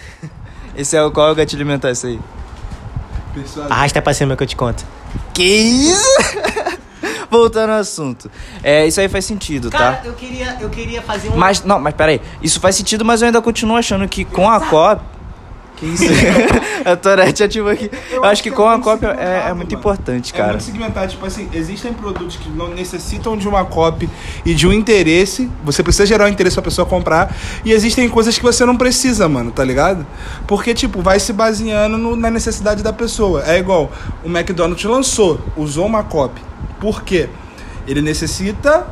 Esse 0.75 0.97
é 0.97 1.03
o 1.03 1.11
qual 1.11 1.27
é 1.29 1.31
o 1.31 1.35
gatilho 1.35 1.61
alimentar 1.61 1.91
isso 1.91 2.07
aí? 2.07 2.19
Pessoal, 3.35 3.67
Arrasta 3.69 4.01
pra 4.01 4.11
cima 4.13 4.35
que 4.35 4.41
eu 4.41 4.47
te 4.47 4.55
conto. 4.55 4.83
Que 5.33 5.43
isso? 5.43 6.17
Voltando 7.29 7.71
ao 7.71 7.79
assunto. 7.79 8.29
É, 8.63 8.87
isso 8.87 8.99
aí 8.99 9.09
faz 9.09 9.25
sentido, 9.25 9.69
tá? 9.69 10.01
eu 10.03 10.13
queria, 10.13 10.57
eu 10.59 10.69
queria 10.69 11.01
fazer 11.01 11.29
um. 11.29 11.35
Mas, 11.35 11.63
não, 11.63 11.79
mas 11.79 11.93
peraí. 11.93 12.21
Isso 12.41 12.59
faz 12.59 12.75
sentido, 12.75 13.03
mas 13.03 13.21
eu 13.21 13.27
ainda 13.27 13.41
continuo 13.41 13.75
achando 13.77 14.07
que 14.07 14.25
com 14.25 14.49
a 14.49 14.59
cópia. 14.59 15.14
Que 15.75 15.85
isso? 15.87 16.05
a 16.85 16.95
Torete 16.95 17.43
ativou 17.43 17.69
aqui. 17.71 17.91
Eu, 18.09 18.23
acho 18.23 18.41
que 18.41 18.49
com 18.49 18.63
a 18.65 18.71
muito 18.71 18.83
cópia 18.83 19.07
é, 19.19 19.49
é 19.49 19.53
muito 19.53 19.71
mano. 19.71 19.79
importante, 19.79 20.33
É 20.33 20.37
cara. 20.37 20.49
muito 20.51 20.63
segmentado. 20.63 21.07
Tipo 21.11 21.25
assim, 21.25 21.49
existem 21.53 21.91
produtos 21.93 22.37
que 22.37 22.49
não 22.49 22.69
necessitam 22.69 23.35
de 23.37 23.47
uma 23.47 23.65
copy 23.65 24.09
e 24.45 24.53
de 24.53 24.65
um 24.67 24.71
interesse. 24.73 25.51
Você 25.63 25.83
precisa 25.83 26.05
gerar 26.05 26.25
um 26.25 26.29
interesse 26.29 26.55
pra 26.55 26.63
pessoa 26.63 26.85
comprar. 26.85 27.35
E 27.65 27.71
existem 27.73 28.07
coisas 28.09 28.37
que 28.37 28.43
você 28.43 28.63
não 28.65 28.77
precisa, 28.77 29.27
mano, 29.27 29.51
tá 29.51 29.63
ligado? 29.65 30.05
Porque, 30.47 30.73
tipo, 30.73 31.01
vai 31.01 31.19
se 31.19 31.33
baseando 31.33 31.97
no- 31.97 32.15
na 32.15 32.31
necessidade 32.31 32.81
da 32.81 32.93
pessoa. 32.93 33.43
É 33.45 33.57
igual, 33.59 33.91
o 34.23 34.27
McDonald's 34.29 34.85
lançou, 34.85 35.39
usou 35.57 35.85
uma 35.85 36.03
copy. 36.03 36.41
Por 36.79 37.03
quê? 37.03 37.27
Ele 37.87 38.01
necessita 38.01 38.87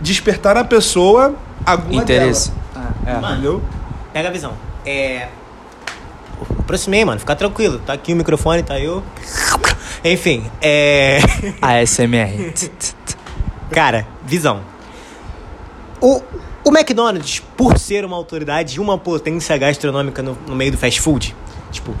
despertar 0.00 0.54
na 0.54 0.64
pessoa 0.64 1.34
a 1.64 1.76
gula 1.76 2.02
Interesse. 2.02 2.50
dela. 2.74 2.94
É. 3.06 3.12
Mano. 3.20 3.32
Entendeu? 3.34 3.62
Pega 4.12 4.28
a 4.28 4.32
visão. 4.32 4.52
É. 4.84 5.28
Aproximei, 6.58 7.04
mano. 7.04 7.20
Fica 7.20 7.34
tranquilo. 7.36 7.80
Tá 7.84 7.92
aqui 7.92 8.12
o 8.12 8.16
microfone, 8.16 8.62
tá 8.62 8.78
eu. 8.78 9.02
Enfim, 10.04 10.44
é. 10.62 11.18
ASMR. 11.60 12.52
Cara, 13.70 14.06
visão. 14.24 14.60
O, 16.00 16.22
o 16.64 16.70
McDonald's, 16.70 17.40
por 17.56 17.78
ser 17.78 18.04
uma 18.04 18.16
autoridade 18.16 18.76
e 18.76 18.80
uma 18.80 18.96
potência 18.96 19.56
gastronômica 19.56 20.22
no, 20.22 20.36
no 20.46 20.56
meio 20.56 20.72
do 20.72 20.78
fast 20.78 21.00
food, 21.00 21.36
tipo, 21.70 21.94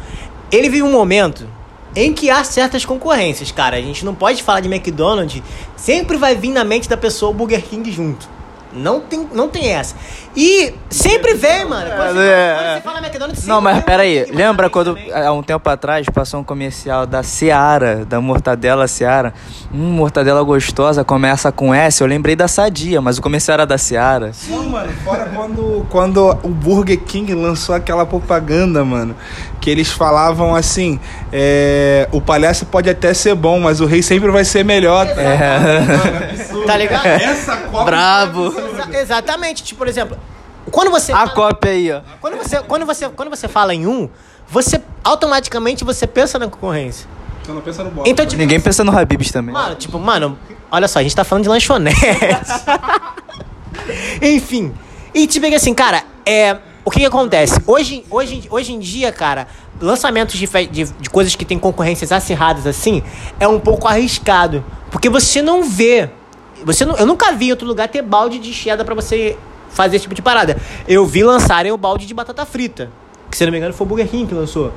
ele 0.50 0.68
vive 0.68 0.82
um 0.82 0.90
momento 0.90 1.46
em 1.94 2.12
que 2.12 2.30
há 2.30 2.42
certas 2.44 2.84
concorrências, 2.84 3.52
cara. 3.52 3.76
A 3.76 3.80
gente 3.80 4.04
não 4.04 4.14
pode 4.14 4.42
falar 4.42 4.60
de 4.60 4.68
McDonald's, 4.68 5.42
sempre 5.76 6.16
vai 6.16 6.34
vir 6.34 6.50
na 6.50 6.64
mente 6.64 6.88
da 6.88 6.96
pessoa 6.96 7.30
o 7.30 7.34
Burger 7.34 7.62
King 7.62 7.90
junto. 7.90 8.28
Não 8.72 9.00
tem, 9.00 9.28
não 9.32 9.48
tem 9.48 9.68
essa. 9.72 9.96
E 10.36 10.74
sempre 10.88 11.34
vem, 11.34 11.64
mano. 11.64 11.90
Quando, 11.90 12.12
você, 12.14 12.20
É, 12.20 12.54
quando 12.54 12.66
é. 12.66 12.74
você 12.76 12.80
fala 12.82 12.98
McDonald's, 13.00 13.46
Não, 13.46 13.60
mas 13.60 13.82
King, 13.84 14.26
mas 14.28 14.36
lembra 14.36 14.70
quando 14.70 14.94
também. 14.94 15.12
há 15.12 15.32
um 15.32 15.42
tempo 15.42 15.68
atrás 15.68 16.06
passou 16.08 16.40
um 16.40 16.44
comercial 16.44 17.04
da 17.04 17.22
Seara, 17.22 18.04
da 18.04 18.20
mortadela 18.20 18.86
Seara? 18.86 19.34
Hum, 19.74 19.90
mortadela 19.92 20.42
gostosa, 20.42 21.02
começa 21.04 21.50
com 21.50 21.74
S. 21.74 22.00
Eu 22.00 22.06
lembrei 22.06 22.36
da 22.36 22.46
Sadia, 22.46 23.00
mas 23.00 23.18
o 23.18 23.22
comercial 23.22 23.54
era 23.54 23.66
da 23.66 23.76
Seara. 23.76 24.30
Não, 24.48 24.68
mano, 24.68 24.92
fora 25.04 25.28
quando, 25.34 25.86
quando 25.90 26.38
o 26.44 26.48
Burger 26.48 26.98
King 27.00 27.34
lançou 27.34 27.74
aquela 27.74 28.06
propaganda, 28.06 28.84
mano, 28.84 29.16
que 29.60 29.70
eles 29.70 29.88
falavam 29.90 30.54
assim: 30.54 30.98
é, 31.32 32.08
o 32.12 32.20
palhaço 32.20 32.66
pode 32.66 32.88
até 32.88 33.12
ser 33.14 33.34
bom, 33.34 33.60
mas 33.60 33.80
o 33.80 33.86
rei 33.86 34.02
sempre 34.02 34.30
vai 34.30 34.44
ser 34.44 34.64
melhor. 34.64 35.06
É. 35.06 36.50
Tá 36.66 36.76
ligado? 36.76 37.06
Essa 37.06 37.56
Copa 37.56 37.84
Bravo. 37.84 38.46
Exa- 38.46 39.00
exatamente. 39.00 39.62
Tipo, 39.64 39.78
por 39.78 39.88
exemplo, 39.88 40.16
quando 40.70 40.90
você. 40.90 41.12
A 41.12 41.28
cópia 41.28 41.72
aí, 41.72 41.90
ó. 41.92 42.00
Quando 42.20 42.36
você, 42.36 42.58
quando, 42.62 42.86
você, 42.86 43.08
quando 43.08 43.28
você 43.30 43.48
fala 43.48 43.74
em 43.74 43.86
um, 43.86 44.08
você 44.48 44.80
automaticamente 45.02 45.82
você 45.84 46.06
pensa 46.06 46.38
na 46.38 46.46
concorrência. 46.46 47.08
Você 47.42 47.52
não 47.52 47.60
pensa 47.60 47.82
no 47.82 47.90
bolo. 47.90 48.08
Então, 48.08 48.24
tipo, 48.26 48.40
Ninguém 48.40 48.60
pensa 48.60 48.84
no 48.84 48.96
Habibs 48.96 49.32
também. 49.32 49.52
mano, 49.52 49.74
tipo, 49.74 49.98
mano, 49.98 50.38
olha 50.70 50.86
só, 50.86 51.00
a 51.00 51.02
gente 51.02 51.16
tá 51.16 51.24
falando 51.24 51.44
de 51.44 51.48
lanchonete. 51.48 51.98
Enfim. 54.22 54.72
E 55.14 55.26
tipo 55.26 55.46
é 55.46 55.50
que 55.50 55.56
assim, 55.56 55.74
cara, 55.74 56.04
é. 56.24 56.56
O 56.84 56.90
que, 56.90 57.00
que 57.00 57.06
acontece? 57.06 57.60
Hoje, 57.66 58.04
hoje, 58.10 58.46
hoje 58.50 58.72
em 58.72 58.78
dia, 58.78 59.12
cara, 59.12 59.46
lançamentos 59.80 60.38
de, 60.38 60.46
de, 60.46 60.84
de 60.84 61.10
coisas 61.10 61.34
que 61.34 61.44
tem 61.44 61.58
concorrências 61.58 62.10
acirradas 62.10 62.66
assim 62.66 63.02
é 63.38 63.46
um 63.46 63.60
pouco 63.60 63.86
arriscado. 63.86 64.64
Porque 64.90 65.08
você 65.08 65.42
não 65.42 65.64
vê. 65.64 66.08
Você 66.64 66.84
não, 66.84 66.96
eu 66.96 67.06
nunca 67.06 67.32
vi 67.32 67.48
em 67.48 67.50
outro 67.50 67.66
lugar 67.66 67.88
ter 67.88 68.02
balde 68.02 68.38
de 68.38 68.52
cheddar 68.52 68.84
pra 68.84 68.94
você 68.94 69.36
fazer 69.70 69.96
esse 69.96 70.04
tipo 70.04 70.14
de 70.14 70.22
parada. 70.22 70.56
Eu 70.88 71.06
vi 71.06 71.22
lançarem 71.22 71.70
o 71.70 71.76
balde 71.76 72.06
de 72.06 72.14
batata 72.14 72.44
frita. 72.44 72.90
Que 73.30 73.36
se 73.36 73.44
não 73.44 73.52
me 73.52 73.58
engano 73.58 73.72
foi 73.72 73.86
o 73.86 73.88
Burger 73.88 74.08
King 74.08 74.26
que 74.26 74.34
lançou. 74.34 74.72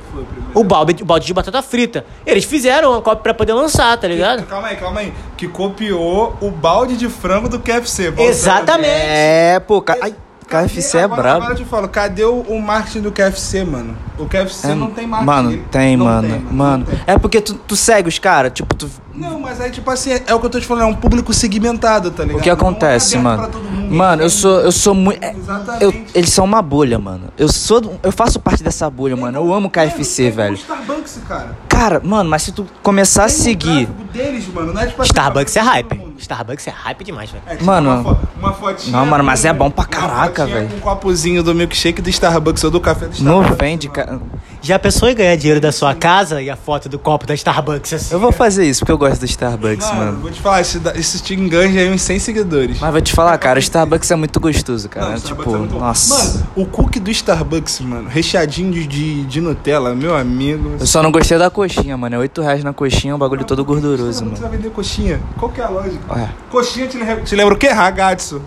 O 0.54 0.62
balde, 0.62 1.02
o 1.02 1.06
balde 1.06 1.26
de 1.26 1.34
batata 1.34 1.60
frita. 1.60 2.06
Eles 2.24 2.44
fizeram 2.44 2.92
uma 2.92 3.02
cópia 3.02 3.22
pra 3.22 3.34
poder 3.34 3.52
lançar, 3.52 3.98
tá 3.98 4.06
ligado? 4.06 4.44
Calma 4.44 4.68
aí, 4.68 4.76
calma 4.76 5.00
aí. 5.00 5.12
Que 5.36 5.48
copiou 5.48 6.36
o 6.40 6.50
balde 6.50 6.96
de 6.96 7.08
frango 7.08 7.48
do 7.48 7.58
KFC. 7.58 8.14
Exatamente. 8.16 8.88
É, 8.92 9.58
pô, 9.58 9.82
ca... 9.82 9.96
Ai, 10.00 10.14
KFC 10.48 10.98
é 10.98 11.08
brabo. 11.08 11.46
Eu 11.46 11.54
te 11.56 11.64
falo, 11.64 11.88
cadê 11.88 12.24
o, 12.24 12.40
o 12.40 12.60
marketing 12.60 13.00
do 13.00 13.12
KFC, 13.12 13.64
mano? 13.64 13.96
O 14.18 14.26
KFC 14.26 14.68
É, 14.68 14.74
não 14.74 14.90
tem 14.90 15.06
marketing. 15.06 15.26
Mano, 15.26 15.64
tem, 15.70 15.96
não 15.96 16.04
mano. 16.06 16.28
tem, 16.28 16.40
mano. 16.40 16.78
não 16.78 16.84
tem. 16.86 17.00
É 17.06 17.18
porque 17.18 17.40
tu, 17.40 17.54
tu 17.54 17.74
segue 17.76 18.08
os 18.08 18.18
caras, 18.18 18.52
tipo, 18.52 18.74
tu. 18.74 18.88
Não, 19.14 19.38
mas 19.40 19.60
aí, 19.60 19.70
tipo 19.70 19.88
assim, 19.90 20.10
é 20.26 20.34
o 20.34 20.40
que 20.40 20.46
eu 20.46 20.50
tô 20.50 20.58
te 20.60 20.66
falando, 20.66 20.82
é 20.84 20.86
um 20.86 20.94
público 20.94 21.32
segmentado, 21.32 22.10
tá 22.10 22.22
ligado? 22.24 22.40
O 22.40 22.42
que 22.42 22.50
acontece, 22.50 23.16
Não 23.16 23.32
é 23.32 23.36
mano? 23.36 23.50
Mano, 23.90 24.22
eu 24.22 24.30
sou, 24.30 24.60
eu 24.60 24.72
sou 24.72 24.92
muito. 24.94 25.22
é, 25.22 25.32
Exatamente. 25.36 25.84
eu- 25.84 26.04
eles 26.14 26.30
são 26.30 26.44
uma 26.44 26.60
bolha, 26.60 26.98
mano. 26.98 27.28
Eu 27.38 27.48
sou, 27.50 27.98
eu 28.02 28.10
faço 28.12 28.40
parte 28.40 28.62
dessa 28.62 28.90
bolha, 28.90 29.16
mano. 29.16 29.38
Eu 29.38 29.54
amo 29.54 29.70
KFC, 29.70 30.26
É 30.26 30.30
velho. 30.30 30.54
Starbucks, 30.56 31.20
cara. 31.28 31.56
Cara, 31.68 32.00
mano, 32.04 32.28
mas 32.28 32.42
se 32.42 32.52
tu 32.52 32.66
começar 32.82 33.24
a 33.24 33.26
Tem 33.26 33.36
um 33.36 33.38
seguir, 33.38 33.86
deles, 34.12 34.46
mano, 34.52 34.76
é 34.78 34.86
tipo 34.86 35.00
assim, 35.02 35.10
Starbucks 35.10 35.56
é 35.56 35.60
hype. 35.60 36.03
Starbucks 36.18 36.66
é 36.66 36.70
hype 36.70 37.04
demais, 37.04 37.30
velho. 37.30 37.42
É, 37.46 37.52
tipo, 37.52 37.64
Mano. 37.64 37.90
uma, 38.00 38.14
fo- 38.14 38.20
uma 38.38 38.52
fotinha. 38.52 38.96
Não, 38.96 39.06
mano, 39.06 39.24
mas 39.24 39.44
é 39.44 39.52
bom 39.52 39.70
pra 39.70 39.84
caraca, 39.84 40.46
velho. 40.46 40.68
Com 40.68 40.76
um 40.76 40.80
copozinho 40.80 41.42
do 41.42 41.54
milkshake 41.54 42.00
do 42.00 42.08
Starbucks 42.10 42.62
ou 42.64 42.70
do 42.70 42.80
café 42.80 43.06
do 43.06 43.22
não 43.22 43.40
Starbucks. 43.42 43.52
ofende, 43.52 43.88
cara. 43.88 44.20
Já 44.64 44.78
pensou 44.78 45.10
em 45.10 45.14
ganhar 45.14 45.36
dinheiro 45.36 45.60
da 45.60 45.70
sua 45.70 45.94
casa 45.94 46.40
e 46.40 46.48
a 46.48 46.56
foto 46.56 46.88
do 46.88 46.98
copo 46.98 47.26
da 47.26 47.34
Starbucks 47.34 47.92
assim? 47.92 48.14
Eu 48.14 48.18
vou 48.18 48.32
fazer 48.32 48.64
isso 48.66 48.80
porque 48.80 48.92
eu 48.92 48.96
gosto 48.96 49.20
do 49.20 49.26
Starbucks, 49.26 49.86
Mano, 49.88 50.00
mano. 50.06 50.18
vou 50.22 50.30
te 50.30 50.40
falar, 50.40 50.62
isso, 50.62 50.80
isso 50.94 51.22
te 51.22 51.34
enganja 51.34 51.80
aí 51.80 51.90
uns 51.92 52.00
100 52.00 52.18
seguidores. 52.18 52.80
Mas 52.80 52.90
vou 52.90 53.02
te 53.02 53.12
falar, 53.12 53.36
cara, 53.36 53.58
o 53.58 53.60
Starbucks 53.60 54.10
é 54.10 54.16
muito 54.16 54.40
gostoso, 54.40 54.88
cara. 54.88 55.08
Não, 55.10 55.14
Starbucks 55.16 55.44
tipo, 55.44 55.54
é 55.54 55.58
muito 55.58 55.78
nossa. 55.78 56.14
Mano, 56.14 56.46
o 56.56 56.64
cookie 56.64 56.98
do 56.98 57.10
Starbucks, 57.10 57.80
mano, 57.80 58.08
recheadinho 58.08 58.72
de, 58.72 58.86
de, 58.86 59.24
de 59.24 59.40
Nutella, 59.42 59.94
meu 59.94 60.16
amigo. 60.16 60.76
Eu 60.80 60.86
só 60.86 61.02
não 61.02 61.12
gostei 61.12 61.36
da 61.36 61.50
coxinha, 61.50 61.94
mano. 61.98 62.14
É 62.16 62.18
8 62.20 62.40
reais 62.40 62.64
na 62.64 62.72
coxinha, 62.72 63.14
um 63.14 63.18
bagulho 63.18 63.44
todo 63.44 63.62
gorduroso, 63.66 64.14
Você 64.20 64.24
mano. 64.24 64.36
vai 64.38 64.48
vender 64.48 64.70
coxinha? 64.70 65.20
Qual 65.38 65.52
que 65.52 65.60
é 65.60 65.64
a 65.64 65.68
lógica? 65.68 66.00
Olha. 66.08 66.34
Coxinha 66.50 66.86
te, 66.86 66.96
le- 66.96 67.16
te 67.22 67.36
lembra 67.36 67.52
o 67.52 67.58
quê? 67.58 67.68
Ragazzo. 67.68 68.40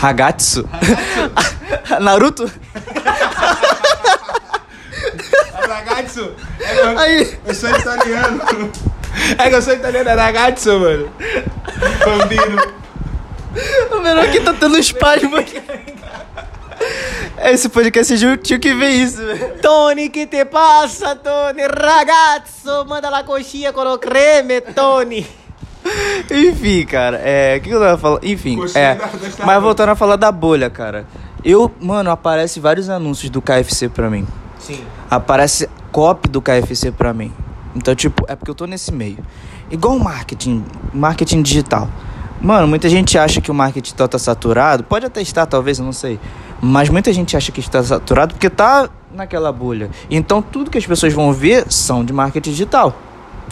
Hagatsu? 0.00 0.66
Naruto? 2.00 2.50
Ragazzo. 5.68 6.32
É, 6.60 6.80
eu, 6.80 6.98
Aí. 6.98 7.38
eu 7.46 7.54
sou 7.54 7.70
italiano. 7.70 8.40
É 9.38 9.48
que 9.48 9.54
eu 9.54 9.62
sou 9.62 9.74
italiano, 9.74 10.08
é 10.10 10.14
ragazzo, 10.14 10.78
mano. 10.78 11.10
Bambino. 12.04 12.72
menor 14.02 14.30
que 14.30 14.40
tá 14.40 14.52
tendo 14.54 14.78
espasmo 14.78 15.36
aqui. 15.36 15.60
Esse 17.44 17.68
podcast 17.68 18.14
tinha 18.42 18.58
que 18.58 18.74
ver 18.74 18.90
isso, 18.90 19.16
velho. 19.16 19.58
Tony, 19.60 20.08
que 20.08 20.26
te 20.26 20.44
passa, 20.44 21.16
Tony? 21.16 21.62
Ragazzo, 21.62 22.84
manda 22.86 23.10
la 23.10 23.22
coxinha 23.24 23.72
com 23.72 23.80
o 23.80 23.98
creme, 23.98 24.60
Tony. 24.60 25.26
Enfim, 26.30 26.84
cara, 26.84 27.16
é. 27.18 27.56
O 27.56 27.60
que 27.60 27.70
eu 27.70 27.80
tava 27.80 27.98
falando? 27.98 28.24
Enfim, 28.24 28.56
Coxinha 28.56 28.84
é. 28.84 29.44
Mas 29.44 29.62
voltando 29.62 29.90
a 29.90 29.96
falar 29.96 30.16
da 30.16 30.30
bolha, 30.30 30.68
cara. 30.68 31.06
Eu, 31.44 31.72
mano, 31.80 32.10
aparece 32.10 32.60
vários 32.60 32.90
anúncios 32.90 33.30
do 33.30 33.40
KFC 33.40 33.88
pra 33.88 34.10
mim. 34.10 34.26
Sim. 34.58 34.80
Aparece 35.10 35.68
copy 35.92 36.28
do 36.28 36.40
KFC 36.42 36.90
pra 36.92 37.12
mim. 37.12 37.32
Então, 37.74 37.94
tipo, 37.94 38.24
é 38.28 38.34
porque 38.36 38.50
eu 38.50 38.54
tô 38.54 38.66
nesse 38.66 38.92
meio. 38.92 39.18
Igual 39.70 39.96
o 39.96 40.02
marketing, 40.02 40.64
marketing 40.92 41.42
digital. 41.42 41.88
Mano, 42.40 42.66
muita 42.68 42.88
gente 42.88 43.18
acha 43.18 43.40
que 43.40 43.50
o 43.50 43.54
marketing 43.54 43.82
digital 43.82 44.08
tá 44.08 44.18
saturado. 44.18 44.84
Pode 44.84 45.04
até 45.06 45.20
estar, 45.20 45.44
talvez, 45.46 45.78
eu 45.78 45.84
não 45.84 45.92
sei. 45.92 46.18
Mas 46.60 46.88
muita 46.88 47.12
gente 47.12 47.36
acha 47.36 47.50
que 47.52 47.60
está 47.60 47.82
saturado 47.82 48.34
porque 48.34 48.48
tá 48.50 48.88
naquela 49.12 49.52
bolha. 49.52 49.90
Então, 50.10 50.40
tudo 50.42 50.70
que 50.70 50.78
as 50.78 50.86
pessoas 50.86 51.12
vão 51.12 51.32
ver 51.32 51.70
são 51.70 52.04
de 52.04 52.12
marketing 52.12 52.50
digital. 52.50 52.96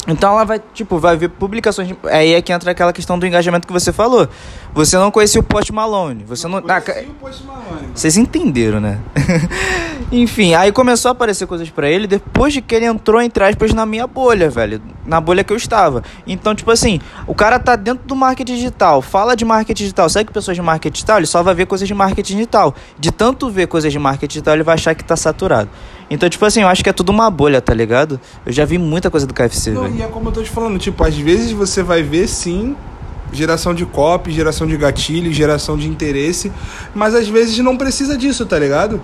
Então 0.08 0.30
ela 0.32 0.44
vai, 0.44 0.60
tipo, 0.72 0.98
vai 0.98 1.16
ver 1.16 1.28
publicações. 1.30 1.88
de- 1.88 1.96
Aí 2.04 2.32
é 2.34 2.40
que 2.40 2.52
entra 2.52 2.70
aquela 2.70 2.92
questão 2.92 3.18
do 3.18 3.26
engajamento 3.26 3.66
que 3.66 3.72
você 3.72 3.92
falou. 3.92 4.28
Você 4.76 4.96
não 4.98 5.10
conhecia 5.10 5.40
o 5.40 5.42
Post 5.42 5.72
Malone. 5.72 6.22
Você 6.28 6.46
não. 6.46 6.58
Ah, 6.58 6.80
ca- 6.80 6.92
Conheci 6.92 7.10
o 7.10 7.14
Post 7.14 7.44
Malone. 7.44 7.88
vocês 7.94 8.16
entenderam, 8.16 8.78
né? 8.78 9.00
Enfim, 10.12 10.54
aí 10.54 10.70
começou 10.70 11.08
a 11.08 11.12
aparecer 11.12 11.46
coisas 11.46 11.68
pra 11.70 11.88
ele 11.90 12.06
depois 12.06 12.52
de 12.52 12.60
que 12.62 12.74
ele 12.74 12.84
entrou, 12.84 13.20
entre 13.20 13.42
aspas, 13.42 13.72
na 13.72 13.84
minha 13.84 14.06
bolha, 14.06 14.48
velho. 14.48 14.80
Na 15.04 15.20
bolha 15.20 15.42
que 15.42 15.52
eu 15.52 15.56
estava. 15.56 16.02
Então, 16.26 16.54
tipo 16.54 16.70
assim, 16.70 17.00
o 17.26 17.34
cara 17.34 17.58
tá 17.58 17.74
dentro 17.74 18.06
do 18.06 18.14
marketing 18.14 18.54
digital, 18.54 19.02
fala 19.02 19.34
de 19.34 19.44
marketing 19.44 19.82
digital, 19.84 20.08
segue 20.08 20.30
pessoas 20.32 20.56
de 20.56 20.62
marketing 20.62 20.92
digital, 20.92 21.16
ele 21.18 21.26
só 21.26 21.42
vai 21.42 21.54
ver 21.54 21.66
coisas 21.66 21.88
de 21.88 21.94
marketing 21.94 22.34
digital. 22.34 22.74
De 22.98 23.10
tanto 23.10 23.50
ver 23.50 23.66
coisas 23.66 23.92
de 23.92 23.98
marketing 23.98 24.28
digital, 24.34 24.54
ele 24.54 24.62
vai 24.62 24.74
achar 24.74 24.94
que 24.94 25.02
tá 25.02 25.16
saturado. 25.16 25.68
Então, 26.08 26.28
tipo 26.28 26.44
assim, 26.44 26.60
eu 26.62 26.68
acho 26.68 26.84
que 26.84 26.90
é 26.90 26.92
tudo 26.92 27.10
uma 27.10 27.28
bolha, 27.30 27.60
tá 27.60 27.74
ligado? 27.74 28.20
Eu 28.44 28.52
já 28.52 28.64
vi 28.64 28.78
muita 28.78 29.10
coisa 29.10 29.26
do 29.26 29.34
KFC, 29.34 29.70
Não, 29.72 29.82
velho. 29.84 29.96
e 29.96 30.02
é 30.02 30.06
como 30.06 30.28
eu 30.28 30.32
tô 30.32 30.42
te 30.42 30.50
falando, 30.50 30.78
tipo, 30.78 31.02
às 31.02 31.16
vezes 31.16 31.50
você 31.50 31.82
vai 31.82 32.02
ver 32.02 32.28
sim 32.28 32.76
geração 33.32 33.74
de 33.74 33.84
copy, 33.84 34.30
geração 34.30 34.66
de 34.66 34.76
gatilho, 34.76 35.32
geração 35.32 35.76
de 35.76 35.88
interesse, 35.88 36.52
mas 36.94 37.14
às 37.14 37.28
vezes 37.28 37.58
não 37.58 37.76
precisa 37.76 38.16
disso, 38.16 38.46
tá 38.46 38.58
ligado? 38.58 39.02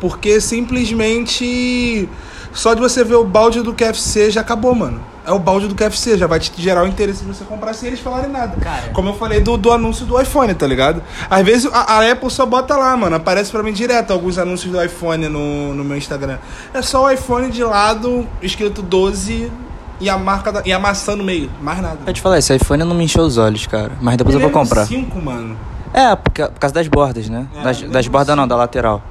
Porque 0.00 0.40
simplesmente 0.40 2.08
só 2.52 2.74
de 2.74 2.80
você 2.80 3.04
ver 3.04 3.14
o 3.14 3.24
balde 3.24 3.62
do 3.62 3.74
KFC 3.74 4.30
já 4.30 4.40
acabou, 4.40 4.74
mano. 4.74 5.00
É 5.24 5.30
o 5.30 5.38
balde 5.38 5.68
do 5.68 5.74
KFC, 5.74 6.16
já 6.16 6.26
vai 6.26 6.40
te 6.40 6.50
gerar 6.56 6.84
o 6.84 6.86
interesse 6.86 7.22
de 7.22 7.26
você 7.26 7.44
comprar 7.44 7.74
sem 7.74 7.88
eles 7.88 8.00
falarem 8.00 8.30
nada. 8.30 8.56
Cara. 8.56 8.88
Como 8.94 9.10
eu 9.10 9.14
falei 9.14 9.40
do, 9.40 9.58
do 9.58 9.70
anúncio 9.70 10.06
do 10.06 10.18
iPhone, 10.18 10.54
tá 10.54 10.66
ligado? 10.66 11.02
Às 11.28 11.44
vezes 11.44 11.70
a, 11.70 11.98
a 11.98 12.10
Apple 12.10 12.30
só 12.30 12.46
bota 12.46 12.74
lá, 12.76 12.96
mano. 12.96 13.14
Aparece 13.14 13.50
pra 13.50 13.62
mim 13.62 13.72
direto 13.72 14.10
alguns 14.10 14.38
anúncios 14.38 14.72
do 14.72 14.82
iPhone 14.82 15.28
no, 15.28 15.74
no 15.74 15.84
meu 15.84 15.98
Instagram. 15.98 16.38
É 16.72 16.80
só 16.80 17.04
o 17.04 17.10
iPhone 17.10 17.50
de 17.50 17.62
lado, 17.62 18.26
escrito 18.40 18.80
12 18.80 19.52
e 20.00 20.08
a 20.08 20.16
marca 20.16 20.52
da, 20.52 20.62
e 20.64 20.72
a 20.72 20.78
maçã 20.78 21.16
no 21.16 21.24
meio. 21.24 21.50
Mais 21.60 21.80
nada. 21.80 21.98
Pode 22.04 22.20
falar, 22.20 22.38
esse 22.38 22.54
iPhone 22.54 22.84
não 22.84 22.94
me 22.94 23.04
encheu 23.04 23.24
os 23.24 23.38
olhos, 23.38 23.66
cara. 23.66 23.92
Mas 24.00 24.16
depois 24.16 24.34
eu 24.34 24.40
vou 24.40 24.50
comprar. 24.50 24.86
5, 24.86 25.20
mano. 25.20 25.56
É, 25.92 26.14
por, 26.14 26.32
por 26.32 26.60
causa 26.60 26.74
das 26.74 26.88
bordas, 26.88 27.28
né? 27.28 27.46
É, 27.56 27.62
das 27.62 27.78
mesmo 27.78 27.92
das 27.92 28.06
bordas 28.06 28.36
não, 28.36 28.44
assim. 28.44 28.48
da 28.48 28.56
lateral. 28.56 29.02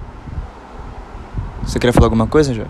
Você 1.63 1.79
queria 1.79 1.93
falar 1.93 2.05
alguma 2.05 2.27
coisa, 2.27 2.53
João? 2.53 2.67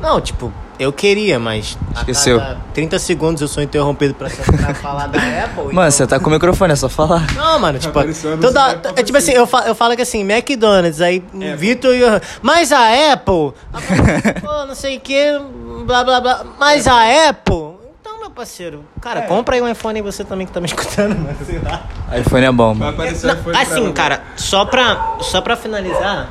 Não, 0.00 0.20
tipo, 0.20 0.52
eu 0.82 0.92
queria, 0.92 1.38
mas. 1.38 1.78
a 1.94 2.00
Esqueceu. 2.00 2.38
cada 2.38 2.56
30 2.74 2.98
segundos 2.98 3.40
eu 3.42 3.48
sou 3.48 3.62
interrompido 3.62 4.14
pra, 4.14 4.28
pra 4.28 4.74
falar 4.74 5.06
da 5.08 5.18
Apple. 5.18 5.64
Mano, 5.72 5.88
então- 5.88 5.90
você 5.90 6.06
tá 6.06 6.18
com 6.20 6.28
o 6.28 6.32
microfone, 6.32 6.72
é 6.72 6.76
só 6.76 6.88
falar. 6.88 7.26
Não, 7.34 7.58
mano, 7.58 7.78
tipo, 7.78 7.90
Apareceu 7.98 8.32
anúncio 8.32 8.52
toda, 8.52 8.92
é 8.96 9.02
tipo 9.02 9.16
assim, 9.18 9.32
eu, 9.32 9.46
fa- 9.46 9.64
eu 9.66 9.74
falo 9.74 9.94
que 9.96 10.02
assim, 10.02 10.20
McDonald's, 10.30 11.00
aí 11.00 11.22
Apple. 11.32 11.56
Vitor 11.56 11.94
e 11.94 12.00
eu, 12.00 12.20
mas 12.40 12.72
a 12.72 13.12
Apple, 13.12 13.52
a- 13.72 13.80
pô, 14.40 14.66
não 14.66 14.74
sei 14.74 14.96
o 14.96 15.00
que, 15.00 15.40
blá 15.86 16.02
blá 16.04 16.20
blá, 16.20 16.44
mas 16.58 16.86
a 16.86 17.28
Apple, 17.28 17.74
então, 18.00 18.18
meu 18.20 18.30
parceiro, 18.30 18.84
cara, 19.00 19.20
É. 19.20 19.22
compra 19.22 19.54
aí 19.56 19.62
um 19.62 19.68
iPhone 19.68 19.98
aí 19.98 20.02
você 20.02 20.24
também 20.24 20.46
que 20.46 20.52
tá 20.52 20.60
me 20.60 20.66
escutando, 20.66 21.16
mano, 21.18 21.36
sei 21.46 21.60
lá. 21.60 21.82
iPhone 22.18 22.44
é 22.44 22.52
bom, 22.52 22.74
Vai 22.74 22.88
mano. 22.88 22.90
aparecer 23.02 23.26
Não, 23.26 23.34
iPhone 23.40 23.56
assim, 23.56 23.92
cara, 23.92 24.22
só 24.36 24.64
pra, 24.64 25.16
só 25.20 25.40
pra 25.40 25.56
finalizar, 25.56 26.28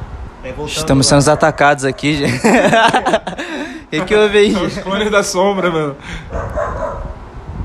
Estamos 0.68 1.06
sendo 1.08 1.30
atacados 1.30 1.86
aqui, 1.86 2.18
gente. 2.18 2.36
O 2.38 3.90
que, 3.90 4.02
que 4.06 4.16
houve 4.16 4.38
aí? 4.38 4.54
São 4.54 4.66
os 4.66 4.78
clones 4.80 5.12
da 5.12 5.24
sombra, 5.24 5.70
mano. 5.70 5.96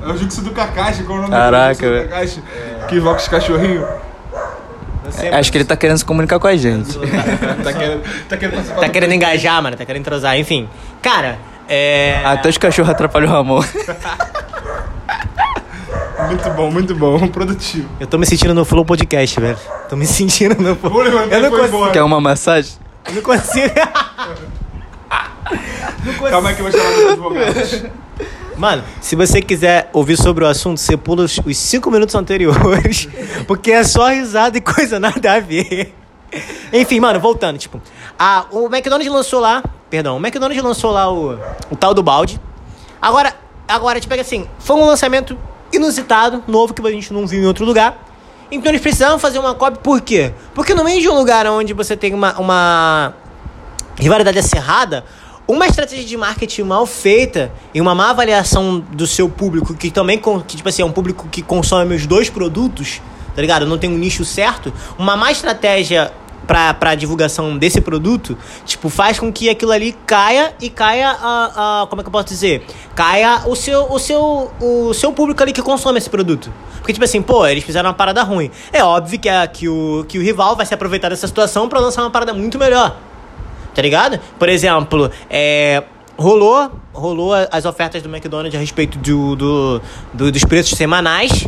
É 0.03 0.09
o 0.09 0.17
Jutsu 0.17 0.43
do 0.43 0.51
Kakashi, 0.51 1.05
qual 1.05 1.17
é 1.17 1.21
o 1.21 1.23
nome 1.23 1.35
Caraca, 1.35 1.87
do 1.87 1.93
velho. 1.93 2.09
Kakashi? 2.09 2.43
Que 2.89 2.97
invoca 2.97 3.21
os 3.21 3.29
cachorrinhos. 3.29 3.85
Acho 5.33 5.53
que 5.53 5.59
ele 5.59 5.65
tá 5.65 5.77
querendo 5.77 5.99
se 5.99 6.05
comunicar 6.05 6.39
com 6.39 6.47
a 6.47 6.57
gente. 6.57 6.99
tá 7.63 7.73
querendo, 7.73 8.03
tá 8.29 8.37
querendo 8.37 8.75
Tá 8.75 8.87
do 8.87 8.91
querendo 8.93 9.13
engajar, 9.15 9.63
mano, 9.63 9.77
tá 9.77 9.85
querendo 9.85 10.03
entrosar, 10.03 10.39
enfim. 10.39 10.69
Cara, 11.01 11.39
é... 11.69 12.21
Até 12.25 12.49
os 12.49 12.59
cachorros 12.59 12.91
atrapalham 12.91 13.29
o 13.29 13.33
Ramon. 13.33 13.63
Muito 16.27 16.51
bom, 16.51 16.71
muito 16.71 16.95
bom, 16.95 17.27
produtivo. 17.29 17.89
Eu 18.01 18.07
tô 18.07 18.19
me 18.19 18.27
sentindo 18.27 18.55
no 18.55 18.65
Flow 18.65 18.85
Podcast, 18.85 19.41
velho. 19.41 19.59
Tô 19.89 19.97
me 19.97 20.07
sentindo 20.07 20.61
no 20.61 20.75
Flow. 20.77 21.05
Eu 21.05 21.43
não 21.43 21.51
consigo. 21.51 21.91
Quer 21.93 22.03
uma 22.03 22.21
massagem? 22.21 22.73
Eu 23.07 23.15
não 23.15 23.23
consigo. 23.23 23.75
não 26.05 26.15
consigo. 26.15 26.31
Calma 26.31 26.49
aí 26.49 26.55
que 26.55 26.61
eu 26.63 26.71
vou 26.71 26.79
chamar 26.79 26.97
meus 26.97 27.13
advogados. 27.13 27.85
Mano, 28.57 28.83
se 29.03 29.15
você 29.15 29.43
quiser 29.43 29.91
ouvir 29.93 30.17
sobre 30.17 30.43
o 30.43 30.47
assunto, 30.47 30.81
você 30.81 30.97
pula 30.97 31.25
os, 31.25 31.39
os 31.45 31.59
cinco 31.59 31.91
minutos 31.91 32.15
anteriores, 32.15 33.07
porque 33.47 33.71
é 33.71 33.85
só 33.85 34.09
risada 34.09 34.57
e 34.57 34.63
coisa 34.63 34.99
nada 34.99 35.35
a 35.35 35.41
ver. 35.41 35.95
Enfim, 36.73 36.99
mano, 36.99 37.21
voltando, 37.21 37.59
tipo, 37.59 37.79
a, 38.19 38.47
o 38.51 38.65
McDonald's 38.67 39.13
lançou 39.13 39.41
lá, 39.41 39.63
perdão, 39.91 40.17
o 40.17 40.19
McDonald's 40.19 40.63
lançou 40.63 40.91
lá 40.91 41.13
o, 41.13 41.39
o 41.71 41.77
tal 41.77 41.93
do 41.93 42.03
balde. 42.03 42.41
Agora, 43.01 43.35
agora, 43.69 44.01
tipo, 44.01 44.15
é 44.15 44.21
assim, 44.21 44.49
foi 44.59 44.77
um 44.77 44.87
lançamento 44.87 45.37
inusitado, 45.73 46.43
novo, 46.47 46.75
que 46.75 46.87
a 46.87 46.91
gente 46.91 47.13
não 47.13 47.27
viu 47.27 47.43
em 47.43 47.47
outro 47.47 47.65
lugar. 47.65 48.03
Então 48.51 48.71
eles 48.71 48.81
precisavam 48.81 49.19
fazer 49.19 49.39
uma 49.39 49.55
cópia, 49.55 49.81
por 49.83 50.01
quê? 50.01 50.33
Porque 50.55 50.73
no 50.75 50.85
meio 50.85 51.01
de 51.01 51.09
um 51.09 51.15
lugar 51.15 51.47
onde 51.47 51.73
você 51.73 51.97
tem 51.97 52.15
uma, 52.15 52.39
uma 52.39 53.15
rivalidade 53.99 54.39
acirrada, 54.39 55.05
uma 55.49 55.67
estratégia 55.67 56.05
de 56.05 56.17
marketing 56.17 56.63
mal 56.63 56.87
feita 56.87 57.53
e 57.73 57.81
uma 57.81 57.95
má 57.95 58.11
avaliação 58.11 58.81
do 58.81 59.07
seu 59.07 59.29
público, 59.29 59.75
que 59.75 59.91
também, 59.91 60.21
que, 60.47 60.57
tipo 60.57 60.69
assim, 60.69 60.83
é 60.83 60.85
um 60.85 60.93
público 60.93 61.29
que 61.29 61.43
consome 61.43 61.95
os 61.95 62.07
dois 62.07 62.31
produtos, 62.31 63.01
tá 63.35 63.41
ligado? 63.41 63.67
Não 63.67 63.79
tem 63.79 63.91
um 63.91 63.99
nicho 63.99 64.25
certo. 64.25 64.73
Uma 64.99 65.17
má 65.17 65.31
estratégia 65.31 66.13
pra, 66.47 66.75
pra 66.75 66.95
divulgação 66.95 67.57
desse 67.57 67.81
produto, 67.81 68.37
tipo, 68.65 68.89
faz 68.89 69.19
com 69.19 69.33
que 69.33 69.49
aquilo 69.49 69.73
ali 69.73 69.93
caia 70.07 70.55
e 70.61 70.69
caia 70.71 71.11
a, 71.11 71.83
a 71.83 71.87
como 71.89 72.01
é 72.01 72.05
que 72.05 72.09
eu 72.09 72.13
posso 72.13 72.27
dizer? 72.27 72.65
Caia 72.95 73.43
o 73.47 73.55
seu, 73.55 73.85
o 73.93 73.99
seu, 73.99 74.51
o 74.61 74.95
seu 74.95 75.13
público 75.13 75.43
ali 75.43 75.53
que 75.53 75.63
consome 75.63 75.99
esse 75.99 76.11
produto. 76.11 76.53
Porque, 76.79 76.93
tipo 76.93 77.05
assim, 77.05 77.21
pô, 77.21 77.47
eles 77.47 77.65
fizeram 77.65 77.89
uma 77.89 77.95
parada 77.95 78.23
ruim. 78.23 78.51
É 78.73 78.83
óbvio 78.85 79.19
que, 79.19 79.29
a, 79.29 79.47
que, 79.47 79.69
o, 79.69 80.05
que 80.09 80.19
o 80.19 80.23
rival 80.23 80.55
vai 80.57 80.65
se 80.65 80.73
aproveitar 80.73 81.09
dessa 81.09 81.27
situação 81.27 81.69
pra 81.69 81.81
lançar 81.81 82.03
uma 82.03 82.11
parada 82.11 82.33
muito 82.33 82.59
melhor 82.59 82.97
tá 83.75 83.83
ligado? 83.83 84.19
Por 84.39 84.49
exemplo, 84.49 85.11
é, 85.29 85.83
rolou, 86.17 86.71
rolou 86.95 87.35
as 87.53 87.67
ofertas 87.67 88.01
do 88.03 88.09
McDonald's 88.09 88.55
a 88.55 88.59
respeito 88.59 88.97
do, 88.99 89.37
do, 89.37 89.83
do- 90.15 90.33
dos 90.33 90.45
preços 90.45 90.79
semanais. 90.79 91.47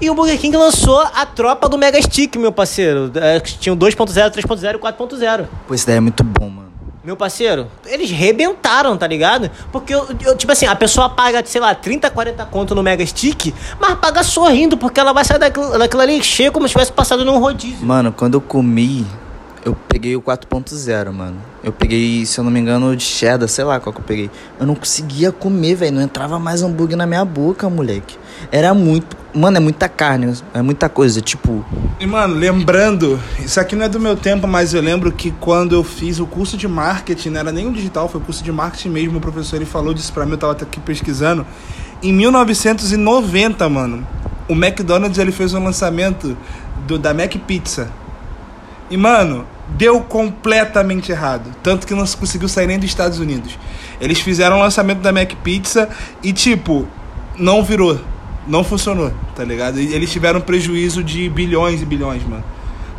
E 0.00 0.08
o 0.08 0.14
Burger 0.14 0.38
King 0.38 0.56
lançou 0.56 0.98
a 1.00 1.26
tropa 1.26 1.68
do 1.68 1.76
Mega 1.76 2.00
Stick, 2.00 2.36
meu 2.36 2.50
parceiro. 2.50 3.12
É, 3.14 3.38
tinha 3.38 3.72
o 3.72 3.76
2.0, 3.76 4.30
3.0 4.30 4.74
e 4.74 4.78
4.0. 4.78 5.46
Pô, 5.68 5.74
esse 5.74 5.86
daí 5.86 5.96
é 5.96 6.00
muito 6.00 6.24
bom, 6.24 6.48
mano. 6.48 6.70
Meu 7.04 7.16
parceiro, 7.16 7.66
eles 7.86 8.10
rebentaram, 8.10 8.96
tá 8.96 9.06
ligado? 9.06 9.50
Porque, 9.72 9.94
eu, 9.94 10.06
eu, 10.24 10.36
tipo 10.36 10.52
assim, 10.52 10.66
a 10.66 10.74
pessoa 10.74 11.08
paga, 11.08 11.42
sei 11.44 11.60
lá, 11.60 11.74
30, 11.74 12.10
40 12.10 12.44
conto 12.46 12.74
no 12.74 12.82
Mega 12.82 13.04
Stick, 13.04 13.54
mas 13.78 13.94
paga 13.98 14.22
sorrindo, 14.22 14.76
porque 14.76 15.00
ela 15.00 15.12
vai 15.12 15.24
sair 15.24 15.38
daquilo, 15.38 15.78
daquilo 15.78 16.02
ali 16.02 16.22
cheio 16.22 16.52
como 16.52 16.66
se 16.66 16.72
tivesse 16.72 16.92
passado 16.92 17.24
num 17.24 17.38
rodízio. 17.38 17.86
Mano, 17.86 18.12
quando 18.12 18.34
eu 18.34 18.40
comi, 18.40 19.06
eu 19.64 19.74
peguei 19.88 20.14
o 20.16 20.22
4.0, 20.22 21.10
mano. 21.12 21.36
Eu 21.62 21.72
peguei, 21.72 22.24
se 22.24 22.40
eu 22.40 22.44
não 22.44 22.50
me 22.50 22.58
engano, 22.58 22.96
de 22.96 23.02
cheddar, 23.02 23.46
sei 23.46 23.64
lá 23.64 23.78
qual 23.78 23.92
que 23.92 24.00
eu 24.00 24.04
peguei. 24.04 24.30
Eu 24.58 24.66
não 24.66 24.74
conseguia 24.74 25.30
comer, 25.30 25.74
velho. 25.74 25.94
Não 25.94 26.02
entrava 26.02 26.38
mais 26.38 26.62
hambúrguer 26.62 26.96
na 26.96 27.06
minha 27.06 27.24
boca, 27.24 27.68
moleque. 27.68 28.18
Era 28.50 28.72
muito. 28.72 29.14
Mano, 29.34 29.58
é 29.58 29.60
muita 29.60 29.86
carne, 29.86 30.34
é 30.54 30.62
muita 30.62 30.88
coisa. 30.88 31.20
Tipo, 31.20 31.64
E, 32.00 32.06
mano, 32.06 32.34
lembrando, 32.34 33.20
isso 33.38 33.60
aqui 33.60 33.76
não 33.76 33.84
é 33.84 33.88
do 33.88 34.00
meu 34.00 34.16
tempo, 34.16 34.48
mas 34.48 34.72
eu 34.72 34.80
lembro 34.80 35.12
que 35.12 35.30
quando 35.32 35.74
eu 35.74 35.84
fiz 35.84 36.18
o 36.18 36.26
curso 36.26 36.56
de 36.56 36.66
marketing, 36.66 37.28
não 37.28 37.40
era 37.40 37.52
nem 37.52 37.68
o 37.68 37.72
digital, 37.72 38.08
foi 38.08 38.20
o 38.20 38.24
curso 38.24 38.42
de 38.42 38.50
marketing 38.50 38.88
mesmo, 38.88 39.18
o 39.18 39.20
professor 39.20 39.56
ele 39.56 39.66
falou 39.66 39.92
disso 39.92 40.12
pra 40.12 40.24
mim, 40.24 40.32
eu 40.32 40.38
tava 40.38 40.52
aqui 40.54 40.80
pesquisando. 40.80 41.46
Em 42.02 42.12
1990, 42.14 43.68
mano, 43.68 44.06
o 44.48 44.54
McDonald's 44.54 45.18
ele 45.18 45.30
fez 45.30 45.52
um 45.52 45.62
lançamento 45.62 46.36
do, 46.86 46.98
da 46.98 47.12
Mac 47.12 47.34
Pizza. 47.46 47.90
E, 48.90 48.96
mano, 48.96 49.46
deu 49.76 50.00
completamente 50.00 51.12
errado. 51.12 51.50
Tanto 51.62 51.86
que 51.86 51.94
não 51.94 52.06
se 52.06 52.16
conseguiu 52.16 52.48
sair 52.48 52.66
nem 52.66 52.78
dos 52.78 52.88
Estados 52.88 53.18
Unidos. 53.18 53.58
Eles 54.00 54.20
fizeram 54.20 54.56
o 54.56 54.60
lançamento 54.60 55.00
da 55.00 55.12
Mac 55.12 55.32
Pizza 55.42 55.88
e, 56.22 56.32
tipo, 56.32 56.86
não 57.38 57.62
virou. 57.62 57.98
não 58.46 58.64
funcionou, 58.64 59.12
tá 59.34 59.44
ligado? 59.44 59.78
Eles 59.78 60.10
tiveram 60.10 60.40
prejuízo 60.40 61.04
de 61.04 61.28
bilhões 61.28 61.82
e 61.82 61.84
bilhões, 61.84 62.22
mano, 62.24 62.42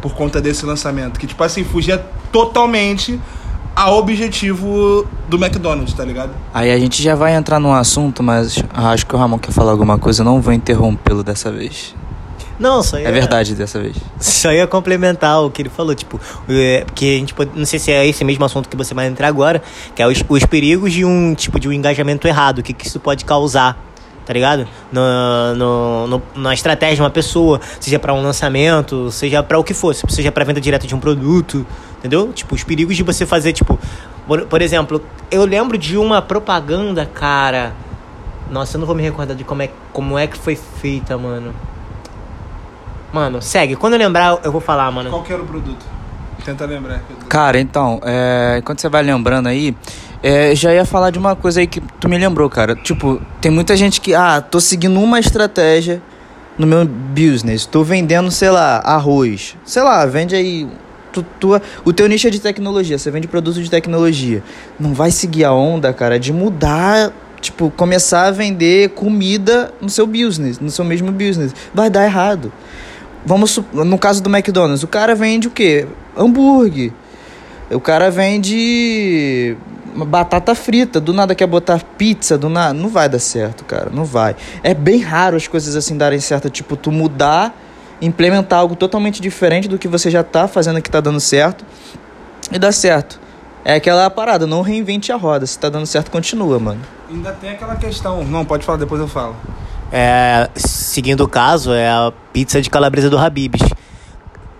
por 0.01 0.13
conta 0.13 0.39
desse 0.39 0.65
lançamento. 0.65 1.19
Que, 1.19 1.27
tipo 1.27 1.43
assim, 1.43 1.63
fugia 1.63 1.97
totalmente 2.31 3.19
ao 3.75 3.97
objetivo 3.97 5.07
do 5.27 5.37
McDonald's, 5.37 5.93
tá 5.93 6.03
ligado? 6.05 6.31
Aí 6.53 6.71
a 6.71 6.77
gente 6.77 7.01
já 7.01 7.15
vai 7.15 7.33
entrar 7.33 7.59
num 7.59 7.73
assunto, 7.73 8.21
mas 8.21 8.63
acho 8.73 9.05
que 9.05 9.15
o 9.15 9.17
Ramon 9.17 9.39
quer 9.39 9.51
falar 9.51 9.71
alguma 9.71 9.97
coisa, 9.97 10.21
eu 10.21 10.25
não 10.25 10.41
vou 10.41 10.53
interrompê-lo 10.53 11.23
dessa 11.23 11.51
vez. 11.51 11.95
Não, 12.61 12.83
só 12.83 12.99
ia, 12.99 13.07
É 13.07 13.11
verdade 13.11 13.55
dessa 13.55 13.79
vez. 13.81 13.97
Só 14.19 14.51
ia 14.51 14.67
complementar 14.67 15.41
o 15.43 15.49
que 15.49 15.63
ele 15.63 15.69
falou, 15.69 15.95
tipo, 15.95 16.19
é, 16.47 16.83
porque 16.85 17.05
a 17.05 17.19
gente 17.19 17.33
pode, 17.33 17.49
não 17.57 17.65
sei 17.65 17.79
se 17.79 17.91
é 17.91 18.05
esse 18.05 18.23
mesmo 18.23 18.45
assunto 18.45 18.69
que 18.69 18.77
você 18.77 18.93
vai 18.93 19.07
entrar 19.07 19.27
agora, 19.27 19.63
que 19.95 20.01
é 20.01 20.07
os, 20.07 20.23
os 20.29 20.45
perigos 20.45 20.93
de 20.93 21.03
um 21.03 21.33
tipo 21.33 21.59
de 21.59 21.67
um 21.67 21.73
engajamento 21.73 22.27
errado, 22.27 22.59
o 22.59 22.63
que, 22.63 22.71
que 22.71 22.85
isso 22.85 22.99
pode 22.99 23.25
causar, 23.25 23.83
tá 24.27 24.31
ligado? 24.31 24.67
No, 24.91 25.01
no, 25.55 26.07
no- 26.07 26.21
na 26.35 26.53
estratégia 26.53 26.97
de 26.97 27.01
uma 27.01 27.09
pessoa, 27.09 27.59
seja 27.79 27.97
pra 27.97 28.13
um 28.13 28.21
lançamento, 28.21 29.09
seja 29.11 29.41
pra 29.41 29.57
o 29.57 29.63
que 29.63 29.73
fosse, 29.73 30.03
seja 30.09 30.31
pra 30.31 30.45
venda 30.45 30.61
direta 30.61 30.85
de 30.85 30.93
um 30.93 30.99
produto, 30.99 31.65
entendeu? 31.97 32.31
Tipo, 32.31 32.53
os 32.53 32.63
perigos 32.63 32.95
de 32.95 33.01
você 33.01 33.25
fazer, 33.25 33.53
tipo, 33.53 33.79
por, 34.27 34.41
por 34.45 34.61
exemplo, 34.61 35.01
eu 35.31 35.45
lembro 35.45 35.79
de 35.79 35.97
uma 35.97 36.21
propaganda, 36.21 37.07
cara. 37.07 37.73
Nossa, 38.51 38.75
eu 38.75 38.79
não 38.79 38.85
vou 38.85 38.95
me 38.95 39.01
recordar 39.01 39.35
de 39.35 39.43
como 39.43 39.63
é, 39.63 39.69
como 39.91 40.15
é 40.15 40.27
que 40.27 40.37
foi 40.37 40.55
feita, 40.55 41.17
mano. 41.17 41.55
Mano, 43.13 43.41
segue. 43.41 43.75
Quando 43.75 43.93
eu 43.93 43.99
lembrar, 43.99 44.39
eu 44.43 44.51
vou 44.51 44.61
falar, 44.61 44.89
mano. 44.91 45.09
Qual 45.09 45.23
que 45.23 45.33
era 45.33 45.41
o 45.41 45.45
produto? 45.45 45.85
Tenta 46.43 46.65
lembrar. 46.65 47.01
Cara, 47.29 47.59
então, 47.59 47.99
é, 48.03 48.57
enquanto 48.59 48.81
você 48.81 48.89
vai 48.89 49.03
lembrando 49.03 49.47
aí, 49.47 49.75
é, 50.23 50.55
já 50.55 50.73
ia 50.73 50.85
falar 50.85 51.11
de 51.11 51.19
uma 51.19 51.35
coisa 51.35 51.59
aí 51.59 51.67
que 51.67 51.81
tu 51.99 52.09
me 52.09 52.17
lembrou, 52.17 52.49
cara. 52.49 52.75
Tipo, 52.75 53.21
tem 53.39 53.51
muita 53.51 53.75
gente 53.75 54.01
que, 54.01 54.15
ah, 54.15 54.41
tô 54.41 54.59
seguindo 54.59 54.99
uma 54.99 55.19
estratégia 55.19 56.01
no 56.57 56.65
meu 56.65 56.85
business. 56.85 57.65
Tô 57.65 57.83
vendendo, 57.83 58.31
sei 58.31 58.49
lá, 58.49 58.77
arroz. 58.77 59.55
Sei 59.63 59.81
lá, 59.81 60.05
vende 60.05 60.35
aí. 60.35 60.67
Tu, 61.11 61.23
tua, 61.39 61.61
o 61.83 61.91
teu 61.91 62.07
nicho 62.07 62.27
é 62.27 62.29
de 62.29 62.39
tecnologia, 62.39 62.97
você 62.97 63.11
vende 63.11 63.27
produto 63.27 63.61
de 63.61 63.69
tecnologia. 63.69 64.41
Não 64.79 64.93
vai 64.93 65.11
seguir 65.11 65.43
a 65.43 65.51
onda, 65.51 65.91
cara, 65.91 66.17
de 66.17 66.31
mudar, 66.31 67.11
tipo, 67.41 67.69
começar 67.69 68.27
a 68.27 68.31
vender 68.31 68.91
comida 68.91 69.73
no 69.81 69.89
seu 69.89 70.07
business, 70.07 70.57
no 70.57 70.71
seu 70.71 70.85
mesmo 70.85 71.11
business. 71.11 71.53
Vai 71.73 71.89
dar 71.89 72.05
errado. 72.05 72.51
Vamos 73.25 73.59
no 73.73 73.97
caso 73.97 74.21
do 74.21 74.29
McDonald's, 74.29 74.83
o 74.83 74.87
cara 74.87 75.15
vende 75.15 75.47
o 75.47 75.51
quê? 75.51 75.87
Hambúrguer. 76.17 76.91
O 77.69 77.79
cara 77.79 78.11
vende 78.11 79.55
batata 79.95 80.55
frita, 80.55 80.99
do 80.99 81.13
nada 81.13 81.35
quer 81.35 81.47
botar 81.47 81.81
pizza, 81.97 82.37
do 82.37 82.49
nada, 82.49 82.73
não 82.73 82.89
vai 82.89 83.07
dar 83.07 83.19
certo, 83.19 83.63
cara, 83.63 83.89
não 83.91 84.05
vai. 84.05 84.35
É 84.63 84.73
bem 84.73 84.99
raro 84.99 85.35
as 85.35 85.47
coisas 85.47 85.75
assim 85.75 85.97
darem 85.97 86.19
certo, 86.19 86.49
tipo 86.49 86.75
tu 86.75 86.91
mudar, 86.91 87.55
implementar 88.01 88.59
algo 88.59 88.75
totalmente 88.75 89.21
diferente 89.21 89.67
do 89.67 89.77
que 89.77 89.87
você 89.87 90.09
já 90.09 90.23
tá 90.23 90.47
fazendo 90.47 90.81
que 90.81 90.89
tá 90.89 90.99
dando 90.99 91.19
certo 91.19 91.65
e 92.51 92.57
dar 92.57 92.71
certo. 92.71 93.19
É 93.63 93.75
aquela 93.75 94.09
parada, 94.09 94.47
não 94.47 94.61
reinvente 94.61 95.11
a 95.11 95.15
roda, 95.15 95.45
se 95.45 95.57
tá 95.57 95.69
dando 95.69 95.85
certo 95.85 96.09
continua, 96.09 96.59
mano. 96.59 96.81
Ainda 97.09 97.31
tem 97.33 97.51
aquela 97.51 97.75
questão. 97.75 98.23
Não, 98.23 98.43
pode 98.43 98.65
falar, 98.65 98.79
depois 98.79 98.99
eu 98.99 99.07
falo. 99.07 99.35
É, 99.91 100.49
seguindo 100.55 101.21
o 101.21 101.27
caso, 101.27 101.73
é 101.73 101.89
a 101.89 102.13
pizza 102.31 102.61
de 102.61 102.69
calabresa 102.69 103.09
do 103.09 103.17
Habib's. 103.17 103.61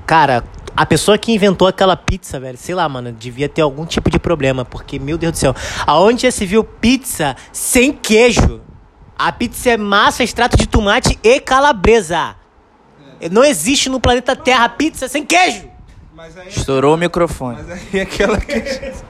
Cara, 0.06 0.44
a 0.76 0.86
pessoa 0.86 1.18
que 1.18 1.32
inventou 1.32 1.68
aquela 1.68 1.96
pizza, 1.96 2.40
velho, 2.40 2.58
sei 2.58 2.76
lá, 2.76 2.88
mano, 2.90 3.12
devia 3.12 3.48
ter 3.48 3.62
algum 3.62 3.86
tipo 3.86 4.10
de 4.10 4.20
problema, 4.20 4.66
porque, 4.66 5.00
meu 5.00 5.18
Deus 5.18 5.32
do 5.34 5.38
céu, 5.38 5.56
aonde 5.88 6.24
já 6.24 6.32
se 6.32 6.46
viu 6.46 6.64
pizza 6.64 7.36
sem 7.52 7.92
queijo? 7.94 8.62
A 9.18 9.32
pizza 9.32 9.70
é 9.70 9.78
massa, 9.78 10.24
extrato 10.24 10.58
de 10.58 10.68
tomate 10.68 11.18
e 11.24 11.40
calabresa. 11.40 12.36
Não 13.32 13.44
existe 13.46 13.88
no 13.88 14.00
planeta 14.00 14.36
Terra 14.36 14.68
pizza 14.68 15.08
sem 15.08 15.24
queijo. 15.26 15.70
Mas 16.16 16.36
aí, 16.38 16.50
Estourou 16.50 16.96
o 16.96 16.98
microfone. 16.98 17.58
mas 17.62 17.72
aí 17.72 18.00
é 18.00 18.02
aquela 18.02 18.40
questão. 18.40 19.06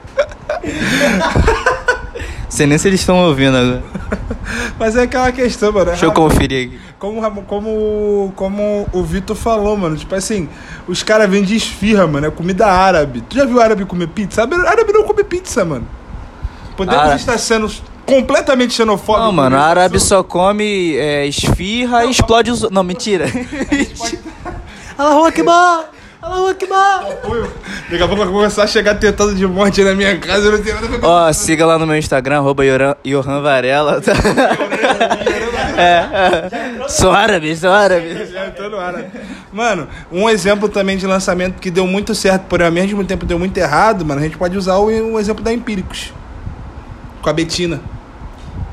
Sei 2.52 2.66
nem 2.66 2.76
se 2.76 2.86
eles 2.86 3.00
estão 3.00 3.16
ouvindo 3.16 3.56
agora. 3.56 3.82
Mas 4.78 4.94
é 4.94 5.04
aquela 5.04 5.32
questão, 5.32 5.72
mano. 5.72 5.86
é 5.86 5.92
Deixa 5.92 6.04
eu 6.04 6.12
conferir 6.12 6.66
aqui. 6.68 6.78
Como, 6.98 7.42
como, 7.44 8.32
como 8.36 8.86
o 8.92 9.02
Vitor 9.02 9.34
falou, 9.34 9.74
mano. 9.74 9.96
Tipo 9.96 10.14
assim, 10.14 10.50
os 10.86 11.02
caras 11.02 11.30
vendem 11.30 11.56
esfirra, 11.56 12.06
mano. 12.06 12.26
É 12.26 12.30
comida 12.30 12.66
árabe. 12.66 13.22
Tu 13.22 13.36
já 13.38 13.46
viu 13.46 13.58
árabe 13.58 13.86
comer 13.86 14.08
pizza? 14.08 14.42
Árabe 14.42 14.66
árabe 14.66 14.92
não 14.92 15.02
come 15.04 15.24
pizza, 15.24 15.64
mano. 15.64 15.88
Podemos 16.76 17.00
Árabe- 17.00 17.16
estar 17.20 17.38
sendo 17.38 17.72
completamente 18.04 18.74
xenofóbicos. 18.74 19.24
Não, 19.28 19.32
mano, 19.32 19.56
a 19.56 19.62
árabe 19.62 19.98
só 19.98 20.22
come 20.22 20.94
é, 20.96 21.26
esfirra 21.26 22.04
e 22.04 22.10
explode 22.10 22.50
os. 22.50 22.68
Não, 22.70 22.82
mentira. 22.82 23.28
Allahu 24.98 25.24
Akbar! 25.24 25.84
Allahu 26.22 26.46
Akbar! 26.46 27.04
Ui, 27.28 27.50
Daqui 27.90 28.02
a 28.02 28.06
pouco 28.06 28.24
vou 28.24 28.34
começar 28.34 28.62
a 28.62 28.66
chegar 28.68 28.94
tentando 28.94 29.34
de 29.34 29.44
morte 29.44 29.82
na 29.82 29.92
minha 29.92 30.16
casa. 30.18 30.46
Eu 30.46 30.52
não 30.52 30.62
tenho 30.62 30.76
nada 30.76 30.86
a 30.86 30.90
ver 30.90 31.00
com 31.00 31.06
Ó, 31.06 31.32
siga 31.32 31.66
lá 31.66 31.76
no 31.78 31.86
meu 31.86 31.96
Instagram, 31.96 32.38
arroba 32.38 32.64
Yoran- 32.64 32.94
Johan 33.04 33.42
Varela. 33.42 34.00
tá? 34.00 34.12
é, 35.76 36.84
é. 36.84 36.88
Sou 36.88 37.10
árabe, 37.10 37.56
sou 37.56 37.72
árabe. 37.72 38.24
Já 38.26 38.52
no 38.68 38.92
né? 38.92 39.10
Mano, 39.52 39.88
um 40.12 40.30
exemplo 40.30 40.68
também 40.68 40.96
de 40.96 41.06
lançamento 41.08 41.58
que 41.60 41.72
deu 41.72 41.88
muito 41.88 42.14
certo, 42.14 42.44
porém 42.48 42.66
ao 42.68 42.72
mesmo 42.72 43.04
tempo 43.04 43.26
deu 43.26 43.38
muito 43.38 43.58
errado, 43.58 44.04
mano, 44.04 44.20
a 44.20 44.24
gente 44.24 44.38
pode 44.38 44.56
usar 44.56 44.76
o, 44.76 44.86
o 44.86 45.18
exemplo 45.18 45.42
da 45.42 45.52
Empíricos. 45.52 46.12
Com 47.20 47.28
a 47.30 47.32
Betina. 47.32 47.80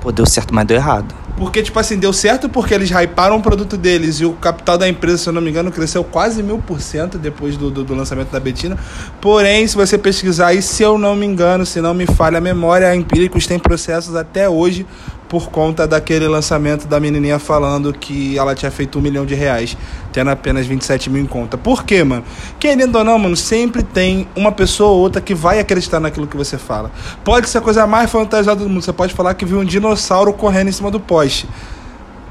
Pô, 0.02 0.12
deu 0.12 0.26
certo, 0.28 0.54
mas 0.54 0.66
deu 0.68 0.78
errado. 0.78 1.14
Porque, 1.40 1.64
tipo 1.64 1.80
assim, 1.80 1.98
deu 1.98 2.12
certo 2.12 2.50
porque 2.50 2.74
eles 2.74 2.92
hyparam 2.92 3.38
o 3.38 3.42
produto 3.42 3.78
deles 3.78 4.20
e 4.20 4.26
o 4.26 4.34
capital 4.34 4.78
da 4.78 4.90
empresa, 4.90 5.20
se 5.20 5.30
eu 5.30 5.34
não 5.34 5.42
me 5.42 5.50
engano, 5.50 5.72
cresceu 5.72 6.04
quase 6.04 6.44
mil 6.44 6.58
por 6.58 6.82
cento 6.82 7.18
depois 7.18 7.56
do, 7.56 7.72
do, 7.72 7.82
do 7.86 7.96
lançamento 7.96 8.30
da 8.30 8.40
Betina. 8.42 8.78
Porém, 9.22 9.66
se 9.66 9.74
você 9.74 9.98
pesquisar 9.98 10.48
aí, 10.48 10.62
se 10.62 10.84
eu 10.84 10.98
não 10.98 11.16
me 11.16 11.26
engano, 11.26 11.66
se 11.66 11.80
não 11.80 11.94
me 11.94 12.06
falha 12.06 12.40
a 12.40 12.42
memória, 12.42 12.90
a 12.90 12.96
Empíricos 12.96 13.48
tem 13.48 13.58
processos 13.58 14.18
até 14.18 14.50
hoje 14.50 14.86
por 15.30 15.52
conta 15.52 15.88
daquele 15.88 16.28
lançamento 16.28 16.88
da 16.88 17.00
menininha 17.00 17.38
falando 17.38 17.94
que 17.94 18.36
ela 18.38 18.56
tinha 18.56 18.72
feito 18.72 18.98
um 18.98 19.02
milhão 19.02 19.28
de 19.28 19.36
reais, 19.36 19.78
tendo 20.12 20.32
apenas 20.32 20.66
27 20.66 21.10
mil 21.10 21.22
em 21.22 21.28
conta. 21.28 21.56
Por 21.56 21.84
quê, 21.84 22.04
mano? 22.04 22.24
Querendo 22.60 22.98
ou 22.98 23.04
não, 23.04 23.18
mano, 23.20 23.38
sempre 23.38 23.84
tem 23.84 24.28
uma 24.36 24.52
pessoa 24.52 24.90
ou 24.90 25.00
outra 25.00 25.22
que 25.22 25.36
vai 25.36 25.60
acreditar 25.60 26.00
naquilo 26.00 26.26
que 26.26 26.36
você 26.36 26.58
fala. 26.58 26.92
Pode 27.24 27.48
ser 27.48 27.60
a 27.60 27.62
coisa 27.62 27.86
mais 27.86 28.10
fantasiada 28.10 28.62
do 28.64 28.68
mundo. 28.68 28.82
Você 28.82 28.92
pode 28.92 29.14
falar 29.14 29.36
que 29.36 29.46
viu 29.46 29.60
um 29.60 29.66
dinossauro 29.66 30.34
correndo 30.34 30.70
em 30.70 30.74
cima 30.74 30.90
do 30.90 31.00
poste 31.00 31.48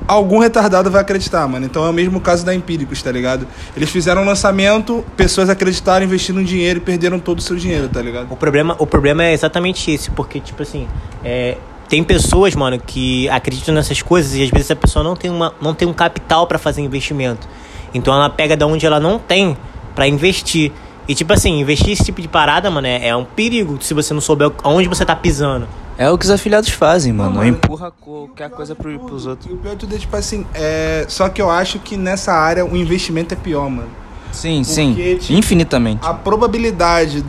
algum 0.08 0.38
retardado 0.38 0.90
vai 0.90 1.02
acreditar, 1.02 1.46
mano. 1.46 1.66
Então 1.66 1.84
é 1.84 1.90
o 1.90 1.92
mesmo 1.92 2.18
caso 2.18 2.44
da 2.44 2.54
Empíricos, 2.54 3.02
tá 3.02 3.12
ligado? 3.12 3.46
Eles 3.76 3.90
fizeram 3.90 4.22
um 4.22 4.24
lançamento, 4.24 5.04
pessoas 5.16 5.50
acreditaram, 5.50 6.06
investiram 6.06 6.42
dinheiro 6.42 6.78
e 6.78 6.80
perderam 6.80 7.20
todo 7.20 7.38
o 7.38 7.42
seu 7.42 7.56
dinheiro, 7.56 7.88
tá 7.88 8.00
ligado? 8.00 8.26
O 8.30 8.36
problema, 8.36 8.74
o 8.78 8.86
problema 8.86 9.24
é 9.24 9.34
exatamente 9.34 9.90
esse, 9.90 10.10
porque, 10.10 10.40
tipo 10.40 10.62
assim, 10.62 10.88
é, 11.22 11.58
tem 11.88 12.04
pessoas, 12.04 12.54
mano, 12.54 12.78
que 12.78 13.28
acreditam 13.30 13.74
nessas 13.74 14.02
coisas 14.02 14.34
e 14.34 14.42
às 14.42 14.50
vezes 14.50 14.70
a 14.70 14.76
pessoa 14.76 15.02
não 15.02 15.16
tem, 15.16 15.30
uma, 15.30 15.54
não 15.60 15.74
tem 15.74 15.88
um 15.88 15.92
capital 15.92 16.46
pra 16.46 16.58
fazer 16.58 16.82
investimento. 16.82 17.48
Então 17.94 18.12
ela 18.12 18.28
pega 18.28 18.56
da 18.56 18.66
onde 18.66 18.84
ela 18.84 19.00
não 19.00 19.18
tem 19.18 19.56
pra 19.94 20.06
investir. 20.06 20.70
E, 21.08 21.14
tipo 21.14 21.32
assim, 21.32 21.60
investir 21.60 21.92
esse 21.92 22.04
tipo 22.04 22.20
de 22.20 22.28
parada, 22.28 22.70
mano, 22.70 22.86
é, 22.86 23.08
é 23.08 23.16
um 23.16 23.24
perigo 23.24 23.78
se 23.80 23.94
você 23.94 24.12
não 24.12 24.20
souber 24.20 24.52
aonde 24.62 24.86
você 24.88 25.06
tá 25.06 25.16
pisando. 25.16 25.66
É 25.96 26.08
o 26.10 26.18
que 26.18 26.26
os 26.26 26.30
afiliados 26.30 26.68
fazem, 26.68 27.12
mano. 27.12 27.36
mano. 27.36 27.48
Empurra 27.48 27.90
qualquer 27.90 28.50
coisa 28.50 28.74
pro, 28.74 28.96
pros 29.00 29.26
outros. 29.26 29.50
E 29.50 29.54
o 29.54 29.56
pior 29.56 29.72
de 29.72 29.78
tudo 29.78 29.94
é, 29.94 29.98
tipo 29.98 30.14
assim, 30.14 30.46
é... 30.54 31.06
só 31.08 31.28
que 31.30 31.40
eu 31.40 31.50
acho 31.50 31.78
que 31.78 31.96
nessa 31.96 32.32
área 32.32 32.64
o 32.64 32.76
investimento 32.76 33.34
é 33.34 33.36
pior, 33.36 33.68
mano. 33.70 33.88
Sim, 34.30 34.62
sim. 34.62 34.94
tipo, 35.18 35.32
Infinitamente. 35.32 36.06
A 36.06 36.12
probabilidade 36.12 37.24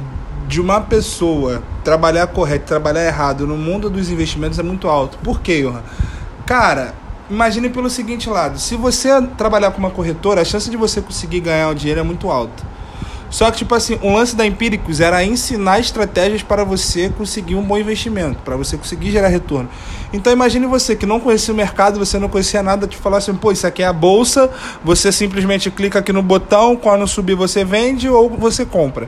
de 0.50 0.60
uma 0.60 0.82
pessoa 0.82 1.62
trabalhar 1.84 2.26
correto, 2.26 2.66
trabalhar 2.66 3.06
errado 3.06 3.46
no 3.46 3.56
mundo 3.56 3.88
dos 3.88 4.10
investimentos 4.10 4.58
é 4.58 4.64
muito 4.64 4.88
alto. 4.88 5.20
Por 5.20 5.42
quê, 5.42 5.62
Johan? 5.62 5.84
Cara, 6.44 6.96
imagine 7.30 7.70
pelo 7.70 7.88
seguinte 7.88 8.28
lado: 8.28 8.58
se 8.58 8.76
você 8.76 9.10
trabalhar 9.38 9.70
com 9.70 9.78
uma 9.78 9.92
corretora, 9.92 10.42
a 10.42 10.44
chance 10.44 10.68
de 10.68 10.76
você 10.76 11.02
conseguir 11.02 11.42
ganhar 11.42 11.70
o 11.70 11.76
dinheiro 11.76 12.00
é 12.00 12.04
muito 12.04 12.32
alta. 12.32 12.68
Só 13.30 13.52
que, 13.52 13.60
tipo 13.60 13.76
assim, 13.76 14.00
o 14.02 14.12
lance 14.12 14.36
da 14.36 14.44
Empíricos 14.44 15.00
era 15.00 15.24
ensinar 15.24 15.80
estratégias 15.80 16.42
para 16.42 16.64
você 16.64 17.10
conseguir 17.10 17.54
um 17.54 17.62
bom 17.62 17.78
investimento, 17.78 18.40
para 18.44 18.58
você 18.58 18.76
conseguir 18.76 19.12
gerar 19.12 19.28
retorno. 19.28 19.70
Então, 20.12 20.34
imagine 20.34 20.66
você 20.66 20.96
que 20.96 21.06
não 21.06 21.20
conhecia 21.20 21.54
o 21.54 21.58
mercado, 21.58 22.00
você 22.00 22.18
não 22.18 22.28
conhecia 22.28 22.64
nada, 22.64 22.88
te 22.88 22.98
falar 22.98 23.18
assim, 23.18 23.36
pô, 23.36 23.52
isso 23.52 23.68
aqui 23.68 23.84
é 23.84 23.86
a 23.86 23.94
bolsa, 23.94 24.50
você 24.84 25.12
simplesmente 25.12 25.70
clica 25.70 26.00
aqui 26.00 26.12
no 26.12 26.24
botão, 26.24 26.76
quando 26.76 27.08
subir 27.08 27.36
você 27.36 27.64
vende 27.64 28.10
ou 28.10 28.32
você 28.32 28.66
compra. 28.66 29.08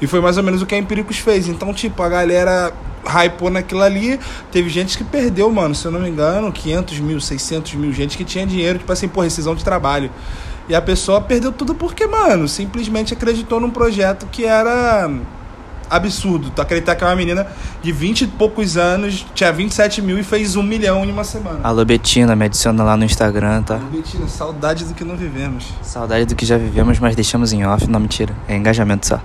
E 0.00 0.06
foi 0.06 0.20
mais 0.20 0.36
ou 0.36 0.42
menos 0.42 0.62
o 0.62 0.66
que 0.66 0.74
a 0.74 0.78
Empíricos 0.78 1.18
fez. 1.18 1.48
Então, 1.48 1.72
tipo, 1.72 2.02
a 2.02 2.08
galera 2.08 2.72
hypou 3.06 3.50
naquilo 3.50 3.82
ali. 3.82 4.18
Teve 4.50 4.68
gente 4.68 4.98
que 4.98 5.04
perdeu, 5.04 5.50
mano, 5.50 5.74
se 5.74 5.86
eu 5.86 5.90
não 5.90 6.00
me 6.00 6.08
engano, 6.08 6.52
500 6.52 6.98
mil, 7.00 7.20
600 7.20 7.74
mil. 7.74 7.92
Gente 7.92 8.16
que 8.16 8.24
tinha 8.24 8.46
dinheiro, 8.46 8.78
tipo 8.78 8.92
assim, 8.92 9.08
por 9.08 9.22
rescisão 9.22 9.54
de 9.54 9.64
trabalho. 9.64 10.10
E 10.68 10.74
a 10.74 10.82
pessoa 10.82 11.20
perdeu 11.20 11.52
tudo 11.52 11.74
porque, 11.74 12.06
mano, 12.06 12.48
simplesmente 12.48 13.14
acreditou 13.14 13.60
num 13.60 13.70
projeto 13.70 14.26
que 14.26 14.44
era 14.44 15.08
absurdo. 15.88 16.50
Tu 16.50 16.60
acreditar 16.60 16.96
que 16.96 17.04
é 17.04 17.06
uma 17.06 17.14
menina 17.14 17.46
de 17.80 17.92
20 17.92 18.22
e 18.22 18.26
poucos 18.26 18.76
anos, 18.76 19.24
tinha 19.32 19.52
27 19.52 20.02
mil 20.02 20.18
e 20.18 20.24
fez 20.24 20.56
um 20.56 20.62
milhão 20.62 21.04
em 21.04 21.10
uma 21.12 21.22
semana. 21.22 21.60
Alô, 21.62 21.84
Betina, 21.84 22.34
me 22.34 22.44
adiciona 22.44 22.82
lá 22.82 22.96
no 22.96 23.04
Instagram, 23.04 23.62
tá? 23.62 23.76
Betina, 23.76 24.26
saudade 24.26 24.84
do 24.84 24.94
que 24.94 25.04
não 25.04 25.16
vivemos. 25.16 25.72
Saudade 25.82 26.26
do 26.26 26.34
que 26.34 26.44
já 26.44 26.58
vivemos, 26.58 26.98
mas 26.98 27.14
deixamos 27.14 27.52
em 27.52 27.64
off. 27.64 27.88
Não, 27.88 28.00
mentira. 28.00 28.34
É 28.48 28.56
engajamento 28.56 29.06
só. 29.06 29.20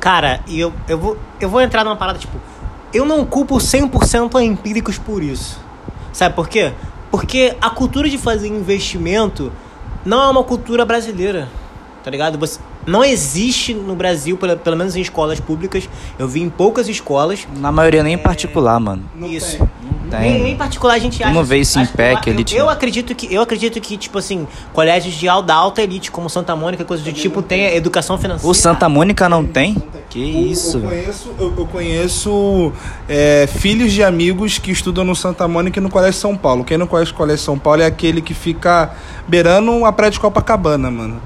Cara, 0.00 0.40
e 0.46 0.60
eu, 0.60 0.72
eu, 0.88 0.98
vou, 0.98 1.18
eu 1.40 1.48
vou 1.48 1.60
entrar 1.60 1.84
numa 1.84 1.96
parada, 1.96 2.18
tipo, 2.18 2.38
eu 2.92 3.04
não 3.04 3.24
culpo 3.24 3.56
100% 3.56 4.36
a 4.36 4.42
empíricos 4.42 4.98
por 4.98 5.22
isso. 5.22 5.58
Sabe 6.12 6.34
por 6.34 6.48
quê? 6.48 6.72
Porque 7.10 7.56
a 7.60 7.70
cultura 7.70 8.08
de 8.08 8.18
fazer 8.18 8.48
investimento 8.48 9.52
não 10.04 10.22
é 10.22 10.28
uma 10.28 10.44
cultura 10.44 10.84
brasileira, 10.84 11.48
tá 12.02 12.10
ligado? 12.10 12.38
Você, 12.38 12.60
não 12.86 13.04
existe 13.04 13.74
no 13.74 13.96
Brasil, 13.96 14.36
pelo, 14.36 14.56
pelo 14.56 14.76
menos 14.76 14.94
em 14.96 15.00
escolas 15.00 15.40
públicas, 15.40 15.88
eu 16.18 16.28
vi 16.28 16.40
em 16.40 16.48
poucas 16.48 16.88
escolas. 16.88 17.46
Na 17.56 17.72
maioria 17.72 18.02
nem 18.02 18.14
em 18.14 18.18
particular, 18.18 18.78
mano. 18.78 19.02
Não 19.14 19.28
isso. 19.28 19.58
tem. 19.58 19.68
Tem. 20.10 20.50
Em 20.50 20.56
particular 20.56 20.94
a 20.94 20.98
gente 20.98 21.22
acha. 21.22 21.32
em 21.32 21.82
acho 21.82 21.90
que 21.90 21.96
PEC, 21.96 22.26
eu- 22.28 22.32
elite, 22.34 22.54
Eu, 22.54 22.64
eu 22.64 22.70
acredito 22.70 23.14
que, 23.14 23.32
eu 23.34 23.42
acredito 23.42 23.80
que, 23.80 23.96
tipo 23.96 24.18
assim, 24.18 24.46
colégios 24.72 25.14
de 25.14 25.28
alta, 25.28 25.52
alta 25.54 25.82
elite, 25.82 26.10
como 26.10 26.28
Santa 26.30 26.54
Mônica, 26.56 26.84
coisas 26.84 27.04
do 27.04 27.12
tipo, 27.12 27.42
tem 27.42 27.74
educação 27.74 28.16
financeira. 28.18 28.50
O 28.50 28.54
Santa 28.54 28.88
Mônica 28.88 29.28
não 29.28 29.44
tem? 29.44 29.76
Que 30.08 30.20
O- 30.20 30.46
isso, 30.52 30.76
eu 30.78 30.80
velho. 30.88 31.02
conheço, 31.02 31.30
eu, 31.38 31.54
eu 31.58 31.66
conheço 31.66 32.72
é, 33.08 33.46
filhos 33.46 33.92
de 33.92 34.02
amigos 34.02 34.58
que 34.58 34.70
estudam 34.70 35.04
no 35.04 35.14
Santa 35.14 35.46
Mônica 35.48 35.78
e 35.78 35.82
no 35.82 35.90
Colégio 35.90 36.20
São 36.20 36.36
Paulo. 36.36 36.64
Quem 36.64 36.78
não 36.78 36.86
conhece 36.86 37.10
o 37.10 37.14
Colégio 37.14 37.44
São 37.44 37.58
Paulo 37.58 37.82
é 37.82 37.86
aquele 37.86 38.20
que 38.22 38.34
fica 38.34 38.92
beirando 39.26 39.84
a 39.84 39.92
praia 39.92 40.10
de 40.10 40.20
Copacabana, 40.20 40.90
mano. 40.90 41.20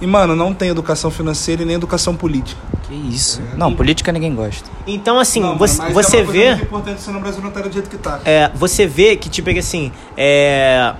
E, 0.00 0.06
mano, 0.06 0.36
não 0.36 0.52
tem 0.52 0.68
educação 0.68 1.10
financeira 1.10 1.62
e 1.62 1.64
nem 1.64 1.76
educação 1.76 2.14
política. 2.14 2.60
Que 2.96 3.14
isso. 3.14 3.42
Não, 3.56 3.74
política 3.74 4.10
ninguém 4.12 4.34
gosta. 4.34 4.68
Então, 4.86 5.18
assim, 5.18 5.40
Não, 5.40 5.56
você, 5.58 5.80
mas 5.82 5.92
você 5.92 6.16
é 6.16 6.20
uma 6.20 6.26
coisa 6.26 6.40
vê. 6.42 6.48
muito 6.50 6.62
importante, 6.64 7.00
senão 7.02 7.18
o 7.18 7.22
Brasil 7.22 7.40
não 7.42 7.48
estaria 7.48 7.68
do 7.68 7.72
jeito 7.72 7.90
que 7.90 7.98
tá. 7.98 8.20
É, 8.24 8.50
você 8.54 8.86
vê 8.86 9.16
que, 9.16 9.28
tipo, 9.28 9.50
é 9.50 9.52
que 9.54 9.58
assim, 9.58 9.92
é. 10.16 10.94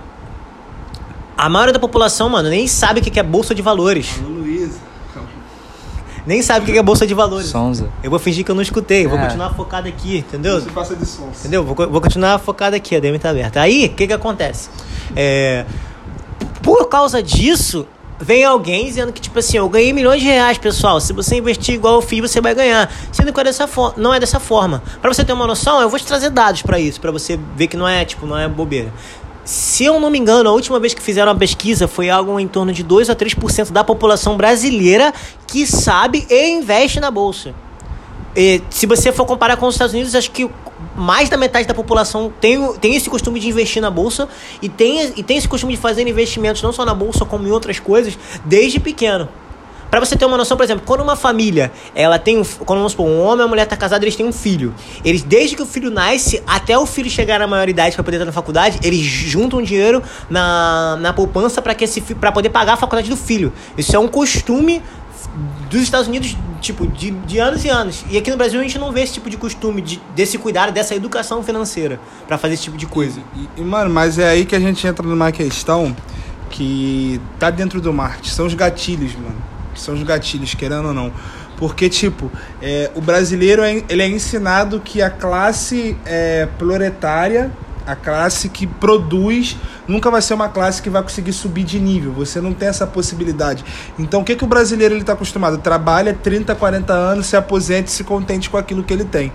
A 1.37 1.49
maioria 1.49 1.73
da 1.73 1.79
população, 1.79 2.29
mano, 2.29 2.49
nem 2.49 2.67
sabe 2.67 2.99
o 2.99 3.03
que 3.03 3.19
é 3.19 3.23
bolsa 3.23 3.53
de 3.53 3.61
valores. 3.61 4.19
Alô, 4.23 4.29
Luiz. 4.39 4.71
Nem 6.25 6.41
sabe 6.41 6.69
o 6.69 6.73
que 6.73 6.77
é 6.77 6.83
bolsa 6.83 7.07
de 7.07 7.13
valores. 7.13 7.47
Sonza. 7.47 7.89
Eu 8.03 8.09
vou 8.09 8.19
fingir 8.19 8.43
que 8.43 8.51
eu 8.51 8.55
não 8.55 8.61
escutei, 8.61 9.05
eu 9.05 9.09
vou 9.09 9.17
É. 9.17 9.21
continuar 9.23 9.53
focado 9.53 9.87
aqui, 9.87 10.17
entendeu? 10.17 10.59
Você 10.59 10.69
passa 10.71 10.93
de 10.95 11.05
sons. 11.05 11.39
Entendeu? 11.39 11.63
Vou, 11.63 11.73
vou 11.73 12.01
continuar 12.01 12.37
focado 12.39 12.75
aqui, 12.75 12.95
a 12.95 12.99
DM 12.99 13.17
tá 13.17 13.29
aberta. 13.29 13.61
Aí, 13.61 13.85
o 13.85 13.89
que 13.95 14.07
que 14.07 14.11
acontece? 14.13 14.69
É, 15.15 15.63
por 16.61 16.89
causa 16.89 17.23
disso, 17.23 17.87
vem 18.19 18.43
alguém 18.43 18.85
dizendo 18.85 19.13
que, 19.13 19.21
tipo 19.21 19.37
assim, 19.39 19.57
eu 19.57 19.69
ganhei 19.69 19.93
milhões 19.93 20.21
de 20.21 20.27
reais, 20.27 20.57
pessoal. 20.57 20.99
Se 20.99 21.13
você 21.13 21.35
investir 21.35 21.75
igual 21.75 21.95
eu 21.95 22.01
fiz, 22.01 22.21
você 22.21 22.41
vai 22.41 22.53
ganhar. 22.55 22.91
Sendo 23.11 23.31
que 23.31 23.39
é 23.39 23.43
dessa 23.43 23.69
não 23.95 24.13
é 24.13 24.19
dessa 24.19 24.39
forma. 24.39 24.81
Pra 25.01 25.13
você 25.13 25.23
ter 25.23 25.33
uma 25.33 25.47
noção, 25.47 25.81
eu 25.81 25.89
vou 25.89 25.99
te 25.99 26.05
trazer 26.05 26.29
dados 26.29 26.61
pra 26.61 26.79
isso, 26.79 26.99
pra 26.99 27.11
você 27.11 27.39
ver 27.55 27.67
que 27.67 27.77
não 27.77 27.87
é, 27.87 28.03
tipo, 28.05 28.25
não 28.25 28.37
é 28.37 28.47
bobeira. 28.47 28.91
Se 29.45 29.85
eu 29.85 29.97
não 29.99 30.09
me 30.09 30.19
engano, 30.19 30.49
a 30.49 30.51
última 30.51 30.77
vez 30.77 30.93
que 30.93 31.01
fizeram 31.01 31.31
uma 31.31 31.37
pesquisa 31.37 31.87
foi 31.87 32.09
algo 32.09 32.37
em 32.37 32.47
torno 32.47 32.73
de 32.73 32.83
2 32.83 33.09
a 33.09 33.15
3% 33.15 33.71
da 33.71 33.81
população 33.81 34.35
brasileira 34.35 35.13
que 35.47 35.65
sabe 35.65 36.27
e 36.29 36.49
investe 36.49 36.99
na 36.99 37.09
bolsa. 37.09 37.53
E, 38.37 38.61
se 38.69 38.85
você 38.85 39.11
for 39.11 39.25
comparar 39.25 39.57
com 39.57 39.65
os 39.65 39.73
Estados 39.73 39.95
Unidos, 39.95 40.13
acho 40.13 40.29
que 40.29 40.47
mais 40.95 41.27
da 41.27 41.35
metade 41.35 41.67
da 41.67 41.73
população 41.73 42.31
tem, 42.39 42.71
tem 42.73 42.95
esse 42.95 43.09
costume 43.09 43.39
de 43.39 43.49
investir 43.49 43.81
na 43.81 43.89
bolsa 43.89 44.29
e 44.61 44.69
tem, 44.69 45.11
e 45.15 45.23
tem 45.23 45.37
esse 45.37 45.47
costume 45.47 45.73
de 45.73 45.79
fazer 45.79 46.07
investimentos 46.07 46.61
não 46.61 46.71
só 46.71 46.85
na 46.85 46.93
bolsa, 46.93 47.25
como 47.25 47.47
em 47.47 47.51
outras 47.51 47.79
coisas, 47.79 48.15
desde 48.45 48.79
pequeno. 48.79 49.27
Pra 49.89 50.01
você 50.01 50.17
ter 50.17 50.25
uma 50.25 50.37
noção, 50.37 50.57
por 50.57 50.63
exemplo, 50.63 50.83
quando 50.85 51.01
uma 51.01 51.15
família, 51.15 51.71
ela 51.95 52.19
tem 52.19 52.37
um, 52.37 52.43
quando 52.43 52.79
vamos 52.79 52.91
supor, 52.91 53.07
um 53.07 53.21
homem 53.21 53.39
e 53.39 53.41
uma 53.43 53.47
mulher 53.47 53.65
tá 53.65 53.77
casado, 53.77 54.03
eles 54.03 54.15
têm 54.15 54.25
um 54.25 54.33
filho. 54.33 54.73
Eles 55.03 55.23
desde 55.23 55.55
que 55.55 55.61
o 55.61 55.65
filho 55.65 55.89
nasce 55.89 56.43
até 56.45 56.77
o 56.77 56.85
filho 56.85 57.09
chegar 57.09 57.39
na 57.39 57.47
maioridade 57.47 57.95
para 57.95 58.03
poder 58.03 58.17
estar 58.17 58.25
na 58.25 58.31
faculdade, 58.33 58.79
eles 58.83 58.99
juntam 59.01 59.61
dinheiro 59.61 60.03
na, 60.29 60.97
na 60.99 61.13
poupança 61.13 61.61
para 61.61 61.73
que 61.73 61.85
esse 61.85 62.01
para 62.01 62.31
poder 62.31 62.49
pagar 62.49 62.73
a 62.73 62.77
faculdade 62.77 63.09
do 63.09 63.15
filho. 63.15 63.53
Isso 63.77 63.95
é 63.95 63.99
um 63.99 64.09
costume 64.09 64.83
dos 65.69 65.81
Estados 65.81 66.07
Unidos, 66.07 66.35
tipo, 66.61 66.87
de, 66.87 67.11
de 67.11 67.39
anos 67.39 67.63
e 67.63 67.69
anos. 67.69 68.05
E 68.09 68.17
aqui 68.17 68.31
no 68.31 68.37
Brasil 68.37 68.59
a 68.59 68.63
gente 68.63 68.77
não 68.79 68.91
vê 68.91 69.01
esse 69.01 69.13
tipo 69.13 69.29
de 69.29 69.37
costume, 69.37 69.81
de, 69.81 70.01
desse 70.15 70.37
cuidado, 70.37 70.71
dessa 70.71 70.95
educação 70.95 71.43
financeira 71.43 71.99
pra 72.27 72.37
fazer 72.37 72.55
esse 72.55 72.63
tipo 72.63 72.77
de 72.77 72.85
coisa. 72.85 73.19
E, 73.35 73.61
e, 73.61 73.63
mano, 73.63 73.93
mas 73.93 74.17
é 74.17 74.29
aí 74.29 74.45
que 74.45 74.55
a 74.55 74.59
gente 74.59 74.85
entra 74.85 75.05
numa 75.05 75.31
questão 75.31 75.95
que 76.49 77.21
tá 77.39 77.49
dentro 77.49 77.79
do 77.81 77.93
marketing. 77.93 78.29
São 78.29 78.45
os 78.45 78.53
gatilhos, 78.53 79.13
mano. 79.15 79.35
São 79.75 79.93
os 79.93 80.03
gatilhos, 80.03 80.53
querendo 80.55 80.87
ou 80.87 80.93
não. 80.93 81.11
Porque, 81.57 81.89
tipo, 81.89 82.31
é, 82.61 82.91
o 82.95 83.01
brasileiro 83.01 83.63
é, 83.63 83.83
ele 83.89 84.01
é 84.01 84.07
ensinado 84.07 84.79
que 84.79 85.01
a 85.01 85.09
classe 85.09 85.97
é, 86.05 86.47
proletária, 86.57 87.51
a 87.85 87.95
classe 87.95 88.49
que 88.49 88.67
produz, 88.67 89.57
nunca 89.87 90.11
vai 90.11 90.21
ser 90.21 90.33
uma 90.33 90.49
classe 90.49 90.81
que 90.81 90.89
vai 90.89 91.01
conseguir 91.01 91.33
subir 91.33 91.63
de 91.63 91.79
nível. 91.79 92.11
Você 92.13 92.41
não 92.41 92.53
tem 92.53 92.67
essa 92.67 92.85
possibilidade. 92.85 93.63
Então, 93.97 94.21
o 94.21 94.23
que, 94.23 94.35
que 94.35 94.43
o 94.43 94.47
brasileiro 94.47 94.95
ele 94.95 95.03
tá 95.03 95.13
acostumado? 95.13 95.57
Trabalha 95.57 96.13
30, 96.13 96.53
40 96.55 96.93
anos, 96.93 97.27
se 97.27 97.35
aposenta 97.35 97.89
e 97.89 97.91
se 97.91 98.03
contente 98.03 98.49
com 98.49 98.57
aquilo 98.57 98.83
que 98.83 98.93
ele 98.93 99.05
tem. 99.05 99.31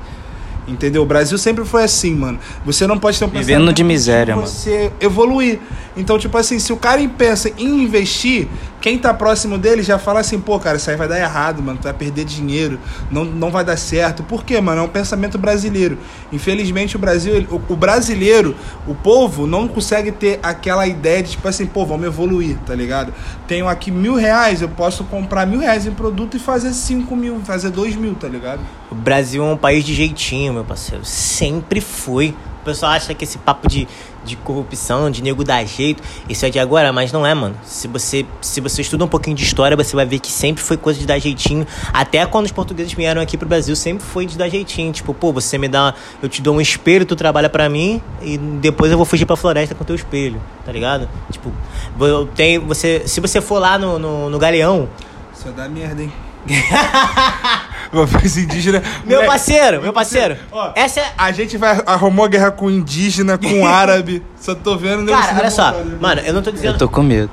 Entendeu? 0.67 1.03
O 1.03 1.07
Brasil 1.07 1.37
sempre 1.39 1.65
foi 1.65 1.83
assim, 1.83 2.15
mano. 2.15 2.39
Você 2.65 2.87
não 2.87 2.97
pode 2.99 3.19
ter 3.19 3.25
um 3.25 3.29
Vivendo 3.29 3.73
de 3.73 3.83
miséria, 3.83 4.37
mano. 4.37 4.47
você 4.47 4.93
evoluir. 5.01 5.59
Então, 5.97 6.19
tipo 6.19 6.37
assim, 6.39 6.59
se 6.59 6.73
o 6.73 6.77
cara 6.77 7.01
pensa 7.19 7.51
em 7.59 7.83
investir, 7.83 8.47
quem 8.83 8.99
tá 8.99 9.15
próximo 9.15 9.57
dele 9.57 9.81
já 9.81 9.97
fala 9.97 10.19
assim, 10.19 10.41
pô, 10.41 10.59
cara, 10.59 10.77
isso 10.77 10.91
aí 10.91 10.97
vai 10.97 11.07
dar 11.07 11.17
errado, 11.17 11.63
mano, 11.63 11.79
tu 11.79 11.85
vai 11.85 11.93
perder 11.93 12.25
dinheiro, 12.25 12.81
não, 13.13 13.25
não 13.25 13.49
vai 13.49 13.65
dar 13.65 13.77
certo. 13.77 14.25
Por 14.25 14.45
quê, 14.45 14.61
mano? 14.61 14.81
É 14.81 14.85
um 14.85 14.89
pensamento 14.89 15.39
brasileiro. 15.39 15.97
Infelizmente, 16.33 16.97
o 16.97 16.99
Brasil, 16.99 17.47
o, 17.49 17.73
o 17.73 17.77
brasileiro, 17.77 18.57
o 18.85 18.93
povo, 18.93 19.47
não 19.47 19.69
consegue 19.69 20.11
ter 20.11 20.41
aquela 20.43 20.85
ideia 20.85 21.23
de, 21.23 21.31
tipo 21.31 21.47
assim, 21.47 21.65
pô, 21.65 21.87
vamos 21.87 22.07
evoluir, 22.07 22.59
tá 22.67 22.75
ligado? 22.75 23.15
Tenho 23.47 23.69
aqui 23.69 23.93
mil 23.93 24.17
reais, 24.17 24.61
eu 24.61 24.69
posso 24.69 25.05
comprar 25.05 25.47
mil 25.47 25.61
reais 25.61 25.87
em 25.87 25.93
produto 25.93 26.37
e 26.37 26.41
fazer 26.41 26.73
cinco 26.73 27.15
mil, 27.15 27.41
fazer 27.45 27.71
dois 27.71 27.95
mil, 27.95 28.17
tá 28.17 28.27
ligado? 28.27 28.61
O 28.91 28.97
Brasil 28.97 29.45
é 29.45 29.47
um 29.47 29.57
país 29.57 29.85
de 29.85 29.95
jeitinho, 29.95 30.53
meu 30.53 30.65
parceiro. 30.65 31.05
Sempre 31.05 31.81
foi. 31.81 32.35
O 32.61 32.65
pessoal 32.65 32.93
acha 32.93 33.15
que 33.15 33.25
esse 33.25 33.39
papo 33.39 33.69
de, 33.69 33.89
de 34.25 34.37
corrupção, 34.37 35.11
de 35.11 35.23
nego 35.23 35.45
dar 35.45 35.65
jeito, 35.65 36.03
isso 36.29 36.45
é 36.47 36.51
de 36.51 36.59
agora, 36.59 36.93
mas 36.93 37.13
não 37.13 37.27
é, 37.27 37.35
mano. 37.35 37.55
Se 37.65 37.89
você, 37.89 38.25
se 38.41 38.61
você 38.61 38.83
estuda 38.83 39.05
um 39.05 39.09
pouquinho 39.09 39.37
de 39.37 39.45
história, 39.45 39.77
você 39.77 39.95
vai 39.95 40.07
ver 40.07 40.19
que 40.19 40.31
sempre 40.31 40.63
foi 40.63 40.77
coisa 40.77 40.99
de 40.99 41.07
dar 41.07 41.19
jeitinho. 41.19 41.67
Até 41.93 42.25
quando 42.27 42.47
os 42.47 42.53
portugueses 42.53 42.93
vieram 42.93 43.21
aqui 43.21 43.37
pro 43.37 43.49
Brasil, 43.49 43.75
sempre 43.75 44.05
foi 44.05 44.27
de 44.27 44.37
dar 44.37 44.49
jeitinho. 44.49 44.93
Tipo, 44.93 45.13
pô, 45.13 45.33
você 45.33 45.59
me 45.59 45.69
dá. 45.69 45.95
Eu 46.23 46.29
te 46.29 46.41
dou 46.41 46.55
um 46.55 46.61
espelho, 46.61 47.05
tu 47.05 47.17
trabalha 47.17 47.49
pra 47.49 47.69
mim, 47.69 48.01
e 48.21 48.39
depois 48.39 48.91
eu 48.91 48.97
vou 48.97 49.07
fugir 49.07 49.27
pra 49.27 49.37
floresta 49.37 49.75
com 49.75 49.85
teu 49.85 49.97
espelho, 49.97 50.41
tá 50.65 50.73
ligado? 50.73 51.09
Tipo, 51.31 51.53
eu 52.01 52.27
tenho, 52.27 52.63
você, 52.63 53.03
se 53.07 53.21
você 53.21 53.41
for 53.41 53.59
lá 53.59 53.79
no, 53.79 53.99
no, 53.99 54.31
no 54.31 54.39
Galeão, 54.39 54.89
Isso 55.35 55.45
vai 55.45 55.53
dar 55.53 55.69
merda, 55.69 56.03
hein? 56.03 56.13
Uma 57.93 58.07
vez 58.07 58.37
indígena. 58.39 58.81
meu 59.05 59.17
Moleque, 59.17 59.27
parceiro, 59.27 59.83
meu 59.83 59.93
parceiro, 59.93 60.37
Ó, 60.51 60.73
essa 60.75 61.01
é. 61.01 61.13
A 61.19 61.31
gente 61.31 61.57
vai 61.59 61.83
arrumou 61.85 62.27
guerra 62.29 62.51
com 62.51 62.71
indígena, 62.71 63.37
com 63.37 63.65
árabe. 63.69 64.23
Só 64.41 64.55
tô 64.55 64.77
vendo 64.77 65.07
Cara, 65.13 65.39
olha 65.39 65.51
só, 65.51 65.71
revoltando. 65.71 66.01
mano, 66.01 66.21
eu 66.23 66.33
não 66.33 66.43
tô 66.43 66.51
Eu 66.51 66.55
dizendo. 66.55 66.79
tô 66.79 66.89
com 66.89 67.03
medo. 67.03 67.31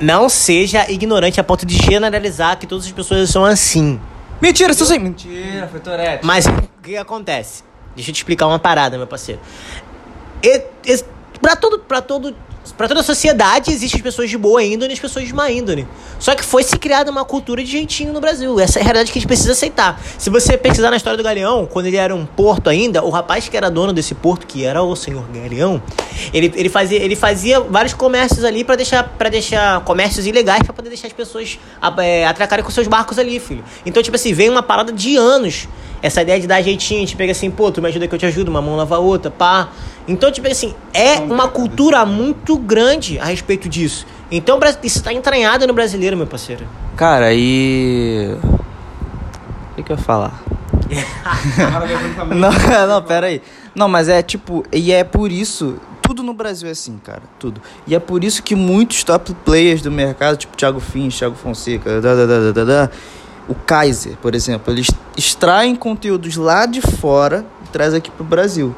Não 0.00 0.28
seja 0.28 0.90
ignorante 0.90 1.40
a 1.40 1.44
ponto 1.44 1.64
de 1.64 1.76
generalizar 1.76 2.56
que 2.58 2.66
todas 2.66 2.84
as 2.86 2.92
pessoas 2.92 3.30
são 3.30 3.44
assim. 3.44 4.00
Mentira, 4.40 4.72
isso 4.72 4.84
sim. 4.84 4.98
Mentira, 4.98 5.66
foi 5.68 5.80
Torete. 5.80 6.24
Mas 6.26 6.46
o 6.46 6.52
que 6.82 6.96
acontece? 6.96 7.62
Deixa 7.96 8.10
eu 8.10 8.14
te 8.14 8.18
explicar 8.18 8.46
uma 8.46 8.58
parada, 8.58 8.96
meu 8.96 9.06
parceiro. 9.06 9.40
E, 10.42 10.62
e, 10.86 11.04
pra, 11.40 11.56
todo, 11.56 11.80
pra, 11.80 12.00
todo, 12.00 12.34
pra 12.78 12.86
toda 12.86 13.00
a 13.00 13.02
sociedade, 13.02 13.72
existem 13.72 13.98
as 13.98 14.02
pessoas 14.02 14.30
de 14.30 14.38
boa 14.38 14.62
índole 14.62 14.92
e 14.92 14.94
as 14.94 15.00
pessoas 15.00 15.26
de 15.26 15.34
má 15.34 15.50
índole. 15.50 15.86
Só 16.20 16.36
que 16.36 16.44
foi 16.44 16.62
se 16.62 16.78
criada 16.78 17.10
uma 17.10 17.24
cultura 17.24 17.62
de 17.62 17.70
jeitinho 17.70 18.12
no 18.12 18.20
Brasil. 18.20 18.58
Essa 18.60 18.78
é 18.78 18.82
a 18.82 18.84
realidade 18.84 19.10
que 19.10 19.18
a 19.18 19.20
gente 19.20 19.26
precisa 19.26 19.50
aceitar. 19.50 20.00
Se 20.16 20.30
você 20.30 20.56
pesquisar 20.56 20.88
na 20.88 20.96
história 20.96 21.16
do 21.16 21.22
Galeão, 21.24 21.66
quando 21.66 21.86
ele 21.86 21.96
era 21.96 22.14
um 22.14 22.24
porto 22.24 22.70
ainda, 22.70 23.02
o 23.02 23.10
rapaz 23.10 23.48
que 23.48 23.56
era 23.56 23.68
dono 23.68 23.92
desse 23.92 24.14
porto, 24.14 24.46
que 24.46 24.64
era 24.64 24.80
o 24.80 24.94
senhor 24.94 25.24
Galeão, 25.28 25.82
ele, 26.32 26.52
ele, 26.54 26.68
fazia, 26.68 27.02
ele 27.02 27.16
fazia 27.16 27.58
vários 27.58 27.94
comércios 27.94 28.44
ali 28.44 28.62
pra 28.62 28.76
deixar, 28.76 29.02
pra 29.02 29.28
deixar 29.28 29.80
comércios 29.80 30.24
ilegais 30.24 30.62
pra 30.62 30.72
poder 30.72 30.88
deixar 30.88 31.08
as 31.08 31.12
pessoas 31.12 31.58
é, 31.98 32.26
atracarem 32.28 32.64
com 32.64 32.70
seus 32.70 32.86
barcos 32.86 33.18
ali, 33.18 33.40
filho. 33.40 33.64
Então, 33.84 34.00
tipo 34.00 34.14
assim, 34.14 34.32
vem 34.32 34.48
uma 34.48 34.62
parada 34.62 34.92
de 34.92 35.16
anos. 35.16 35.66
Essa 36.02 36.22
ideia 36.22 36.40
de 36.40 36.46
dar 36.46 36.62
jeitinho, 36.62 37.06
te 37.06 37.16
pega 37.16 37.32
assim, 37.32 37.50
pô, 37.50 37.70
tu 37.70 37.82
me 37.82 37.88
ajuda 37.88 38.06
que 38.06 38.14
eu 38.14 38.18
te 38.18 38.26
ajudo, 38.26 38.48
uma 38.48 38.62
mão 38.62 38.76
lava 38.76 38.96
a 38.96 38.98
outra, 38.98 39.30
pá. 39.30 39.68
Então, 40.06 40.30
tipo 40.30 40.48
assim, 40.48 40.74
é 40.94 41.14
uma 41.14 41.48
cultura 41.48 42.04
muito 42.06 42.56
grande 42.56 43.18
a 43.18 43.26
respeito 43.26 43.68
disso. 43.68 44.06
Então, 44.30 44.58
isso 44.82 45.02
tá 45.02 45.12
entranhado 45.12 45.66
no 45.66 45.72
brasileiro, 45.72 46.16
meu 46.16 46.26
parceiro. 46.26 46.66
Cara, 46.96 47.32
e. 47.32 48.36
O 49.72 49.74
que, 49.76 49.82
que 49.82 49.92
eu 49.92 49.96
ia 49.96 50.02
falar? 50.02 50.42
Não, 52.34 52.50
não, 52.88 53.02
pera 53.02 53.26
aí. 53.26 53.42
Não, 53.74 53.88
mas 53.88 54.08
é 54.08 54.22
tipo, 54.22 54.64
e 54.72 54.90
é 54.90 55.04
por 55.04 55.30
isso, 55.30 55.78
tudo 56.02 56.22
no 56.22 56.32
Brasil 56.32 56.68
é 56.68 56.72
assim, 56.72 56.98
cara, 57.04 57.22
tudo. 57.38 57.60
E 57.86 57.94
é 57.94 57.98
por 57.98 58.24
isso 58.24 58.42
que 58.42 58.54
muitos 58.54 59.04
top 59.04 59.34
players 59.44 59.82
do 59.82 59.90
mercado, 59.90 60.36
tipo 60.36 60.56
Thiago 60.56 60.80
Fins, 60.80 61.16
Thiago 61.16 61.36
Fonseca, 61.36 62.00
da, 62.00 62.14
da, 62.14 62.26
da, 62.26 62.52
da, 62.52 62.64
da, 62.64 62.90
o 63.48 63.54
Kaiser, 63.54 64.16
por 64.20 64.34
exemplo, 64.34 64.72
eles 64.72 64.88
extraem 65.16 65.74
conteúdos 65.74 66.36
lá 66.36 66.66
de 66.66 66.80
fora 66.80 67.44
e 67.64 67.68
traz 67.68 67.94
aqui 67.94 68.10
pro 68.10 68.24
Brasil. 68.24 68.74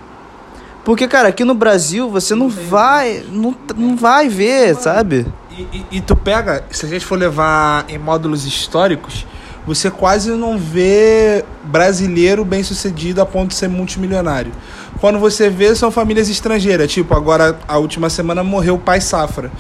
Porque, 0.85 1.07
cara, 1.07 1.29
aqui 1.29 1.45
no 1.45 1.55
Brasil 1.55 2.09
você 2.09 2.35
não 2.35 2.49
vai, 2.49 3.23
não, 3.31 3.55
não 3.77 3.97
vai 3.97 4.29
ver, 4.29 4.75
sabe? 4.77 5.27
E, 5.51 5.63
e- 5.63 5.87
e 5.93 6.01
tu 6.01 6.17
pega, 6.17 6.65
se 6.71 6.87
a 6.87 6.89
gente 6.89 7.05
for 7.05 7.19
levar 7.19 7.85
em 7.89 7.99
módulos 7.99 8.47
históricos, 8.47 9.27
você 9.67 9.91
quase 9.91 10.31
não 10.31 10.57
vê 10.59 11.45
brasileiro 11.65 12.45
bem 12.47 12.63
sucedido 12.63 13.21
a 13.21 13.27
ponto 13.27 13.49
de 13.49 13.55
ser 13.57 13.69
multimilionário. 13.69 14.53
Quando 15.01 15.19
você 15.19 15.51
vê, 15.51 15.75
são 15.75 15.91
famílias 15.91 16.29
estrangeiras. 16.31 16.91
Tipo, 16.91 17.15
agora, 17.15 17.59
a 17.69 17.77
última 17.77 18.09
semana 18.09 18.43
morreu 18.43 18.77
o 18.77 18.79
pai 18.79 19.01
Safra, 19.03 19.51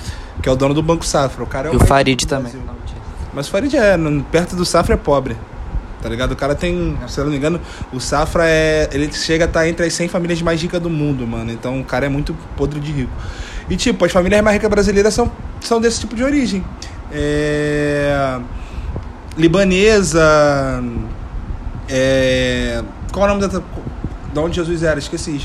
que 0.42 0.48
é 0.48 0.52
o 0.52 0.56
dono 0.56 0.72
do 0.72 0.82
Banco 0.82 1.04
Safra. 1.04 1.44
O 1.44 1.46
cara 1.46 1.68
é 1.68 1.72
E 1.72 1.76
o 1.76 1.80
Farid 1.80 2.24
também. 2.26 2.52
Brasil. 2.52 2.79
Mas 3.32 3.48
o 3.48 3.50
Farid 3.50 3.74
é, 3.76 3.96
perto 4.30 4.56
do 4.56 4.64
Safra 4.64 4.94
é 4.94 4.96
pobre. 4.96 5.36
Tá 6.02 6.08
ligado? 6.08 6.32
O 6.32 6.36
cara 6.36 6.54
tem, 6.54 6.96
se 7.06 7.18
eu 7.18 7.24
não 7.24 7.30
me 7.30 7.36
engano, 7.36 7.60
o 7.92 8.00
Safra 8.00 8.44
é. 8.48 8.88
Ele 8.92 9.12
chega 9.12 9.44
a 9.44 9.48
estar 9.48 9.68
entre 9.68 9.84
as 9.84 9.92
100 9.92 10.08
famílias 10.08 10.40
mais 10.40 10.60
ricas 10.60 10.80
do 10.80 10.88
mundo, 10.88 11.26
mano. 11.26 11.52
Então 11.52 11.80
o 11.80 11.84
cara 11.84 12.06
é 12.06 12.08
muito 12.08 12.34
podre 12.56 12.80
de 12.80 12.90
rico. 12.90 13.12
E 13.68 13.76
tipo, 13.76 14.04
as 14.04 14.10
famílias 14.10 14.42
mais 14.42 14.56
ricas 14.56 14.70
brasileiras 14.70 15.12
são, 15.12 15.30
são 15.60 15.80
desse 15.80 16.00
tipo 16.00 16.16
de 16.16 16.24
origem. 16.24 16.64
É. 17.12 18.40
Libanesa. 19.36 20.82
É. 21.88 22.82
Qual 23.12 23.28
é 23.28 23.30
o 23.30 23.34
nome 23.34 23.46
da. 23.46 23.60
De 24.32 24.38
onde 24.38 24.56
Jesus 24.56 24.82
era? 24.82 24.98
Esqueci, 24.98 25.38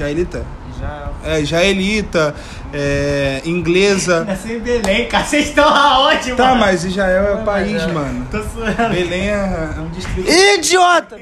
Jaelita? 0.85 1.15
É, 1.23 1.45
Jaelita, 1.45 2.35
é, 2.73 3.41
inglesa. 3.45 4.23
Nasceu 4.25 4.57
em 4.57 4.59
Belém, 4.59 5.07
cara. 5.07 5.23
Vocês 5.25 5.47
estão 5.47 5.67
aonde, 5.67 6.33
Tá, 6.33 6.49
mano? 6.49 6.59
mas 6.61 6.83
Israel 6.83 7.23
é 7.27 7.33
o 7.33 7.43
país, 7.43 7.85
mano. 7.87 8.27
Tô 8.29 8.43
suando. 8.43 8.89
Belém 8.93 9.29
é, 9.29 9.33
é 9.77 9.79
um 9.79 9.89
distrito. 9.89 10.29
Idiota! 10.29 11.17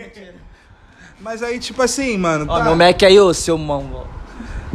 Mas 1.20 1.42
aí, 1.42 1.58
tipo 1.60 1.82
assim, 1.82 2.18
mano. 2.18 2.46
Ó, 2.50 2.58
Tá, 2.58 2.64
meu 2.66 2.76
Mac 2.76 3.02
aí, 3.04 3.20
ô, 3.20 3.34
seu 3.34 3.58
mão. 3.58 4.06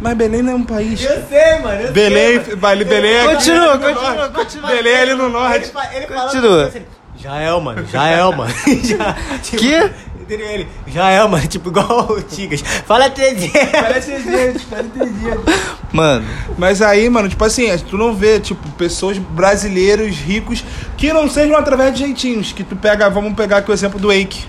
mas 0.00 0.16
Belém 0.16 0.42
não 0.42 0.52
é 0.52 0.56
um 0.56 0.64
país. 0.64 1.02
Eu 1.04 1.22
sei, 1.28 1.58
mano. 1.60 1.80
Eu 1.82 1.92
Belém, 1.92 2.42
sei, 2.44 2.56
mano. 2.56 2.84
Belém, 2.84 2.84
Belém 2.86 3.14
é 3.16 3.34
Continua, 3.34 3.78
continua, 3.78 4.14
norte. 4.14 4.32
continua. 4.34 4.70
Belém 4.70 4.92
é 4.94 5.02
ali 5.02 5.14
no 5.14 5.24
Ele, 5.24 5.32
norte. 5.32 5.68
fa- 5.70 5.90
ele 5.94 6.06
falando 6.06 6.30
Continua. 6.30 6.66
assim, 6.66 6.82
Jael, 7.18 7.60
mano. 7.60 7.86
Jael, 7.86 8.32
mano. 8.32 8.54
Já, 8.82 9.14
tipo, 9.42 9.56
Que? 9.58 9.90
Ele, 10.28 10.68
Jael, 10.86 11.28
mano. 11.28 11.46
Tipo, 11.48 11.70
igual 11.70 12.12
o 12.12 12.22
Tigas. 12.22 12.60
Fala 12.60 13.08
TZ. 13.10 13.50
Parece 13.72 14.10
gente, 14.22 14.66
parece 14.66 14.98
gente. 14.98 15.68
Mano, 15.92 16.26
Mas 16.58 16.82
aí, 16.82 17.08
mano, 17.08 17.28
tipo 17.28 17.42
assim, 17.44 17.66
tu 17.78 17.96
não 17.96 18.14
vê, 18.14 18.38
tipo, 18.38 18.68
pessoas 18.72 19.16
brasileiros 19.16 20.16
ricos 20.18 20.62
que 20.96 21.12
não 21.12 21.28
sejam 21.28 21.56
através 21.56 21.94
de 21.94 22.00
jeitinhos. 22.00 22.52
Que 22.52 22.62
tu 22.62 22.76
pega, 22.76 23.08
vamos 23.08 23.34
pegar 23.34 23.58
aqui 23.58 23.70
o 23.70 23.74
exemplo 23.74 23.98
do 23.98 24.12
Eike. 24.12 24.46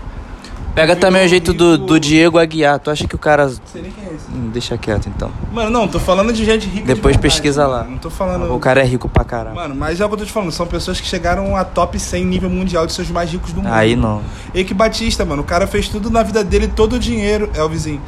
Pega 0.75 0.95
também 0.95 1.25
o 1.25 1.27
jeito 1.27 1.53
do, 1.53 1.77
do 1.77 1.99
Diego 1.99 2.37
Aguiar. 2.37 2.79
Tu 2.79 2.89
acha 2.91 3.07
que 3.07 3.15
o 3.15 3.17
cara. 3.17 3.45
Não 3.47 3.55
sei 3.65 3.81
nem 3.81 3.91
quem 3.91 4.03
é 4.05 4.13
esse. 4.13 4.25
Hum, 4.31 4.49
deixa 4.51 4.77
quieto 4.77 5.07
então. 5.07 5.31
Mano, 5.51 5.69
não, 5.69 5.87
tô 5.87 5.99
falando 5.99 6.31
de 6.31 6.45
gente 6.45 6.65
rica. 6.67 6.81
de 6.81 6.93
Depois 6.93 7.15
verdade, 7.15 7.21
pesquisa 7.21 7.63
mano. 7.63 7.73
lá. 7.73 7.83
Não 7.83 7.97
tô 7.97 8.09
falando. 8.09 8.53
O 8.53 8.59
cara 8.59 8.81
é 8.81 8.85
rico 8.85 9.09
pra 9.09 9.23
caralho. 9.23 9.55
Mano, 9.55 9.75
mas 9.75 9.99
é 9.99 10.05
o 10.05 10.07
que 10.07 10.15
eu 10.15 10.19
tô 10.19 10.25
te 10.25 10.31
falando, 10.31 10.51
são 10.51 10.65
pessoas 10.67 10.99
que 10.99 11.07
chegaram 11.07 11.55
a 11.55 11.63
top 11.63 11.99
100 11.99 12.25
nível 12.25 12.49
mundial 12.49 12.85
de 12.85 12.93
seus 12.93 13.09
mais 13.09 13.31
ricos 13.31 13.51
do 13.51 13.61
mundo. 13.61 13.73
Aí 13.73 13.95
não. 13.95 14.21
Eike 14.53 14.73
Batista, 14.73 15.25
mano, 15.25 15.41
o 15.41 15.45
cara 15.45 15.67
fez 15.67 15.87
tudo 15.89 16.09
na 16.09 16.23
vida 16.23 16.43
dele, 16.43 16.67
todo 16.67 16.93
o 16.93 16.99
dinheiro. 16.99 17.49
É 17.53 17.63
o 17.63 17.69
vizinho. 17.69 18.01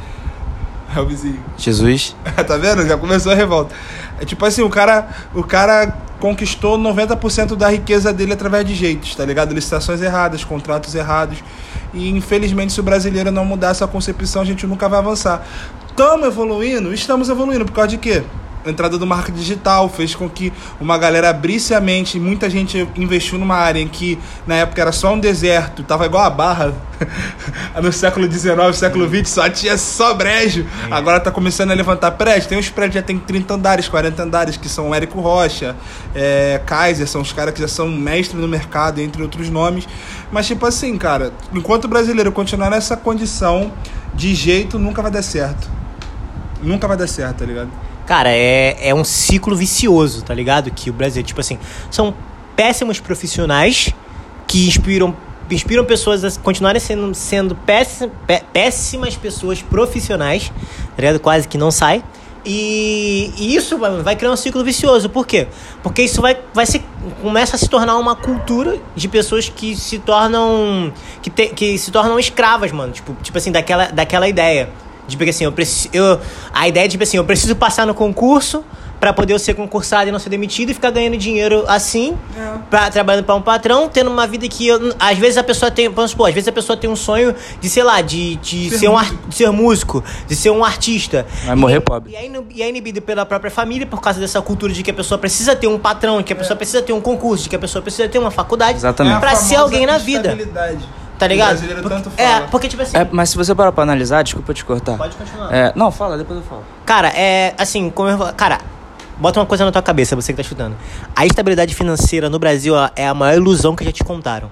É 0.94 1.00
o 1.00 1.06
vizinho. 1.06 1.40
Jesus. 1.56 2.14
tá 2.46 2.56
vendo? 2.56 2.86
Já 2.86 2.96
começou 2.98 3.32
a 3.32 3.34
revolta. 3.34 3.74
É 4.20 4.24
tipo 4.24 4.44
assim, 4.44 4.62
o 4.62 4.68
cara, 4.68 5.08
o 5.34 5.42
cara 5.42 5.96
conquistou 6.20 6.78
90% 6.78 7.56
da 7.56 7.68
riqueza 7.68 8.12
dele 8.12 8.34
através 8.34 8.64
de 8.64 8.74
jeitos, 8.74 9.14
tá 9.16 9.24
ligado? 9.24 9.52
Licitações 9.52 10.00
erradas, 10.00 10.44
contratos 10.44 10.94
errados. 10.94 11.42
E 11.92 12.08
infelizmente, 12.10 12.72
se 12.72 12.80
o 12.80 12.82
brasileiro 12.82 13.30
não 13.30 13.44
mudar 13.44 13.70
essa 13.70 13.86
concepção, 13.86 14.42
a 14.42 14.44
gente 14.44 14.66
nunca 14.66 14.88
vai 14.88 14.98
avançar. 14.98 15.46
Estamos 15.88 16.26
evoluindo? 16.26 16.92
Estamos 16.92 17.28
evoluindo. 17.28 17.64
Por 17.64 17.72
causa 17.72 17.88
de 17.88 17.98
quê? 17.98 18.22
A 18.64 18.70
entrada 18.70 18.96
do 18.96 19.06
marketing 19.06 19.38
digital 19.38 19.88
fez 19.88 20.14
com 20.14 20.28
que 20.28 20.52
uma 20.80 20.96
galera 20.96 21.30
abrisse 21.30 21.74
a 21.74 21.80
mente. 21.80 22.18
Muita 22.18 22.48
gente 22.48 22.88
investiu 22.96 23.38
numa 23.38 23.56
área 23.56 23.80
em 23.80 23.88
que 23.88 24.18
na 24.46 24.56
época 24.56 24.80
era 24.80 24.92
só 24.92 25.14
um 25.14 25.18
deserto, 25.18 25.82
tava 25.82 26.06
igual 26.06 26.24
a 26.24 26.30
barra. 26.30 26.72
no 27.82 27.92
século 27.92 28.30
XIX, 28.30 28.74
século 28.74 29.08
XX, 29.08 29.28
só 29.28 29.48
tinha 29.48 29.76
só 29.76 30.14
brejo. 30.14 30.64
Agora 30.90 31.18
tá 31.20 31.30
começando 31.30 31.70
a 31.70 31.74
levantar 31.74 32.12
prédio. 32.12 32.48
Tem 32.48 32.58
uns 32.58 32.68
prédios 32.68 32.92
que 32.94 33.00
já 33.00 33.06
tem 33.06 33.18
30 33.18 33.54
andares, 33.54 33.88
40 33.88 34.22
andares, 34.22 34.56
que 34.56 34.68
são 34.68 34.94
Érico 34.94 35.20
Rocha, 35.20 35.74
é, 36.14 36.60
Kaiser, 36.64 37.08
são 37.08 37.20
os 37.20 37.32
caras 37.32 37.54
que 37.54 37.60
já 37.60 37.68
são 37.68 37.88
mestres 37.88 38.40
no 38.40 38.48
mercado, 38.48 39.00
entre 39.00 39.22
outros 39.22 39.50
nomes. 39.50 39.88
Mas, 40.30 40.46
tipo 40.46 40.64
assim, 40.66 40.96
cara, 40.96 41.32
enquanto 41.52 41.84
o 41.86 41.88
brasileiro 41.88 42.30
continuar 42.30 42.70
nessa 42.70 42.96
condição, 42.96 43.72
de 44.14 44.34
jeito 44.34 44.78
nunca 44.78 45.02
vai 45.02 45.10
dar 45.10 45.22
certo. 45.22 45.68
Nunca 46.62 46.86
vai 46.86 46.96
dar 46.96 47.08
certo, 47.08 47.38
tá 47.38 47.44
ligado? 47.44 47.70
Cara, 48.12 48.28
é, 48.30 48.90
é 48.90 48.94
um 48.94 49.04
ciclo 49.04 49.56
vicioso, 49.56 50.22
tá 50.22 50.34
ligado? 50.34 50.70
Que 50.70 50.90
o 50.90 50.92
Brasil, 50.92 51.22
tipo 51.22 51.40
assim, 51.40 51.58
são 51.90 52.12
péssimos 52.54 53.00
profissionais 53.00 53.88
que 54.46 54.68
inspiram, 54.68 55.16
inspiram 55.50 55.82
pessoas 55.82 56.22
a 56.22 56.30
continuarem 56.42 56.78
sendo, 56.78 57.14
sendo 57.14 57.54
péssima- 57.54 58.12
pé- 58.26 58.42
péssimas 58.52 59.16
pessoas 59.16 59.62
profissionais, 59.62 60.52
tá 60.94 60.98
ligado? 60.98 61.20
Quase 61.20 61.48
que 61.48 61.56
não 61.56 61.70
sai. 61.70 62.04
E, 62.44 63.32
e 63.38 63.56
isso 63.56 63.78
vai, 63.78 64.02
vai 64.02 64.14
criar 64.14 64.32
um 64.32 64.36
ciclo 64.36 64.62
vicioso. 64.62 65.08
Por 65.08 65.26
quê? 65.26 65.48
Porque 65.82 66.02
isso 66.02 66.20
vai, 66.20 66.36
vai 66.52 66.66
se, 66.66 66.84
começa 67.22 67.56
a 67.56 67.58
se 67.58 67.66
tornar 67.66 67.96
uma 67.96 68.14
cultura 68.14 68.78
de 68.94 69.08
pessoas 69.08 69.48
que 69.48 69.74
se 69.74 69.98
tornam. 69.98 70.92
que, 71.22 71.30
te, 71.30 71.46
que 71.46 71.78
se 71.78 71.90
tornam 71.90 72.18
escravas, 72.18 72.72
mano. 72.72 72.92
Tipo, 72.92 73.16
tipo 73.22 73.38
assim, 73.38 73.50
daquela, 73.50 73.86
daquela 73.86 74.28
ideia. 74.28 74.68
De 75.12 75.16
porque 75.16 75.30
assim, 75.30 75.44
eu 75.44 75.52
preciso. 75.52 75.88
Eu, 75.92 76.18
a 76.52 76.66
ideia 76.66 76.88
de 76.88 76.92
tipo 76.92 77.04
assim, 77.04 77.16
eu 77.18 77.24
preciso 77.24 77.54
passar 77.54 77.86
no 77.86 77.94
concurso 77.94 78.64
pra 78.98 79.12
poder 79.12 79.32
eu 79.34 79.38
ser 79.38 79.54
concursado 79.54 80.08
e 80.08 80.12
não 80.12 80.18
ser 80.20 80.28
demitido 80.30 80.70
e 80.70 80.74
ficar 80.74 80.90
ganhando 80.92 81.16
dinheiro 81.16 81.64
assim, 81.66 82.16
É. 82.38 82.52
pra, 82.70 82.88
trabalhando 82.88 83.24
pra 83.24 83.34
um 83.34 83.42
patrão, 83.42 83.88
tendo 83.88 84.08
uma 84.08 84.28
vida 84.28 84.46
que 84.46 84.64
eu, 84.68 84.94
às 84.96 85.18
vezes 85.18 85.36
a 85.36 85.42
pessoa 85.42 85.72
tem, 85.72 85.88
vamos 85.88 86.12
supor, 86.12 86.28
às 86.28 86.34
vezes 86.34 86.46
a 86.46 86.52
pessoa 86.52 86.76
tem 86.76 86.88
um 86.88 86.94
sonho 86.94 87.34
de, 87.60 87.68
sei 87.68 87.82
lá, 87.82 88.00
de, 88.00 88.36
de 88.36 88.70
Ser 88.70 88.78
ser, 88.78 88.88
um 88.88 88.96
ar- 88.96 89.06
músico. 89.10 89.28
de 89.28 89.34
ser 89.34 89.50
músico, 89.50 90.04
de 90.28 90.36
ser 90.36 90.50
um 90.50 90.64
artista. 90.64 91.26
Vai 91.44 91.56
morrer 91.56 91.80
pobre. 91.80 92.12
E 92.12 92.14
é, 92.16 92.26
inu- 92.26 92.46
e 92.54 92.62
é 92.62 92.68
inibido 92.68 93.02
pela 93.02 93.26
própria 93.26 93.50
família 93.50 93.88
por 93.88 94.00
causa 94.00 94.20
dessa 94.20 94.40
cultura 94.40 94.72
de 94.72 94.84
que 94.84 94.92
a 94.92 94.94
pessoa 94.94 95.18
precisa 95.18 95.56
ter 95.56 95.66
um 95.66 95.80
patrão, 95.80 96.22
que 96.22 96.32
a 96.32 96.36
pessoa 96.36 96.56
precisa 96.56 96.80
ter 96.80 96.92
um 96.92 97.00
concurso, 97.00 97.42
de 97.42 97.48
que 97.50 97.56
a 97.56 97.58
pessoa 97.58 97.82
precisa 97.82 98.08
ter 98.08 98.18
uma 98.20 98.30
faculdade 98.30 98.78
Exatamente. 98.78 99.24
É 99.24 99.34
ser 99.34 99.56
alguém 99.56 99.84
na 99.84 99.98
vida. 99.98 100.38
Tá 101.22 101.28
ligado? 101.28 101.48
O 101.48 101.50
brasileiro 101.52 101.82
Porque- 101.82 101.96
tanto 102.02 102.12
é, 102.16 102.32
fala. 102.34 102.48
porque 102.48 102.68
tipo 102.68 102.82
assim, 102.82 102.96
É, 102.96 103.08
mas 103.10 103.30
se 103.30 103.36
você 103.36 103.54
parar 103.54 103.72
pra 103.72 103.82
analisar, 103.82 104.22
desculpa 104.22 104.52
te 104.54 104.64
cortar. 104.64 104.96
pode 104.98 105.16
continuar. 105.16 105.52
É, 105.54 105.72
não, 105.74 105.90
fala, 105.90 106.16
depois 106.18 106.38
eu 106.38 106.44
falo. 106.44 106.62
Cara, 106.84 107.08
é 107.08 107.54
assim, 107.58 107.90
como 107.90 108.08
eu 108.08 108.18
falo- 108.18 108.32
Cara, 108.34 108.58
bota 109.18 109.38
uma 109.40 109.46
coisa 109.46 109.64
na 109.64 109.72
tua 109.72 109.82
cabeça, 109.82 110.14
você 110.16 110.32
que 110.32 110.36
tá 110.36 110.42
chutando. 110.42 110.76
A 111.14 111.24
estabilidade 111.26 111.74
financeira 111.74 112.28
no 112.28 112.38
Brasil 112.38 112.74
ó, 112.74 112.88
é 112.96 113.06
a 113.06 113.14
maior 113.14 113.36
ilusão 113.36 113.74
que 113.76 113.84
já 113.84 113.92
te 113.92 114.02
contaram. 114.04 114.50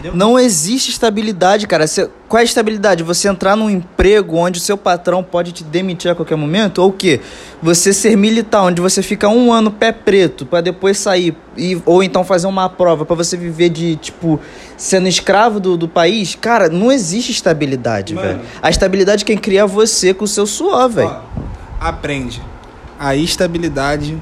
Entendeu? 0.00 0.16
Não 0.16 0.38
existe 0.38 0.90
estabilidade, 0.90 1.66
cara. 1.66 1.86
Você- 1.86 2.08
qual 2.28 2.38
é 2.38 2.42
a 2.42 2.44
estabilidade? 2.44 3.02
Você 3.02 3.28
entrar 3.28 3.54
num 3.56 3.68
emprego 3.68 4.36
onde 4.36 4.58
o 4.58 4.62
seu 4.62 4.76
patrão 4.76 5.22
pode 5.22 5.52
te 5.52 5.62
demitir 5.62 6.10
a 6.10 6.14
qualquer 6.14 6.36
momento? 6.36 6.78
Ou 6.78 6.88
o 6.88 6.92
quê? 6.92 7.20
Você 7.62 7.92
ser 7.92 8.16
militar, 8.16 8.62
onde 8.62 8.80
você 8.80 9.02
fica 9.02 9.28
um 9.28 9.52
ano 9.52 9.70
pé 9.70 9.92
preto 9.92 10.46
pra 10.46 10.60
depois 10.60 10.98
sair. 10.98 11.36
E, 11.56 11.80
ou 11.84 12.02
então 12.02 12.24
fazer 12.24 12.46
uma 12.46 12.68
prova 12.68 13.04
pra 13.04 13.14
você 13.14 13.36
viver 13.36 13.68
de, 13.68 13.96
tipo, 13.96 14.40
sendo 14.76 15.06
escravo 15.06 15.60
do, 15.60 15.76
do 15.76 15.86
país? 15.86 16.34
Cara, 16.34 16.68
não 16.68 16.90
existe 16.90 17.30
estabilidade, 17.32 18.14
Mano. 18.14 18.26
velho. 18.26 18.40
A 18.62 18.70
estabilidade 18.70 19.24
quem 19.24 19.36
cria 19.36 19.60
é 19.60 19.66
você 19.66 20.14
com 20.14 20.24
o 20.24 20.28
seu 20.28 20.46
suor, 20.46 20.88
velho. 20.88 21.14
Aprende. 21.78 22.40
A 22.98 23.14
estabilidade 23.16 24.16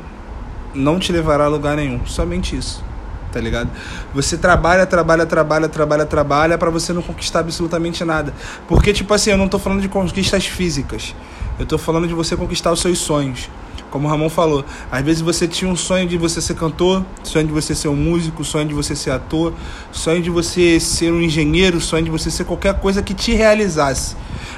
não 0.75 0.99
te 0.99 1.13
levará 1.13 1.45
a 1.45 1.49
lugar 1.49 1.77
nenhum. 1.77 2.05
Somente 2.07 2.57
isso. 2.57 2.85
Tá 3.33 3.41
ligado? 3.41 3.71
Você 4.15 4.37
trabalha, 4.39 4.87
trabalha, 4.87 5.27
trabalha, 5.27 5.69
trabalha, 5.69 6.07
trabalha 6.07 6.59
pra 6.59 6.71
você 6.71 6.93
não 6.93 7.03
conquistar 7.03 7.41
absolutamente 7.41 8.05
nada. 8.05 8.33
Porque, 8.67 8.93
tipo 8.93 9.13
assim, 9.13 9.31
eu 9.31 9.37
não 9.37 9.49
tô 9.49 9.59
falando 9.59 9.83
de 9.83 9.89
conquistas 9.89 10.47
físicas. 10.47 11.15
Eu 11.59 11.67
tô 11.67 11.77
falando 11.77 12.07
de 12.07 12.15
você 12.15 12.37
conquistar 12.37 12.73
os 12.73 12.81
seus 12.81 12.99
sonhos. 12.99 13.51
Como 13.91 14.07
o 14.07 14.11
Ramon 14.11 14.29
falou, 14.29 14.65
às 14.93 15.03
vezes 15.03 15.23
você 15.23 15.49
tinha 15.49 15.71
um 15.71 15.77
sonho 15.77 16.07
de 16.07 16.19
você 16.19 16.43
ser 16.43 16.55
cantor, 16.55 17.05
sonho 17.23 17.47
de 17.47 17.53
você 17.53 17.75
ser 17.75 17.89
um 17.89 17.97
músico, 17.97 18.45
sonho 18.45 18.67
de 18.69 18.75
você 18.75 18.95
ser 18.95 19.11
ator, 19.11 19.55
sonho 19.91 20.21
de 20.21 20.29
você 20.29 20.79
ser 20.79 21.11
um 21.11 21.23
engenheiro, 21.23 21.81
sonho 21.81 22.05
de 22.05 22.11
você 22.11 22.31
ser 22.31 22.45
qualquer 22.45 22.75
coisa 22.75 23.03
que 23.03 23.15
te 23.15 23.33
realizasse. 23.33 24.15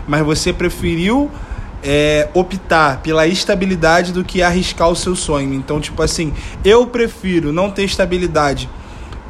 Mas 0.06 0.24
você 0.24 0.52
preferiu 0.52 1.30
é, 1.82 2.28
optar 2.34 3.00
pela 3.00 3.26
estabilidade 3.26 4.12
do 4.12 4.24
que 4.24 4.42
arriscar 4.42 4.88
o 4.88 4.96
seu 4.96 5.14
sonho. 5.16 5.54
Então, 5.54 5.80
tipo 5.80 6.02
assim, 6.02 6.32
eu 6.64 6.86
prefiro 6.86 7.52
não 7.52 7.70
ter 7.70 7.84
estabilidade 7.84 8.68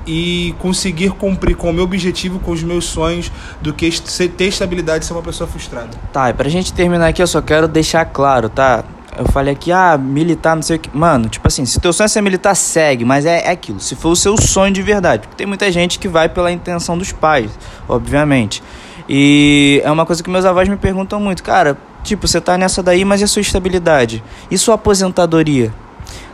e 0.06 0.54
conseguir 0.58 1.10
cumprir 1.10 1.56
com 1.56 1.70
o 1.70 1.72
meu 1.72 1.84
objetivo, 1.84 2.38
com 2.40 2.50
os 2.50 2.62
meus 2.62 2.84
sonhos, 2.84 3.30
do 3.60 3.72
que 3.72 3.90
ter 4.28 4.46
estabilidade 4.46 5.04
e 5.04 5.06
ser 5.06 5.12
uma 5.12 5.22
pessoa 5.22 5.48
frustrada. 5.48 5.90
Tá, 6.12 6.30
e 6.30 6.32
pra 6.32 6.48
gente 6.48 6.72
terminar 6.72 7.08
aqui, 7.08 7.22
eu 7.22 7.26
só 7.26 7.40
quero 7.40 7.68
deixar 7.68 8.04
claro, 8.06 8.48
tá? 8.48 8.84
Eu 9.16 9.26
falei 9.26 9.52
aqui, 9.52 9.70
ah, 9.70 9.98
militar, 9.98 10.54
não 10.54 10.62
sei 10.62 10.76
o 10.76 10.78
que. 10.78 10.96
Mano, 10.96 11.28
tipo 11.28 11.46
assim, 11.46 11.66
se 11.66 11.78
teu 11.78 11.92
sonho 11.92 12.06
é 12.06 12.08
ser 12.08 12.22
militar, 12.22 12.54
segue, 12.54 13.04
mas 13.04 13.26
é, 13.26 13.46
é 13.46 13.50
aquilo. 13.50 13.80
Se 13.80 13.94
for 13.94 14.10
o 14.10 14.16
seu 14.16 14.36
sonho 14.40 14.72
de 14.72 14.82
verdade. 14.82 15.22
Porque 15.22 15.36
tem 15.36 15.46
muita 15.46 15.70
gente 15.70 15.98
que 15.98 16.08
vai 16.08 16.28
pela 16.28 16.50
intenção 16.50 16.96
dos 16.96 17.12
pais, 17.12 17.50
obviamente. 17.88 18.62
E 19.08 19.82
é 19.84 19.90
uma 19.90 20.06
coisa 20.06 20.22
que 20.22 20.30
meus 20.30 20.44
avós 20.44 20.68
me 20.68 20.76
perguntam 20.76 21.20
muito, 21.20 21.42
cara, 21.42 21.76
tipo, 22.02 22.26
você 22.26 22.40
tá 22.40 22.56
nessa 22.56 22.82
daí, 22.82 23.04
mas 23.04 23.20
e 23.20 23.24
a 23.24 23.26
sua 23.26 23.42
estabilidade? 23.42 24.22
E 24.50 24.58
sua 24.58 24.74
aposentadoria? 24.74 25.72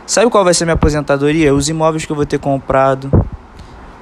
Sabe 0.05 0.31
qual 0.31 0.43
vai 0.43 0.53
ser 0.53 0.65
minha 0.65 0.75
aposentadoria? 0.75 1.53
Os 1.53 1.69
imóveis 1.69 2.05
que 2.05 2.11
eu 2.11 2.15
vou 2.15 2.25
ter 2.25 2.39
comprado, 2.39 3.11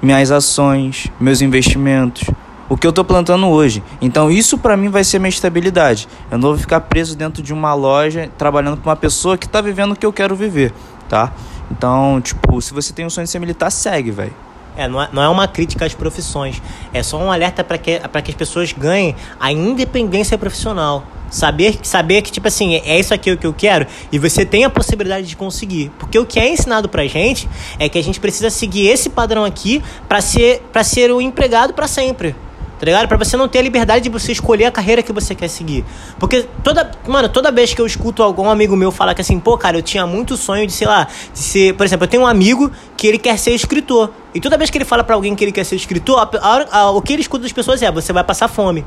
minhas 0.01 0.31
ações, 0.31 1.07
meus 1.19 1.41
investimentos, 1.41 2.29
o 2.69 2.77
que 2.77 2.85
eu 2.85 2.93
tô 2.93 3.03
plantando 3.03 3.47
hoje. 3.47 3.83
Então 4.01 4.29
isso 4.29 4.57
para 4.57 4.77
mim 4.77 4.89
vai 4.89 5.03
ser 5.03 5.19
minha 5.19 5.29
estabilidade. 5.29 6.07
Eu 6.29 6.37
não 6.37 6.49
vou 6.49 6.57
ficar 6.57 6.81
preso 6.81 7.15
dentro 7.15 7.41
de 7.41 7.53
uma 7.53 7.73
loja 7.73 8.29
trabalhando 8.37 8.77
com 8.77 8.89
uma 8.89 8.95
pessoa 8.95 9.37
que 9.37 9.47
tá 9.47 9.61
vivendo 9.61 9.93
o 9.93 9.95
que 9.95 10.05
eu 10.05 10.13
quero 10.13 10.35
viver, 10.35 10.73
tá? 11.09 11.31
Então, 11.71 12.21
tipo, 12.21 12.61
se 12.61 12.73
você 12.73 12.93
tem 12.93 13.05
um 13.05 13.09
sonho 13.09 13.25
de 13.25 13.31
ser 13.31 13.39
militar, 13.39 13.71
segue, 13.71 14.11
velho. 14.11 14.33
É, 14.75 14.87
não 14.87 15.01
é, 15.01 15.09
não 15.11 15.21
é 15.21 15.29
uma 15.29 15.47
crítica 15.47 15.85
às 15.85 15.93
profissões. 15.93 16.61
É 16.93 17.01
só 17.01 17.17
um 17.17 17.31
alerta 17.31 17.63
para 17.63 17.77
que, 17.77 17.99
que 17.99 18.31
as 18.31 18.35
pessoas 18.35 18.71
ganhem 18.71 19.15
a 19.39 19.51
independência 19.51 20.37
profissional. 20.37 21.03
Saber, 21.29 21.79
saber 21.81 22.21
que, 22.21 22.31
tipo 22.31 22.47
assim, 22.47 22.75
é 22.75 22.99
isso 22.99 23.13
aqui 23.13 23.31
o 23.31 23.37
que 23.37 23.47
eu 23.47 23.53
quero 23.53 23.87
e 24.11 24.19
você 24.19 24.45
tem 24.45 24.63
a 24.63 24.69
possibilidade 24.69 25.27
de 25.27 25.35
conseguir. 25.35 25.91
Porque 25.97 26.17
o 26.17 26.25
que 26.25 26.39
é 26.39 26.47
ensinado 26.47 26.87
pra 26.87 27.05
gente 27.07 27.49
é 27.79 27.89
que 27.89 27.97
a 27.97 28.03
gente 28.03 28.19
precisa 28.19 28.49
seguir 28.49 28.87
esse 28.87 29.09
padrão 29.09 29.43
aqui 29.43 29.83
para 30.07 30.21
ser, 30.21 30.63
ser 30.83 31.11
o 31.11 31.19
empregado 31.19 31.73
para 31.73 31.87
sempre. 31.87 32.35
Tá 32.77 32.85
ligado? 32.85 33.07
Pra 33.07 33.17
você 33.17 33.37
não 33.37 33.47
ter 33.47 33.59
a 33.59 33.61
liberdade 33.61 34.03
de 34.03 34.09
você 34.09 34.33
escolher 34.33 34.65
a 34.65 34.71
carreira 34.71 35.01
que 35.01 35.13
você 35.13 35.33
quer 35.33 35.47
seguir. 35.47 35.85
Porque 36.19 36.45
toda. 36.63 36.91
Mano, 37.07 37.29
toda 37.29 37.51
vez 37.51 37.73
que 37.73 37.79
eu 37.79 37.85
escuto 37.85 38.21
algum 38.21 38.49
amigo 38.49 38.75
meu 38.75 38.91
falar 38.91 39.15
que 39.15 39.21
assim, 39.21 39.39
pô, 39.39 39.57
cara, 39.57 39.77
eu 39.77 39.81
tinha 39.81 40.05
muito 40.05 40.35
sonho 40.35 40.67
de, 40.67 40.73
sei 40.73 40.87
lá, 40.87 41.07
de 41.33 41.39
ser. 41.39 41.73
Por 41.75 41.85
exemplo, 41.85 42.03
eu 42.03 42.09
tenho 42.09 42.23
um 42.23 42.27
amigo 42.27 42.69
que 42.97 43.07
ele 43.07 43.17
quer 43.17 43.39
ser 43.39 43.51
escritor. 43.51 44.11
E 44.33 44.41
toda 44.41 44.57
vez 44.57 44.69
que 44.69 44.77
ele 44.77 44.83
fala 44.85 45.03
para 45.03 45.15
alguém 45.15 45.35
que 45.35 45.43
ele 45.43 45.53
quer 45.53 45.63
ser 45.63 45.77
escritor, 45.77 46.19
a, 46.19 46.29
a, 46.39 46.79
a, 46.79 46.91
o 46.91 47.01
que 47.01 47.13
ele 47.13 47.21
escuta 47.21 47.43
das 47.43 47.53
pessoas 47.53 47.81
é: 47.81 47.89
você 47.89 48.11
vai 48.11 48.23
passar 48.23 48.49
fome. 48.49 48.85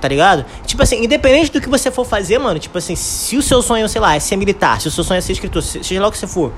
Tá 0.00 0.08
ligado? 0.08 0.46
Tipo 0.64 0.82
assim, 0.82 1.04
independente 1.04 1.52
do 1.52 1.60
que 1.60 1.68
você 1.68 1.90
for 1.90 2.06
fazer, 2.06 2.38
mano, 2.38 2.58
tipo 2.58 2.78
assim, 2.78 2.96
se 2.96 3.36
o 3.36 3.42
seu 3.42 3.60
sonho, 3.60 3.86
sei 3.86 4.00
lá, 4.00 4.16
é 4.16 4.18
ser 4.18 4.36
militar, 4.36 4.80
se 4.80 4.88
o 4.88 4.90
seu 4.90 5.04
sonho 5.04 5.18
é 5.18 5.20
ser 5.20 5.32
escritor, 5.32 5.62
seja 5.62 6.00
lá 6.00 6.08
o 6.08 6.10
que 6.10 6.16
você 6.16 6.26
for. 6.26 6.52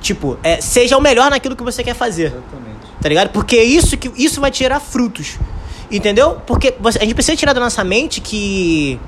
Tipo, 0.00 0.36
é, 0.42 0.60
seja 0.60 0.98
o 0.98 1.00
melhor 1.00 1.30
naquilo 1.30 1.54
que 1.54 1.62
você 1.62 1.84
quer 1.84 1.94
fazer. 1.94 2.26
Exatamente. 2.26 2.82
Tá 3.00 3.08
ligado? 3.08 3.28
Porque 3.30 3.56
isso 3.62 3.96
que 3.96 4.10
isso 4.16 4.40
vai 4.40 4.50
tirar 4.50 4.80
frutos. 4.80 5.38
Entendeu? 5.92 6.38
Porque 6.46 6.74
a 6.82 7.04
gente 7.04 7.14
precisa 7.14 7.36
tirar 7.36 7.52
da 7.52 7.60
nossa 7.60 7.84
mente 7.84 8.20
que 8.20 8.98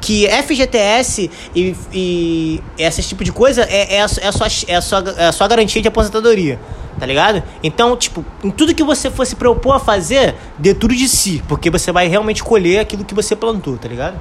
que 0.00 0.28
FGTS 0.28 1.30
e, 1.56 1.74
e 1.90 2.62
esse 2.76 3.02
tipo 3.02 3.24
de 3.24 3.32
coisa 3.32 3.62
é, 3.62 3.94
é, 3.94 4.00
a, 4.00 4.06
é, 4.20 4.28
a 4.28 4.32
sua, 4.32 4.46
é, 4.68 4.76
a 4.76 4.82
sua, 4.82 5.14
é 5.16 5.26
a 5.28 5.32
sua 5.32 5.48
garantia 5.48 5.80
de 5.80 5.88
aposentadoria. 5.88 6.60
Tá 6.98 7.06
ligado? 7.06 7.42
Então, 7.62 7.96
tipo, 7.96 8.24
em 8.42 8.50
tudo 8.50 8.74
que 8.74 8.84
você 8.84 9.10
for 9.10 9.26
se 9.26 9.34
propor 9.34 9.72
a 9.72 9.78
fazer, 9.80 10.34
dê 10.58 10.74
tudo 10.74 10.94
de 10.94 11.08
si. 11.08 11.42
Porque 11.48 11.70
você 11.70 11.90
vai 11.90 12.06
realmente 12.06 12.44
colher 12.44 12.80
aquilo 12.80 13.04
que 13.04 13.14
você 13.14 13.34
plantou, 13.34 13.76
tá 13.78 13.88
ligado? 13.88 14.20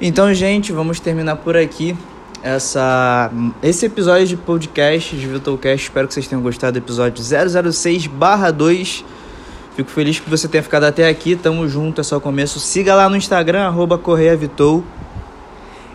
Então, 0.00 0.32
gente, 0.34 0.72
vamos 0.72 0.98
terminar 0.98 1.36
por 1.36 1.56
aqui 1.56 1.96
essa, 2.42 3.30
esse 3.62 3.86
episódio 3.86 4.26
de 4.26 4.36
podcast 4.36 5.16
de 5.16 5.26
Vitocast. 5.26 5.86
Espero 5.86 6.08
que 6.08 6.14
vocês 6.14 6.26
tenham 6.26 6.42
gostado 6.42 6.72
do 6.72 6.84
episódio 6.84 7.22
006/2. 7.22 9.04
Fico 9.76 9.90
feliz 9.90 10.20
que 10.20 10.28
você 10.28 10.46
tenha 10.48 10.62
ficado 10.62 10.84
até 10.84 11.08
aqui. 11.08 11.34
Tamo 11.34 11.66
junto, 11.68 12.00
é 12.00 12.04
só 12.04 12.18
o 12.18 12.20
começo. 12.20 12.60
Siga 12.60 12.94
lá 12.94 13.08
no 13.08 13.16
Instagram, 13.16 13.66
arroba 13.66 13.96
Correia 13.96 14.36
Vitou. 14.36 14.84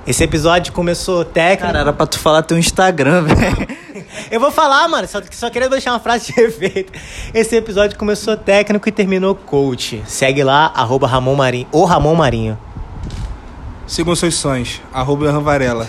Esse 0.05 0.23
episódio 0.23 0.71
começou 0.73 1.25
técnico. 1.25 1.67
Cara, 1.67 1.80
era 1.80 1.93
pra 1.93 2.07
tu 2.07 2.17
falar 2.17 2.41
teu 2.41 2.57
Instagram, 2.57 3.23
velho. 3.28 3.67
Eu 4.32 4.39
vou 4.39 4.51
falar, 4.51 4.88
mano, 4.88 5.07
só, 5.07 5.19
só 5.32 5.49
queria 5.49 5.69
deixar 5.69 5.91
uma 5.91 5.99
frase 5.99 6.34
de 6.34 6.41
efeito. 6.41 6.93
Esse 7.34 7.55
episódio 7.57 7.97
começou 7.97 8.36
técnico 8.38 8.88
e 8.88 8.91
terminou 8.91 9.36
coach. 9.36 10.01
Segue 10.07 10.43
lá, 10.43 10.71
arroba 10.73 11.07
Ramon 11.07 11.36
Marinho, 11.36 11.67
ou 11.71 11.84
Ramon 11.84 12.15
Marinho. 12.15 12.57
Sigam 13.88 14.13
seus 14.15 14.35
sonhos. 14.35 14.81
Arroba 14.93 15.31
Varela. 15.39 15.88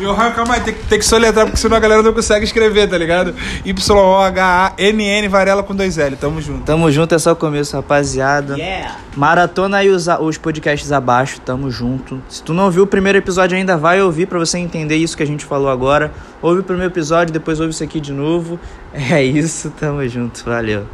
e 0.00 0.04
o 0.04 0.10
Han, 0.10 0.32
calma 0.32 0.54
aí, 0.54 0.60
tem, 0.60 0.74
tem 0.74 0.98
que 0.98 1.04
soletrar, 1.04 1.46
porque 1.46 1.58
senão 1.58 1.76
a 1.76 1.80
galera 1.80 2.02
não 2.02 2.12
consegue 2.12 2.44
escrever, 2.44 2.90
tá 2.90 2.98
ligado? 2.98 3.34
Y-O-H-A-N-N 3.64 5.28
Varela 5.28 5.62
com 5.62 5.74
dois 5.74 5.96
L. 5.96 6.16
Tamo 6.16 6.40
junto. 6.40 6.64
Tamo 6.64 6.90
junto, 6.90 7.14
é 7.14 7.18
só 7.18 7.32
o 7.32 7.36
começo, 7.36 7.76
rapaziada. 7.76 8.56
Yeah. 8.56 8.96
Maratona 9.16 9.78
aí 9.78 9.90
os, 9.90 10.08
os 10.20 10.36
podcasts 10.36 10.90
abaixo, 10.90 11.40
tamo 11.40 11.70
junto. 11.70 12.20
Se 12.28 12.42
tu 12.42 12.52
não 12.52 12.64
ouviu 12.64 12.82
o 12.82 12.86
primeiro 12.86 13.16
episódio 13.16 13.56
ainda, 13.56 13.76
vai 13.76 14.02
ouvir 14.02 14.26
pra 14.26 14.38
você 14.38 14.58
entender 14.58 14.96
isso 14.96 15.16
que 15.16 15.22
a 15.22 15.26
gente 15.26 15.44
falou 15.44 15.70
agora. 15.70 16.12
Ouve 16.42 16.60
o 16.60 16.64
primeiro 16.64 16.92
episódio, 16.92 17.32
depois 17.32 17.60
ouve 17.60 17.72
isso 17.72 17.84
aqui 17.84 18.00
de 18.00 18.12
novo. 18.12 18.58
É 18.94 19.22
isso, 19.22 19.70
tamo 19.80 20.06
junto, 20.06 20.44
valeu. 20.44 20.86